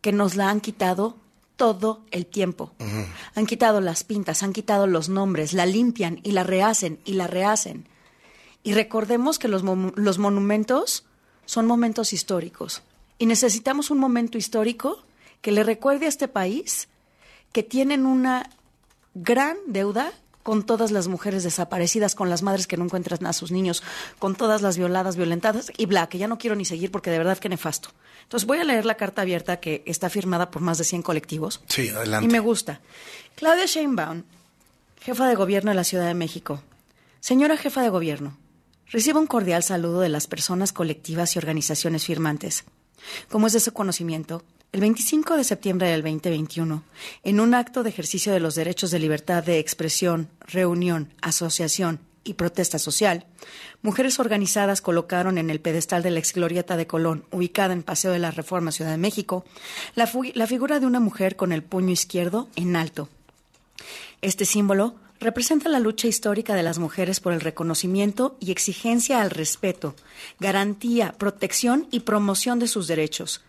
Que 0.00 0.12
nos 0.12 0.36
la 0.36 0.50
han 0.50 0.60
quitado 0.60 1.16
todo 1.56 2.04
el 2.10 2.26
tiempo. 2.26 2.72
Han 3.34 3.46
quitado 3.46 3.80
las 3.80 4.04
pintas, 4.04 4.42
han 4.42 4.52
quitado 4.52 4.86
los 4.86 5.08
nombres, 5.08 5.52
la 5.52 5.66
limpian 5.66 6.20
y 6.22 6.32
la 6.32 6.44
rehacen 6.44 7.00
y 7.04 7.14
la 7.14 7.26
rehacen. 7.26 7.88
Y 8.62 8.74
recordemos 8.74 9.38
que 9.38 9.48
los, 9.48 9.62
mo- 9.62 9.92
los 9.96 10.18
monumentos 10.18 11.06
son 11.44 11.66
momentos 11.66 12.12
históricos. 12.12 12.82
Y 13.18 13.26
necesitamos 13.26 13.90
un 13.90 13.98
momento 13.98 14.38
histórico 14.38 15.02
que 15.40 15.52
le 15.52 15.62
recuerde 15.62 16.06
a 16.06 16.08
este 16.08 16.28
país 16.28 16.88
que 17.52 17.62
tienen 17.62 18.04
una 18.04 18.50
gran 19.14 19.56
deuda 19.66 20.12
con 20.42 20.64
todas 20.64 20.92
las 20.92 21.08
mujeres 21.08 21.42
desaparecidas, 21.42 22.14
con 22.14 22.30
las 22.30 22.42
madres 22.42 22.68
que 22.68 22.76
no 22.76 22.84
encuentran 22.84 23.26
a 23.26 23.32
sus 23.32 23.50
niños, 23.50 23.82
con 24.20 24.36
todas 24.36 24.62
las 24.62 24.76
violadas, 24.78 25.16
violentadas 25.16 25.72
y 25.76 25.86
bla, 25.86 26.08
que 26.08 26.18
ya 26.18 26.28
no 26.28 26.38
quiero 26.38 26.54
ni 26.54 26.64
seguir 26.64 26.92
porque 26.92 27.10
de 27.10 27.18
verdad 27.18 27.38
que 27.38 27.48
nefasto. 27.48 27.88
Entonces 28.22 28.46
voy 28.46 28.58
a 28.58 28.64
leer 28.64 28.84
la 28.84 28.96
carta 28.96 29.22
abierta 29.22 29.58
que 29.58 29.82
está 29.86 30.08
firmada 30.08 30.52
por 30.52 30.62
más 30.62 30.78
de 30.78 30.84
100 30.84 31.02
colectivos. 31.02 31.62
Sí, 31.68 31.88
adelante. 31.88 32.28
Y 32.28 32.30
me 32.30 32.38
gusta. 32.38 32.80
Claudia 33.34 33.66
Sheinbaum, 33.66 34.22
jefa 35.00 35.26
de 35.26 35.34
gobierno 35.34 35.72
de 35.72 35.74
la 35.74 35.82
Ciudad 35.82 36.06
de 36.06 36.14
México. 36.14 36.62
Señora 37.18 37.56
jefa 37.56 37.82
de 37.82 37.88
gobierno, 37.88 38.38
reciba 38.86 39.18
un 39.18 39.26
cordial 39.26 39.64
saludo 39.64 40.00
de 40.00 40.10
las 40.10 40.28
personas 40.28 40.72
colectivas 40.72 41.34
y 41.34 41.40
organizaciones 41.40 42.04
firmantes. 42.04 42.64
Como 43.30 43.46
es 43.46 43.52
de 43.52 43.60
su 43.60 43.72
conocimiento, 43.72 44.42
el 44.72 44.80
25 44.80 45.36
de 45.36 45.44
septiembre 45.44 45.88
del 45.88 46.02
2021, 46.02 46.82
en 47.22 47.40
un 47.40 47.54
acto 47.54 47.82
de 47.82 47.90
ejercicio 47.90 48.32
de 48.32 48.40
los 48.40 48.54
derechos 48.54 48.90
de 48.90 48.98
libertad 48.98 49.42
de 49.42 49.58
expresión, 49.58 50.28
reunión, 50.40 51.12
asociación 51.22 52.00
y 52.24 52.34
protesta 52.34 52.78
social, 52.78 53.26
mujeres 53.82 54.18
organizadas 54.18 54.80
colocaron 54.80 55.38
en 55.38 55.48
el 55.48 55.60
pedestal 55.60 56.02
de 56.02 56.10
la 56.10 56.18
exglorieta 56.18 56.76
de 56.76 56.86
Colón, 56.86 57.24
ubicada 57.30 57.72
en 57.72 57.84
Paseo 57.84 58.12
de 58.12 58.18
la 58.18 58.32
Reforma, 58.32 58.72
Ciudad 58.72 58.90
de 58.90 58.98
México, 58.98 59.44
la 59.94 60.06
figura 60.46 60.80
de 60.80 60.86
una 60.86 61.00
mujer 61.00 61.36
con 61.36 61.52
el 61.52 61.62
puño 61.62 61.92
izquierdo 61.92 62.48
en 62.56 62.76
alto. 62.76 63.08
Este 64.20 64.44
símbolo 64.44 64.96
representa 65.20 65.68
la 65.68 65.80
lucha 65.80 66.08
histórica 66.08 66.54
de 66.54 66.62
las 66.62 66.78
mujeres 66.78 67.20
por 67.20 67.32
el 67.32 67.40
reconocimiento 67.40 68.36
y 68.40 68.50
exigencia 68.50 69.20
al 69.20 69.30
respeto, 69.30 69.94
garantía, 70.40 71.12
protección 71.12 71.86
y 71.90 72.00
promoción 72.00 72.58
de 72.58 72.68
sus 72.68 72.86
derechos. 72.86 73.42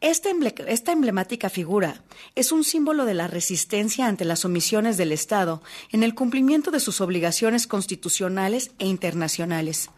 Esta, 0.00 0.30
emble- 0.30 0.64
esta 0.68 0.92
emblemática 0.92 1.50
figura 1.50 2.02
es 2.34 2.52
un 2.52 2.62
símbolo 2.62 3.06
de 3.06 3.14
la 3.14 3.26
resistencia 3.26 4.06
ante 4.06 4.24
las 4.24 4.44
omisiones 4.44 4.96
del 4.96 5.10
Estado 5.10 5.62
en 5.90 6.02
el 6.02 6.14
cumplimiento 6.14 6.70
de 6.70 6.80
sus 6.80 7.00
obligaciones 7.00 7.66
constitucionales 7.66 8.70
e 8.78 8.86
internacionales. 8.86 9.90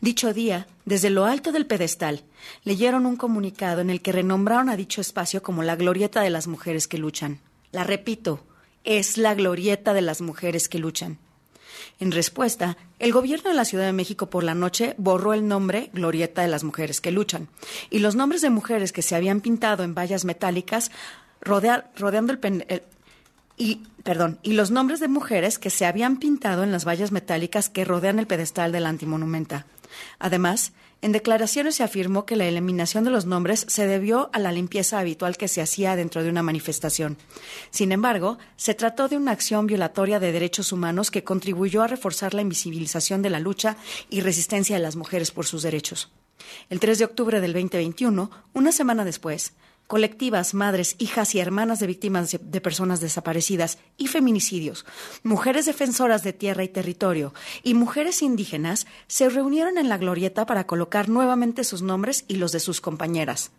Dicho 0.00 0.32
día, 0.32 0.68
desde 0.84 1.10
lo 1.10 1.24
alto 1.24 1.50
del 1.50 1.66
pedestal, 1.66 2.22
leyeron 2.62 3.06
un 3.06 3.16
comunicado 3.16 3.80
en 3.80 3.90
el 3.90 4.02
que 4.02 4.12
renombraron 4.12 4.68
a 4.68 4.76
dicho 4.76 5.00
espacio 5.00 5.42
como 5.42 5.64
la 5.64 5.74
glorieta 5.74 6.20
de 6.20 6.30
las 6.30 6.46
mujeres 6.46 6.86
que 6.86 6.98
luchan. 6.98 7.40
La 7.72 7.82
repito, 7.82 8.44
es 8.84 9.18
la 9.18 9.34
glorieta 9.34 9.92
de 9.92 10.02
las 10.02 10.20
mujeres 10.20 10.68
que 10.68 10.78
luchan. 10.78 11.18
En 12.00 12.12
respuesta, 12.12 12.76
el 12.98 13.12
gobierno 13.12 13.50
de 13.50 13.56
la 13.56 13.64
Ciudad 13.64 13.84
de 13.84 13.92
México 13.92 14.28
por 14.28 14.42
la 14.44 14.54
noche 14.54 14.94
borró 14.98 15.32
el 15.32 15.46
nombre 15.46 15.90
Glorieta 15.92 16.42
de 16.42 16.48
las 16.48 16.64
Mujeres 16.64 17.00
que 17.00 17.12
Luchan 17.12 17.48
y 17.88 18.00
los 18.00 18.16
nombres 18.16 18.40
de 18.42 18.50
mujeres 18.50 18.92
que 18.92 19.02
se 19.02 19.14
habían 19.14 19.40
pintado 19.40 19.84
en 19.84 19.94
vallas 19.94 20.24
metálicas 20.24 20.90
rodea- 21.40 21.84
rodeando 21.96 22.32
el, 22.32 22.82
y 23.56 23.82
perdón, 24.02 24.38
y 24.42 24.54
los 24.54 24.72
nombres 24.72 24.98
de 24.98 25.08
mujeres 25.08 25.58
que 25.58 25.70
se 25.70 25.86
habían 25.86 26.16
pintado 26.18 26.64
en 26.64 26.72
las 26.72 26.84
vallas 26.84 27.12
metálicas 27.12 27.68
que 27.70 27.84
rodean 27.84 28.18
el 28.18 28.26
pedestal 28.26 28.72
del 28.72 28.86
antimonumenta. 28.86 29.66
Además, 30.18 30.72
en 31.04 31.12
declaraciones 31.12 31.74
se 31.74 31.82
afirmó 31.82 32.24
que 32.24 32.34
la 32.34 32.46
eliminación 32.46 33.04
de 33.04 33.10
los 33.10 33.26
nombres 33.26 33.66
se 33.68 33.86
debió 33.86 34.30
a 34.32 34.38
la 34.38 34.52
limpieza 34.52 34.98
habitual 34.98 35.36
que 35.36 35.48
se 35.48 35.60
hacía 35.60 35.96
dentro 35.96 36.22
de 36.22 36.30
una 36.30 36.42
manifestación. 36.42 37.18
Sin 37.68 37.92
embargo, 37.92 38.38
se 38.56 38.72
trató 38.72 39.08
de 39.08 39.18
una 39.18 39.32
acción 39.32 39.66
violatoria 39.66 40.18
de 40.18 40.32
derechos 40.32 40.72
humanos 40.72 41.10
que 41.10 41.22
contribuyó 41.22 41.82
a 41.82 41.88
reforzar 41.88 42.32
la 42.32 42.40
invisibilización 42.40 43.20
de 43.20 43.28
la 43.28 43.38
lucha 43.38 43.76
y 44.08 44.22
resistencia 44.22 44.76
de 44.76 44.82
las 44.82 44.96
mujeres 44.96 45.30
por 45.30 45.44
sus 45.44 45.62
derechos. 45.62 46.10
El 46.70 46.80
3 46.80 47.00
de 47.00 47.04
octubre 47.04 47.42
del 47.42 47.52
2021, 47.52 48.30
una 48.54 48.72
semana 48.72 49.04
después, 49.04 49.52
colectivas, 49.86 50.54
madres, 50.54 50.96
hijas 50.98 51.34
y 51.34 51.40
hermanas 51.40 51.80
de 51.80 51.86
víctimas 51.86 52.36
de, 52.40 52.60
personas 52.60 53.00
desaparecidas 53.00 53.78
y 53.96 54.08
feminicidios, 54.08 54.86
mujeres 55.22 55.66
defensoras 55.66 56.22
de 56.22 56.32
tierra 56.32 56.64
y 56.64 56.68
territorio 56.68 57.34
y 57.62 57.74
mujeres 57.74 58.22
indígenas 58.22 58.86
se 59.06 59.28
reunieron 59.28 59.78
en 59.78 59.88
la 59.88 59.98
glorieta 59.98 60.46
para 60.46 60.66
colocar 60.66 61.08
nuevamente 61.08 61.64
sus 61.64 61.82
nombres 61.82 62.24
y 62.28 62.36
los 62.36 62.52
de 62.52 62.60
sus 62.60 62.80
compañeras. 62.80 63.50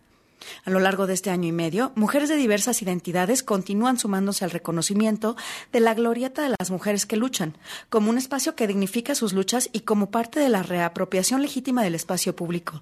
A 0.64 0.70
lo 0.70 0.80
largo 0.80 1.08
de 1.08 1.14
este 1.14 1.30
año 1.30 1.48
y 1.48 1.52
medio, 1.52 1.92
mujeres 1.96 2.30
de 2.30 2.36
diversas 2.36 2.82
identidades 2.82 3.44
continúan 3.44 3.98
sumándose 3.98 4.46
al 4.46 4.52
reconocimiento 4.52 5.36
de 5.72 5.80
la 5.80 5.94
glorieta 5.94 6.44
de 6.44 6.56
las 6.58 6.72
mujeres 6.72 7.06
que 7.06 7.18
luchan, 7.18 7.58
como 7.90 8.10
un 8.10 8.18
espacio 8.18 8.56
que 8.56 8.68
dignifica 8.68 9.16
sus 9.16 9.34
luchas 9.34 9.70
y 9.72 9.82
como 9.82 10.12
parte 10.12 10.40
de 10.40 10.50
la 10.50 10.64
reapropiación 10.64 11.42
legítima 11.42 11.84
del 11.84 11.96
espacio 11.96 12.36
público. 12.36 12.82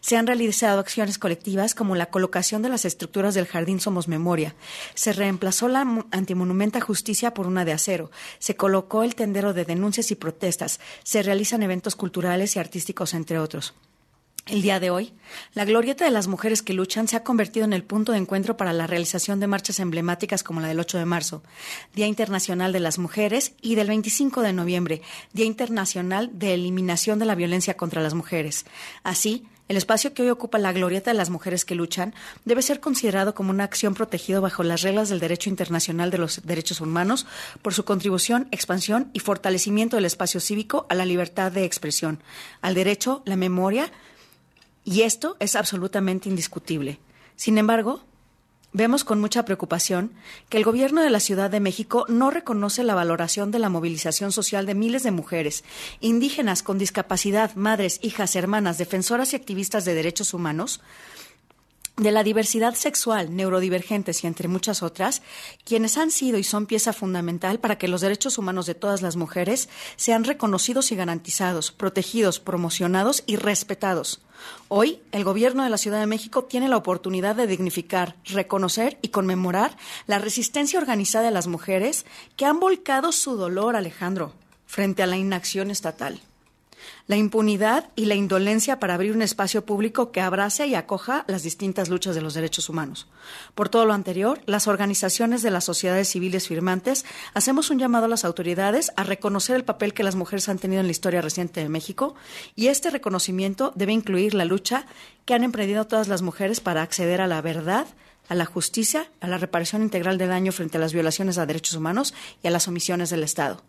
Se 0.00 0.16
han 0.16 0.26
realizado 0.26 0.80
acciones 0.80 1.18
colectivas 1.18 1.74
como 1.74 1.96
la 1.96 2.06
colocación 2.06 2.62
de 2.62 2.68
las 2.68 2.84
estructuras 2.84 3.34
del 3.34 3.46
Jardín 3.46 3.80
Somos 3.80 4.08
Memoria. 4.08 4.54
Se 4.94 5.12
reemplazó 5.12 5.68
la 5.68 5.80
antimonumenta 6.10 6.80
Justicia 6.80 7.34
por 7.34 7.46
una 7.46 7.64
de 7.64 7.72
acero. 7.72 8.10
Se 8.38 8.56
colocó 8.56 9.02
el 9.02 9.14
tendero 9.14 9.52
de 9.52 9.64
denuncias 9.64 10.10
y 10.10 10.14
protestas. 10.14 10.80
Se 11.02 11.22
realizan 11.22 11.62
eventos 11.62 11.96
culturales 11.96 12.56
y 12.56 12.58
artísticos, 12.58 13.14
entre 13.14 13.38
otros. 13.38 13.74
El 14.50 14.62
día 14.62 14.80
de 14.80 14.90
hoy, 14.90 15.12
la 15.54 15.64
glorieta 15.64 16.04
de 16.04 16.10
las 16.10 16.26
mujeres 16.26 16.60
que 16.60 16.74
luchan 16.74 17.06
se 17.06 17.14
ha 17.14 17.22
convertido 17.22 17.64
en 17.64 17.72
el 17.72 17.84
punto 17.84 18.10
de 18.10 18.18
encuentro 18.18 18.56
para 18.56 18.72
la 18.72 18.88
realización 18.88 19.38
de 19.38 19.46
marchas 19.46 19.78
emblemáticas 19.78 20.42
como 20.42 20.60
la 20.60 20.66
del 20.66 20.80
8 20.80 20.98
de 20.98 21.04
marzo, 21.04 21.44
Día 21.94 22.08
Internacional 22.08 22.72
de 22.72 22.80
las 22.80 22.98
Mujeres, 22.98 23.52
y 23.62 23.76
del 23.76 23.86
25 23.86 24.42
de 24.42 24.52
noviembre, 24.52 25.02
Día 25.32 25.44
Internacional 25.44 26.30
de 26.32 26.54
Eliminación 26.54 27.20
de 27.20 27.26
la 27.26 27.36
Violencia 27.36 27.76
contra 27.76 28.02
las 28.02 28.14
Mujeres. 28.14 28.66
Así, 29.04 29.46
el 29.68 29.76
espacio 29.76 30.14
que 30.14 30.22
hoy 30.22 30.30
ocupa 30.30 30.58
la 30.58 30.72
glorieta 30.72 31.12
de 31.12 31.16
las 31.16 31.30
mujeres 31.30 31.64
que 31.64 31.76
luchan 31.76 32.12
debe 32.44 32.62
ser 32.62 32.80
considerado 32.80 33.36
como 33.36 33.50
una 33.50 33.62
acción 33.62 33.94
protegida 33.94 34.40
bajo 34.40 34.64
las 34.64 34.82
reglas 34.82 35.10
del 35.10 35.20
derecho 35.20 35.48
internacional 35.48 36.10
de 36.10 36.18
los 36.18 36.44
derechos 36.44 36.80
humanos 36.80 37.24
por 37.62 37.72
su 37.72 37.84
contribución, 37.84 38.48
expansión 38.50 39.10
y 39.12 39.20
fortalecimiento 39.20 39.94
del 39.94 40.06
espacio 40.06 40.40
cívico 40.40 40.86
a 40.88 40.96
la 40.96 41.04
libertad 41.04 41.52
de 41.52 41.64
expresión, 41.64 42.20
al 42.62 42.74
derecho, 42.74 43.22
la 43.26 43.36
memoria, 43.36 43.92
y 44.90 45.02
esto 45.02 45.36
es 45.38 45.54
absolutamente 45.54 46.28
indiscutible. 46.28 46.98
Sin 47.36 47.58
embargo, 47.58 48.02
vemos 48.72 49.04
con 49.04 49.20
mucha 49.20 49.44
preocupación 49.44 50.10
que 50.48 50.58
el 50.58 50.64
gobierno 50.64 51.00
de 51.00 51.10
la 51.10 51.20
Ciudad 51.20 51.48
de 51.48 51.60
México 51.60 52.06
no 52.08 52.32
reconoce 52.32 52.82
la 52.82 52.96
valoración 52.96 53.52
de 53.52 53.60
la 53.60 53.68
movilización 53.68 54.32
social 54.32 54.66
de 54.66 54.74
miles 54.74 55.04
de 55.04 55.12
mujeres, 55.12 55.62
indígenas 56.00 56.64
con 56.64 56.76
discapacidad, 56.76 57.54
madres, 57.54 58.00
hijas, 58.02 58.34
hermanas, 58.34 58.78
defensoras 58.78 59.32
y 59.32 59.36
activistas 59.36 59.84
de 59.84 59.94
derechos 59.94 60.34
humanos, 60.34 60.80
de 61.96 62.12
la 62.12 62.22
diversidad 62.22 62.74
sexual, 62.74 63.36
neurodivergentes 63.36 64.24
y 64.24 64.26
entre 64.26 64.48
muchas 64.48 64.82
otras, 64.82 65.22
quienes 65.64 65.98
han 65.98 66.10
sido 66.10 66.38
y 66.38 66.44
son 66.44 66.66
pieza 66.66 66.92
fundamental 66.92 67.60
para 67.60 67.76
que 67.76 67.88
los 67.88 68.00
derechos 68.00 68.38
humanos 68.38 68.66
de 68.66 68.74
todas 68.74 69.02
las 69.02 69.16
mujeres 69.16 69.68
sean 69.96 70.24
reconocidos 70.24 70.92
y 70.92 70.96
garantizados, 70.96 71.72
protegidos, 71.72 72.40
promocionados 72.40 73.22
y 73.26 73.36
respetados. 73.36 74.22
Hoy, 74.68 75.00
el 75.12 75.24
Gobierno 75.24 75.64
de 75.64 75.70
la 75.70 75.76
Ciudad 75.76 76.00
de 76.00 76.06
México 76.06 76.44
tiene 76.44 76.68
la 76.68 76.78
oportunidad 76.78 77.36
de 77.36 77.46
dignificar, 77.46 78.16
reconocer 78.24 78.98
y 79.02 79.08
conmemorar 79.08 79.76
la 80.06 80.18
resistencia 80.18 80.78
organizada 80.78 81.26
de 81.26 81.30
las 81.30 81.46
mujeres 81.46 82.06
que 82.36 82.46
han 82.46 82.60
volcado 82.60 83.12
su 83.12 83.36
dolor, 83.36 83.76
Alejandro, 83.76 84.32
frente 84.66 85.02
a 85.02 85.06
la 85.06 85.18
inacción 85.18 85.70
estatal 85.70 86.22
la 87.06 87.16
impunidad 87.16 87.90
y 87.96 88.06
la 88.06 88.14
indolencia 88.14 88.78
para 88.78 88.94
abrir 88.94 89.12
un 89.12 89.22
espacio 89.22 89.64
público 89.64 90.12
que 90.12 90.20
abrace 90.20 90.66
y 90.66 90.74
acoja 90.74 91.24
las 91.28 91.42
distintas 91.42 91.88
luchas 91.88 92.14
de 92.14 92.20
los 92.20 92.34
derechos 92.34 92.68
humanos. 92.68 93.08
Por 93.54 93.68
todo 93.68 93.84
lo 93.84 93.92
anterior, 93.92 94.40
las 94.46 94.68
organizaciones 94.68 95.42
de 95.42 95.50
las 95.50 95.64
sociedades 95.64 96.08
civiles 96.08 96.48
firmantes 96.48 97.04
hacemos 97.34 97.70
un 97.70 97.78
llamado 97.78 98.06
a 98.06 98.08
las 98.08 98.24
autoridades 98.24 98.92
a 98.96 99.04
reconocer 99.04 99.56
el 99.56 99.64
papel 99.64 99.94
que 99.94 100.04
las 100.04 100.16
mujeres 100.16 100.48
han 100.48 100.58
tenido 100.58 100.80
en 100.80 100.86
la 100.86 100.92
historia 100.92 101.22
reciente 101.22 101.60
de 101.60 101.68
México 101.68 102.14
y 102.54 102.68
este 102.68 102.90
reconocimiento 102.90 103.72
debe 103.74 103.92
incluir 103.92 104.34
la 104.34 104.44
lucha 104.44 104.86
que 105.24 105.34
han 105.34 105.44
emprendido 105.44 105.86
todas 105.86 106.08
las 106.08 106.22
mujeres 106.22 106.60
para 106.60 106.82
acceder 106.82 107.20
a 107.20 107.26
la 107.26 107.40
verdad, 107.40 107.86
a 108.28 108.34
la 108.34 108.46
justicia, 108.46 109.10
a 109.20 109.26
la 109.26 109.38
reparación 109.38 109.82
integral 109.82 110.18
del 110.18 110.28
daño 110.28 110.52
frente 110.52 110.78
a 110.78 110.80
las 110.80 110.92
violaciones 110.92 111.38
a 111.38 111.46
derechos 111.46 111.74
humanos 111.74 112.14
y 112.42 112.48
a 112.48 112.50
las 112.50 112.68
omisiones 112.68 113.10
del 113.10 113.24
Estado. 113.24 113.62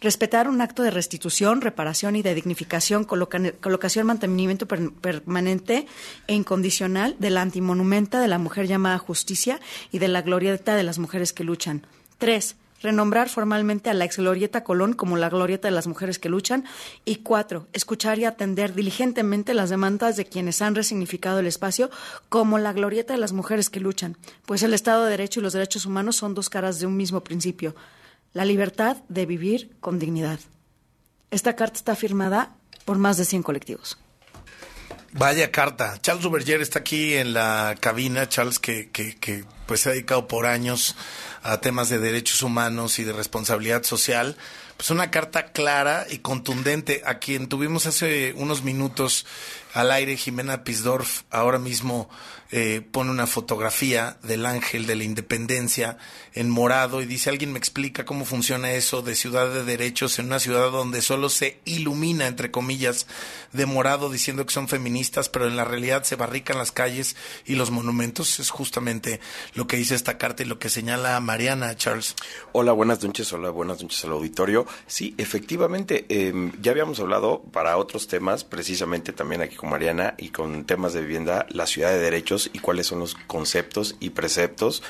Respetar 0.00 0.48
un 0.48 0.60
acto 0.60 0.82
de 0.82 0.90
restitución, 0.90 1.60
reparación 1.60 2.16
y 2.16 2.22
de 2.22 2.34
dignificación, 2.34 3.04
coloca- 3.04 3.52
colocación, 3.60 4.06
mantenimiento 4.06 4.66
per- 4.66 4.92
permanente 4.92 5.86
e 6.26 6.34
incondicional 6.34 7.16
de 7.18 7.30
la 7.30 7.42
antimonumenta 7.42 8.20
de 8.20 8.28
la 8.28 8.38
mujer 8.38 8.66
llamada 8.66 8.98
justicia 8.98 9.60
y 9.92 9.98
de 9.98 10.08
la 10.08 10.22
glorieta 10.22 10.76
de 10.76 10.82
las 10.82 10.98
mujeres 10.98 11.32
que 11.32 11.44
luchan. 11.44 11.86
Tres, 12.18 12.56
renombrar 12.82 13.30
formalmente 13.30 13.88
a 13.88 13.94
la 13.94 14.04
ex 14.04 14.18
Glorieta 14.18 14.62
Colón 14.62 14.92
como 14.92 15.16
la 15.16 15.30
glorieta 15.30 15.68
de 15.68 15.72
las 15.72 15.86
mujeres 15.86 16.18
que 16.18 16.28
luchan. 16.28 16.64
Y 17.06 17.16
cuatro, 17.16 17.66
escuchar 17.72 18.18
y 18.18 18.26
atender 18.26 18.74
diligentemente 18.74 19.54
las 19.54 19.70
demandas 19.70 20.16
de 20.16 20.26
quienes 20.26 20.60
han 20.60 20.74
resignificado 20.74 21.38
el 21.38 21.46
espacio 21.46 21.90
como 22.28 22.58
la 22.58 22.74
glorieta 22.74 23.14
de 23.14 23.20
las 23.20 23.32
mujeres 23.32 23.70
que 23.70 23.80
luchan, 23.80 24.18
pues 24.44 24.62
el 24.62 24.74
Estado 24.74 25.04
de 25.04 25.12
Derecho 25.12 25.40
y 25.40 25.42
los 25.42 25.54
derechos 25.54 25.86
humanos 25.86 26.16
son 26.16 26.34
dos 26.34 26.50
caras 26.50 26.78
de 26.78 26.86
un 26.86 26.96
mismo 26.96 27.24
principio 27.24 27.74
la 28.34 28.44
libertad 28.44 28.98
de 29.08 29.24
vivir 29.24 29.76
con 29.80 29.98
dignidad. 29.98 30.40
Esta 31.30 31.56
carta 31.56 31.78
está 31.78 31.96
firmada 31.96 32.56
por 32.84 32.98
más 32.98 33.16
de 33.16 33.24
100 33.24 33.42
colectivos. 33.42 33.98
Vaya 35.12 35.52
carta. 35.52 35.96
Charles 36.02 36.24
Ruberger 36.24 36.60
está 36.60 36.80
aquí 36.80 37.14
en 37.14 37.34
la 37.34 37.76
cabina. 37.78 38.28
Charles, 38.28 38.58
que, 38.58 38.90
que, 38.90 39.14
que 39.14 39.44
pues 39.66 39.80
se 39.80 39.88
ha 39.88 39.92
dedicado 39.92 40.26
por 40.26 40.44
años 40.44 40.96
a 41.44 41.60
temas 41.60 41.88
de 41.88 42.00
derechos 42.00 42.42
humanos 42.42 42.98
y 42.98 43.04
de 43.04 43.12
responsabilidad 43.12 43.84
social. 43.84 44.36
Pues 44.76 44.90
una 44.90 45.12
carta 45.12 45.52
clara 45.52 46.04
y 46.10 46.18
contundente. 46.18 47.02
A 47.06 47.20
quien 47.20 47.48
tuvimos 47.48 47.86
hace 47.86 48.34
unos 48.36 48.64
minutos 48.64 49.24
al 49.74 49.90
aire, 49.90 50.16
Jimena 50.16 50.62
Pisdorf, 50.62 51.22
ahora 51.30 51.58
mismo 51.58 52.08
eh, 52.52 52.80
pone 52.92 53.10
una 53.10 53.26
fotografía 53.26 54.18
del 54.22 54.46
ángel 54.46 54.86
de 54.86 54.94
la 54.94 55.02
independencia 55.02 55.98
en 56.34 56.48
morado 56.48 57.02
y 57.02 57.06
dice, 57.06 57.28
alguien 57.28 57.50
me 57.50 57.58
explica 57.58 58.04
cómo 58.04 58.24
funciona 58.24 58.70
eso 58.70 59.02
de 59.02 59.16
ciudad 59.16 59.52
de 59.52 59.64
derechos 59.64 60.20
en 60.20 60.26
una 60.26 60.38
ciudad 60.38 60.70
donde 60.70 61.02
solo 61.02 61.28
se 61.28 61.58
ilumina, 61.64 62.28
entre 62.28 62.52
comillas, 62.52 63.08
de 63.52 63.66
morado 63.66 64.10
diciendo 64.10 64.46
que 64.46 64.54
son 64.54 64.68
feministas, 64.68 65.28
pero 65.28 65.48
en 65.48 65.56
la 65.56 65.64
realidad 65.64 66.04
se 66.04 66.14
barrican 66.14 66.56
las 66.56 66.70
calles 66.70 67.16
y 67.44 67.56
los 67.56 67.72
monumentos. 67.72 68.38
Es 68.38 68.50
justamente 68.50 69.18
lo 69.54 69.66
que 69.66 69.76
dice 69.76 69.96
esta 69.96 70.16
carta 70.16 70.44
y 70.44 70.46
lo 70.46 70.60
que 70.60 70.68
señala 70.68 71.18
Mariana, 71.18 71.74
Charles. 71.74 72.14
Hola, 72.52 72.70
buenas 72.70 73.02
noches, 73.02 73.32
hola, 73.32 73.50
buenas 73.50 73.82
noches 73.82 74.04
al 74.04 74.12
auditorio. 74.12 74.64
Sí, 74.86 75.16
efectivamente, 75.18 76.06
eh, 76.08 76.52
ya 76.60 76.70
habíamos 76.70 77.00
hablado 77.00 77.42
para 77.50 77.76
otros 77.76 78.06
temas, 78.06 78.44
precisamente 78.44 79.12
también 79.12 79.42
aquí 79.42 79.56
con 79.64 79.70
Mariana 79.70 80.14
y 80.18 80.28
con 80.28 80.64
temas 80.64 80.92
de 80.92 81.00
vivienda, 81.00 81.46
la 81.48 81.66
ciudad 81.66 81.90
de 81.90 81.98
derechos 81.98 82.50
y 82.52 82.58
cuáles 82.58 82.86
son 82.86 83.00
los 83.00 83.14
conceptos 83.14 83.96
y 83.98 84.10
preceptos 84.10 84.82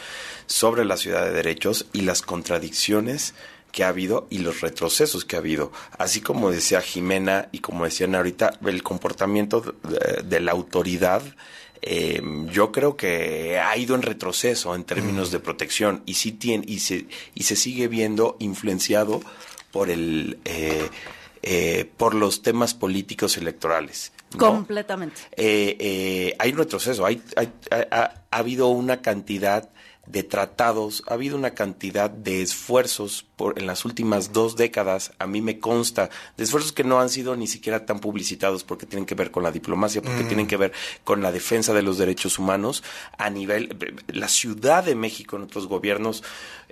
sobre 0.47 0.85
la 0.85 0.97
ciudad 0.97 1.25
de 1.25 1.31
derechos 1.31 1.87
y 1.93 2.01
las 2.03 2.23
contradicciones 2.23 3.35
que 3.71 3.85
ha 3.85 3.89
habido 3.89 4.27
y 4.31 4.39
los 4.39 4.61
retrocesos 4.61 5.25
que 5.25 5.37
ha 5.37 5.39
habido. 5.39 5.73
Así 5.97 6.21
como 6.21 6.51
decía 6.51 6.81
Jimena 6.81 7.49
y 7.53 7.61
como 7.61 7.85
decían 7.85 8.15
ahorita, 8.15 8.59
el 8.67 8.83
comportamiento 8.83 9.61
de, 9.61 10.23
de 10.25 10.41
la 10.41 10.53
autoridad 10.53 11.23
eh, 11.87 12.23
yo 12.51 12.73
creo 12.73 12.97
que 12.97 13.59
ha 13.59 13.77
ido 13.77 13.95
en 13.95 14.01
retroceso 14.01 14.75
en 14.75 14.85
términos 14.85 15.31
de 15.31 15.39
protección 15.39 16.03
y 16.07 16.15
sí 16.15 16.33
tiene 16.33 16.65
y 16.67 16.79
se 16.79 17.07
y 17.35 17.43
se 17.43 17.57
sigue 17.57 17.89
viendo 17.89 18.37
influenciado 18.41 19.21
por 19.71 19.91
el 19.91 20.39
eh, 20.47 20.89
eh, 21.43 21.91
por 21.99 22.15
los 22.15 22.41
temas 22.41 22.73
políticos 22.73 23.37
electorales. 23.37 24.13
¿No? 24.33 24.39
Completamente. 24.39 25.21
Eh, 25.37 25.77
eh, 25.79 26.37
hay 26.39 26.53
un 26.53 26.59
retroceso, 26.59 27.07
hay, 27.07 27.23
hay- 27.37 27.53
ha, 27.71 27.87
ha- 27.97 28.15
ha 28.31 28.37
habido 28.39 28.69
una 28.69 29.01
cantidad 29.03 29.69
de 30.07 30.23
tratados, 30.23 31.03
ha 31.07 31.15
habido 31.15 31.35
una 31.35 31.53
cantidad 31.53 32.11
de 32.11 32.43
esfuerzos 32.43 33.25
por, 33.37 33.59
en 33.59 33.67
las 33.67 33.87
últimas 33.87 34.35
dos 34.35 34.55
décadas, 34.55 35.13
a 35.19 35.27
mí 35.27 35.41
me 35.41 35.59
consta, 35.61 36.11
de 36.37 36.45
esfuerzos 36.45 36.73
que 36.73 36.85
no 36.85 37.01
han 37.01 37.09
sido 37.09 37.37
ni 37.37 37.47
siquiera 37.47 37.87
tan 37.87 38.01
publicitados 38.01 38.65
porque 38.65 38.85
tienen 38.85 39.07
que 39.07 39.15
ver 39.15 39.31
con 39.31 39.43
la 39.45 39.51
diplomacia, 39.51 40.03
porque 40.03 40.25
Mm. 40.25 40.29
tienen 40.29 40.47
que 40.47 40.59
ver 40.59 40.73
con 41.05 41.23
la 41.23 41.33
defensa 41.33 41.73
de 41.73 41.81
los 41.81 41.97
derechos 41.97 42.39
humanos 42.39 42.83
a 43.17 43.31
nivel, 43.31 43.75
la 44.09 44.29
Ciudad 44.29 44.85
de 44.85 44.95
México 44.95 45.37
en 45.37 45.43
otros 45.45 45.69
gobiernos, 45.69 46.23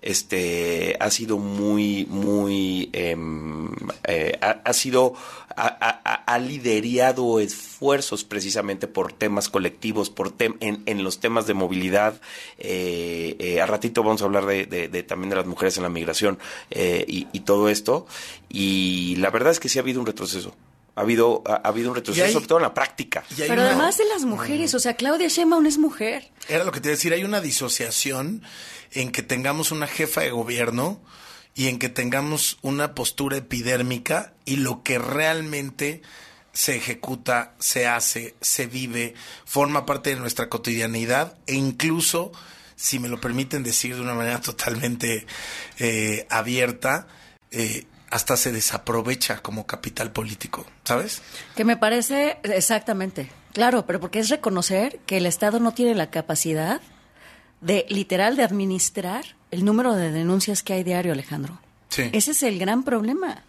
este, 0.02 0.96
ha 1.00 1.10
sido 1.10 1.38
muy, 1.38 2.06
muy, 2.10 2.90
em, 2.92 3.68
eh, 4.04 4.38
ha, 4.42 4.60
ha 4.64 4.72
sido, 4.72 5.14
ha, 5.56 5.66
ha- 5.66 6.24
ha- 6.26 6.38
liderado 6.38 7.38
esfuerzos 7.40 8.24
precisamente 8.24 8.86
por 8.88 9.12
temas 9.12 9.48
colectivos, 9.48 10.10
por 10.10 10.36
tem- 10.36 10.56
en, 10.60 10.82
en 10.86 11.04
los 11.04 11.20
temas 11.20 11.46
de 11.46 11.54
movilidad. 11.54 12.20
Eh, 12.58 13.36
eh, 13.38 13.60
a 13.60 13.66
ratito 13.66 14.02
vamos 14.02 14.22
a 14.22 14.24
hablar 14.26 14.46
de, 14.46 14.66
de- 14.66 14.88
de 14.88 15.02
también 15.02 15.30
de 15.30 15.36
las 15.36 15.46
mujeres 15.46 15.76
en 15.76 15.84
la 15.84 15.88
migración 15.88 16.38
eh, 16.70 17.04
y, 17.08 17.28
y 17.32 17.40
todo 17.40 17.68
esto. 17.68 18.06
Y 18.48 19.16
la 19.16 19.30
verdad 19.30 19.52
es 19.52 19.60
que 19.60 19.68
sí 19.68 19.78
ha 19.78 19.82
habido 19.82 20.00
un 20.00 20.06
retroceso. 20.06 20.54
Ha 20.94 21.00
habido, 21.00 21.42
ha, 21.46 21.54
ha 21.54 21.68
habido 21.68 21.88
un 21.90 21.96
retroceso, 21.96 22.26
hay- 22.26 22.32
sobre 22.32 22.46
todo 22.46 22.58
en 22.58 22.62
la 22.64 22.74
práctica. 22.74 23.24
Pero 23.36 23.54
una- 23.54 23.66
además 23.70 23.96
de 23.98 24.04
las 24.06 24.24
mujeres, 24.24 24.74
o 24.74 24.78
sea, 24.78 24.94
Claudia 24.94 25.28
Sheinbaum 25.28 25.64
es 25.66 25.78
mujer. 25.78 26.30
Era 26.48 26.64
lo 26.64 26.72
que 26.72 26.80
te 26.80 26.88
iba 26.88 26.92
a 26.92 26.96
decir, 26.96 27.12
hay 27.14 27.24
una 27.24 27.40
disociación 27.40 28.42
en 28.92 29.10
que 29.10 29.22
tengamos 29.22 29.70
una 29.72 29.86
jefa 29.86 30.20
de 30.20 30.30
gobierno 30.30 31.00
y 31.54 31.68
en 31.68 31.78
que 31.78 31.88
tengamos 31.88 32.58
una 32.62 32.94
postura 32.94 33.38
epidérmica 33.38 34.34
y 34.44 34.56
lo 34.56 34.82
que 34.82 34.98
realmente 34.98 36.02
se 36.52 36.76
ejecuta, 36.76 37.54
se 37.58 37.86
hace, 37.86 38.34
se 38.42 38.66
vive, 38.66 39.14
forma 39.46 39.86
parte 39.86 40.10
de 40.10 40.16
nuestra 40.16 40.50
cotidianidad 40.50 41.38
e 41.46 41.54
incluso, 41.54 42.32
si 42.76 42.98
me 42.98 43.08
lo 43.08 43.18
permiten 43.18 43.62
decir 43.62 43.94
de 43.94 44.02
una 44.02 44.12
manera 44.14 44.40
totalmente 44.42 45.26
eh, 45.78 46.26
abierta, 46.28 47.06
eh, 47.50 47.86
hasta 48.12 48.36
se 48.36 48.52
desaprovecha 48.52 49.38
como 49.38 49.66
capital 49.66 50.12
político, 50.12 50.66
¿sabes? 50.84 51.22
Que 51.56 51.64
me 51.64 51.78
parece 51.78 52.38
exactamente. 52.42 53.30
Claro, 53.54 53.86
pero 53.86 54.00
porque 54.00 54.18
es 54.18 54.28
reconocer 54.28 55.00
que 55.06 55.16
el 55.16 55.24
Estado 55.24 55.60
no 55.60 55.72
tiene 55.72 55.94
la 55.94 56.10
capacidad 56.10 56.82
de 57.62 57.86
literal 57.88 58.36
de 58.36 58.42
administrar 58.42 59.24
el 59.50 59.64
número 59.64 59.94
de 59.94 60.10
denuncias 60.10 60.62
que 60.62 60.74
hay 60.74 60.84
diario, 60.84 61.12
Alejandro. 61.12 61.58
Sí. 61.88 62.10
Ese 62.12 62.32
es 62.32 62.42
el 62.42 62.58
gran 62.58 62.82
problema. 62.82 63.44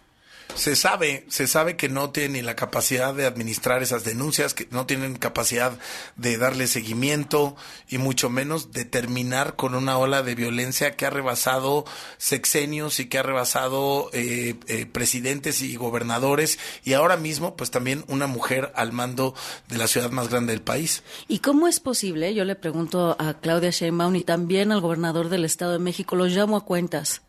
Se 0.56 0.76
sabe, 0.76 1.24
se 1.28 1.46
sabe 1.46 1.76
que 1.76 1.88
no 1.88 2.10
tienen 2.10 2.34
ni 2.34 2.42
la 2.42 2.56
capacidad 2.56 3.12
de 3.12 3.26
administrar 3.26 3.82
esas 3.82 4.04
denuncias, 4.04 4.54
que 4.54 4.68
no 4.70 4.86
tienen 4.86 5.16
capacidad 5.16 5.78
de 6.16 6.38
darle 6.38 6.68
seguimiento 6.68 7.56
y 7.88 7.98
mucho 7.98 8.30
menos 8.30 8.72
de 8.72 8.84
terminar 8.84 9.56
con 9.56 9.74
una 9.74 9.98
ola 9.98 10.22
de 10.22 10.34
violencia 10.34 10.96
que 10.96 11.06
ha 11.06 11.10
rebasado 11.10 11.84
sexenios 12.18 13.00
y 13.00 13.06
que 13.06 13.18
ha 13.18 13.22
rebasado 13.22 14.10
eh, 14.12 14.54
eh, 14.68 14.86
presidentes 14.86 15.60
y 15.60 15.76
gobernadores 15.76 16.58
y 16.84 16.94
ahora 16.94 17.16
mismo 17.16 17.56
pues 17.56 17.70
también 17.70 18.04
una 18.08 18.26
mujer 18.26 18.72
al 18.74 18.92
mando 18.92 19.34
de 19.68 19.78
la 19.78 19.86
ciudad 19.86 20.10
más 20.10 20.28
grande 20.28 20.52
del 20.52 20.62
país. 20.62 21.02
¿Y 21.28 21.40
cómo 21.40 21.68
es 21.68 21.80
posible? 21.80 22.34
Yo 22.34 22.44
le 22.44 22.54
pregunto 22.54 23.16
a 23.18 23.34
Claudia 23.34 23.70
Sheinbaum 23.70 24.16
y 24.16 24.22
también 24.22 24.72
al 24.72 24.80
gobernador 24.80 25.28
del 25.28 25.44
Estado 25.44 25.72
de 25.72 25.78
México, 25.78 26.16
los 26.16 26.30
llamo 26.30 26.56
a 26.56 26.64
cuentas. 26.64 27.22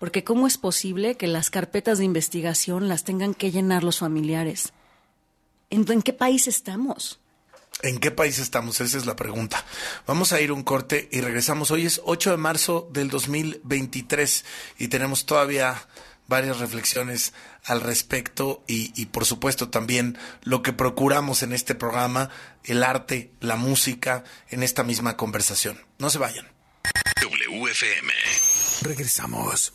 Porque 0.00 0.24
¿cómo 0.24 0.46
es 0.46 0.56
posible 0.56 1.16
que 1.16 1.26
las 1.26 1.50
carpetas 1.50 1.98
de 1.98 2.06
investigación 2.06 2.88
las 2.88 3.04
tengan 3.04 3.34
que 3.34 3.52
llenar 3.52 3.84
los 3.84 3.98
familiares? 3.98 4.72
¿En, 5.68 5.84
en 5.92 6.00
qué 6.00 6.14
país 6.14 6.48
estamos? 6.48 7.20
¿En 7.82 7.98
qué 7.98 8.10
país 8.10 8.38
estamos? 8.38 8.80
Esa 8.80 8.96
es 8.96 9.04
la 9.04 9.14
pregunta. 9.14 9.62
Vamos 10.06 10.32
a 10.32 10.40
ir 10.40 10.52
un 10.52 10.62
corte 10.62 11.10
y 11.12 11.20
regresamos. 11.20 11.70
Hoy 11.70 11.84
es 11.84 12.00
8 12.02 12.30
de 12.30 12.36
marzo 12.38 12.88
del 12.90 13.10
2023 13.10 14.46
y 14.78 14.88
tenemos 14.88 15.26
todavía 15.26 15.86
varias 16.26 16.60
reflexiones 16.60 17.34
al 17.64 17.82
respecto 17.82 18.64
y, 18.66 18.98
y, 18.98 19.06
por 19.06 19.26
supuesto 19.26 19.68
también 19.68 20.16
lo 20.42 20.62
que 20.62 20.72
procuramos 20.72 21.42
en 21.42 21.52
este 21.52 21.74
programa, 21.74 22.30
el 22.64 22.84
arte, 22.84 23.32
la 23.40 23.56
música, 23.56 24.24
en 24.48 24.62
esta 24.62 24.82
misma 24.82 25.18
conversación. 25.18 25.78
No 25.98 26.08
se 26.08 26.18
vayan. 26.18 26.48
WFM. 27.20 28.12
Regresamos. 28.82 29.74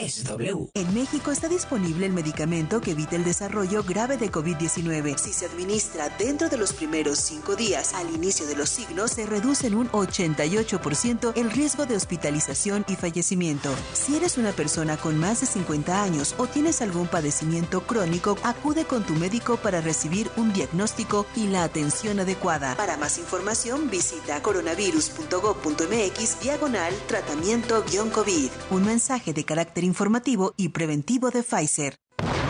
Es 0.00 0.24
W. 0.24 0.70
En 0.74 0.92
México 0.94 1.30
está 1.30 1.46
disponible 1.48 2.06
el 2.06 2.12
medicamento 2.12 2.80
que 2.80 2.92
evita 2.92 3.16
el 3.16 3.24
desarrollo 3.24 3.82
grave 3.82 4.16
de 4.16 4.32
COVID-19. 4.32 5.18
Si 5.18 5.34
se 5.34 5.44
administra 5.46 6.08
dentro 6.18 6.48
de 6.48 6.56
los 6.56 6.72
primeros 6.72 7.18
cinco 7.18 7.54
días 7.54 7.92
al 7.94 8.08
inicio 8.14 8.46
de 8.46 8.56
los 8.56 8.70
signos, 8.70 9.10
se 9.10 9.26
reduce 9.26 9.66
en 9.66 9.74
un 9.74 9.90
88% 9.90 11.32
el 11.36 11.50
riesgo 11.50 11.84
de 11.84 11.96
hospitalización 11.96 12.86
y 12.88 12.96
fallecimiento. 12.96 13.74
Si 13.92 14.16
eres 14.16 14.38
una 14.38 14.52
persona 14.52 14.96
con 14.96 15.18
más 15.18 15.42
de 15.42 15.46
50 15.46 16.02
años 16.02 16.34
o 16.38 16.46
tienes 16.46 16.80
algún 16.80 17.06
padecimiento 17.06 17.82
crónico, 17.82 18.38
acude 18.42 18.86
con 18.86 19.04
tu 19.04 19.12
médico 19.14 19.58
para 19.58 19.82
recibir 19.82 20.30
un 20.36 20.54
diagnóstico 20.54 21.26
y 21.36 21.48
la 21.48 21.64
atención 21.64 22.20
adecuada. 22.20 22.74
Para 22.76 22.96
más 22.96 23.18
información, 23.18 23.90
visita 23.90 24.40
coronavirus.gov.mx 24.40 26.40
diagonal 26.40 26.94
tratamiento-COVID. 27.06 28.48
Un 28.70 28.84
mensaje 28.84 29.34
de 29.34 29.44
carácter 29.44 29.89
informativo 29.90 30.54
y 30.56 30.68
preventivo 30.68 31.30
de 31.30 31.42
Pfizer. 31.42 31.96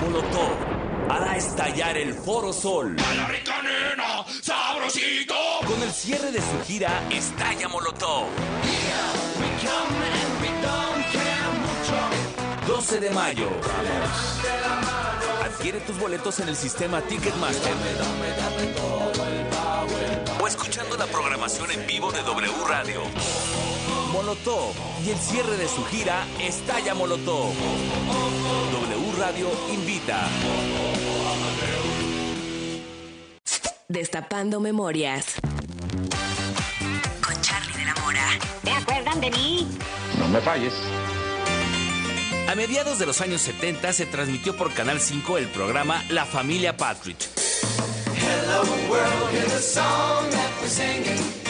Molotov 0.02 0.56
hará 1.08 1.36
estallar 1.36 1.96
el 1.96 2.12
Foro 2.12 2.52
Sol. 2.52 2.96
sabrosito. 4.42 5.34
Con 5.66 5.82
el 5.82 5.90
cierre 5.90 6.30
de 6.32 6.40
su 6.40 6.60
gira 6.66 7.02
Estalla 7.10 7.68
Molotov. 7.68 8.26
12 12.66 13.00
de 13.00 13.10
mayo. 13.10 13.48
Adquiere 15.42 15.80
tus 15.80 15.98
boletos 15.98 16.40
en 16.40 16.48
el 16.48 16.56
sistema 16.56 17.00
Ticketmaster. 17.00 17.72
O 20.40 20.46
escuchando 20.46 20.96
la 20.96 21.06
programación 21.06 21.70
en 21.70 21.86
vivo 21.86 22.12
de 22.12 22.22
W 22.22 22.52
Radio. 22.68 23.00
Molotov 24.12 24.74
y 25.04 25.10
el 25.10 25.18
cierre 25.18 25.56
de 25.56 25.68
su 25.68 25.84
gira 25.84 26.26
Estalla 26.40 26.94
Molotov. 26.94 27.52
W 28.72 29.12
Radio 29.18 29.48
invita. 29.72 30.28
Destapando 33.88 34.60
memorias. 34.60 35.34
Con 37.24 37.40
Charlie 37.40 37.72
de 37.74 37.84
la 37.84 37.94
Mora. 38.02 38.26
¿Te 38.64 38.72
acuerdan 38.72 39.20
de 39.20 39.30
mí? 39.30 39.68
No 40.18 40.28
me 40.28 40.40
falles. 40.40 40.74
A 42.48 42.54
mediados 42.54 42.98
de 42.98 43.06
los 43.06 43.20
años 43.20 43.40
70 43.42 43.92
se 43.92 44.06
transmitió 44.06 44.56
por 44.56 44.72
Canal 44.72 45.00
5 45.00 45.38
el 45.38 45.46
programa 45.48 46.02
La 46.08 46.24
Familia 46.24 46.76
Patridge. 46.76 47.28
Hello 48.16 48.62
world, 48.88 49.30
here's 49.32 49.52
a 49.54 49.62
song 49.62 50.28
that 50.30 50.50
we're 50.60 50.68
singing. 50.68 51.49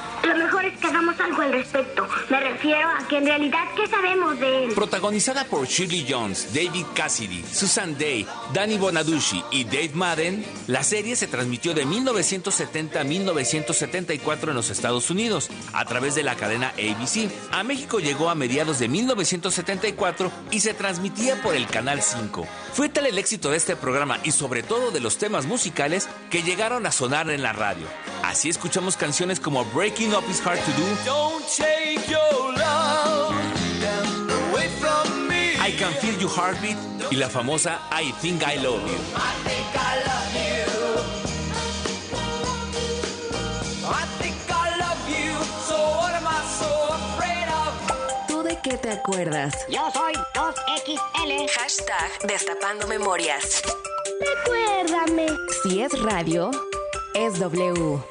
Lo 0.23 0.35
mejor 0.35 0.65
es 0.65 0.77
que 0.77 0.87
hagamos 0.87 1.19
algo 1.19 1.41
al 1.41 1.51
respecto. 1.51 2.07
Me 2.29 2.39
refiero 2.39 2.87
a 2.89 3.07
que 3.07 3.17
en 3.17 3.25
realidad, 3.25 3.63
¿qué 3.75 3.87
sabemos 3.87 4.39
de 4.39 4.65
él? 4.65 4.73
Protagonizada 4.73 5.45
por 5.45 5.65
Shirley 5.65 6.05
Jones, 6.07 6.53
David 6.53 6.85
Cassidy, 6.95 7.43
Susan 7.51 7.97
Day, 7.97 8.27
Danny 8.53 8.77
Bonaducci 8.77 9.43
y 9.51 9.63
Dave 9.63 9.91
Madden, 9.93 10.45
la 10.67 10.83
serie 10.83 11.15
se 11.15 11.27
transmitió 11.27 11.73
de 11.73 11.85
1970 11.85 13.01
a 13.01 13.03
1974 13.03 14.51
en 14.51 14.55
los 14.55 14.69
Estados 14.69 15.09
Unidos 15.09 15.49
a 15.73 15.85
través 15.85 16.15
de 16.15 16.23
la 16.23 16.35
cadena 16.35 16.69
ABC. 16.69 17.29
A 17.51 17.63
México 17.63 17.99
llegó 17.99 18.29
a 18.29 18.35
mediados 18.35 18.79
de 18.79 18.87
1974 18.87 20.31
y 20.51 20.59
se 20.59 20.73
transmitía 20.73 21.41
por 21.41 21.55
el 21.55 21.67
Canal 21.67 22.01
5. 22.01 22.47
Fue 22.73 22.89
tal 22.89 23.07
el 23.07 23.17
éxito 23.17 23.49
de 23.49 23.57
este 23.57 23.75
programa 23.75 24.19
y 24.23 24.31
sobre 24.31 24.63
todo 24.63 24.91
de 24.91 24.99
los 24.99 25.17
temas 25.17 25.45
musicales 25.45 26.07
que 26.29 26.43
llegaron 26.43 26.85
a 26.85 26.91
sonar 26.91 27.29
en 27.29 27.41
la 27.41 27.53
radio. 27.53 27.87
Así 28.23 28.49
escuchamos 28.49 28.97
canciones 28.97 29.39
como 29.39 29.65
Breaking 29.65 30.10
Up 30.13 30.27
Is 30.29 30.39
Hard 30.41 30.59
to 30.59 30.71
Do, 30.73 30.83
Don't 31.05 31.47
take 31.47 32.09
your 32.09 32.53
love 32.57 33.31
away 34.51 34.67
from 34.81 35.27
me. 35.29 35.55
I 35.57 35.71
Can 35.71 35.93
Feel 35.93 36.19
Your 36.19 36.29
Heartbeat 36.29 36.75
y 37.11 37.15
la 37.15 37.29
famosa 37.29 37.79
I 37.91 38.11
Think 38.19 38.43
I 38.43 38.57
Love 38.57 38.81
You. 38.91 38.97
I 39.15 39.33
think 39.47 39.67
I 39.73 39.95
love 40.09 40.35
you. 40.35 40.67
I 43.87 44.05
think 44.19 44.35
I 44.49 44.77
love 44.83 45.01
you. 45.07 45.31
So 45.67 45.75
what 45.75 46.13
am 46.13 46.27
I 46.27 46.41
so 46.59 46.69
afraid 46.91 47.47
of? 47.47 48.27
¿Tú 48.27 48.43
de 48.43 48.59
qué 48.61 48.77
te 48.77 48.89
acuerdas? 48.91 49.53
Yo 49.69 49.89
soy 49.93 50.13
2XL. 50.33 51.49
Hashtag 51.57 52.27
Destapando 52.27 52.85
Memorias. 52.87 53.61
Recuérdame. 54.19 55.27
Si 55.63 55.81
es 55.81 55.97
radio, 56.01 56.51
es 57.13 57.39
W. 57.39 58.10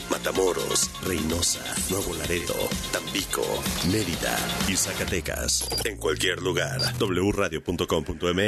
Matamoros, 0.09 0.89
Reynosa, 1.05 1.63
Nuevo 1.89 2.13
Laredo, 2.15 2.55
Tampico, 2.91 3.43
Mérida 3.91 4.37
y 4.67 4.75
Zacatecas. 4.75 5.67
En 5.85 5.97
cualquier 5.97 6.41
lugar, 6.41 6.79
wradio.com.mx 6.99 8.41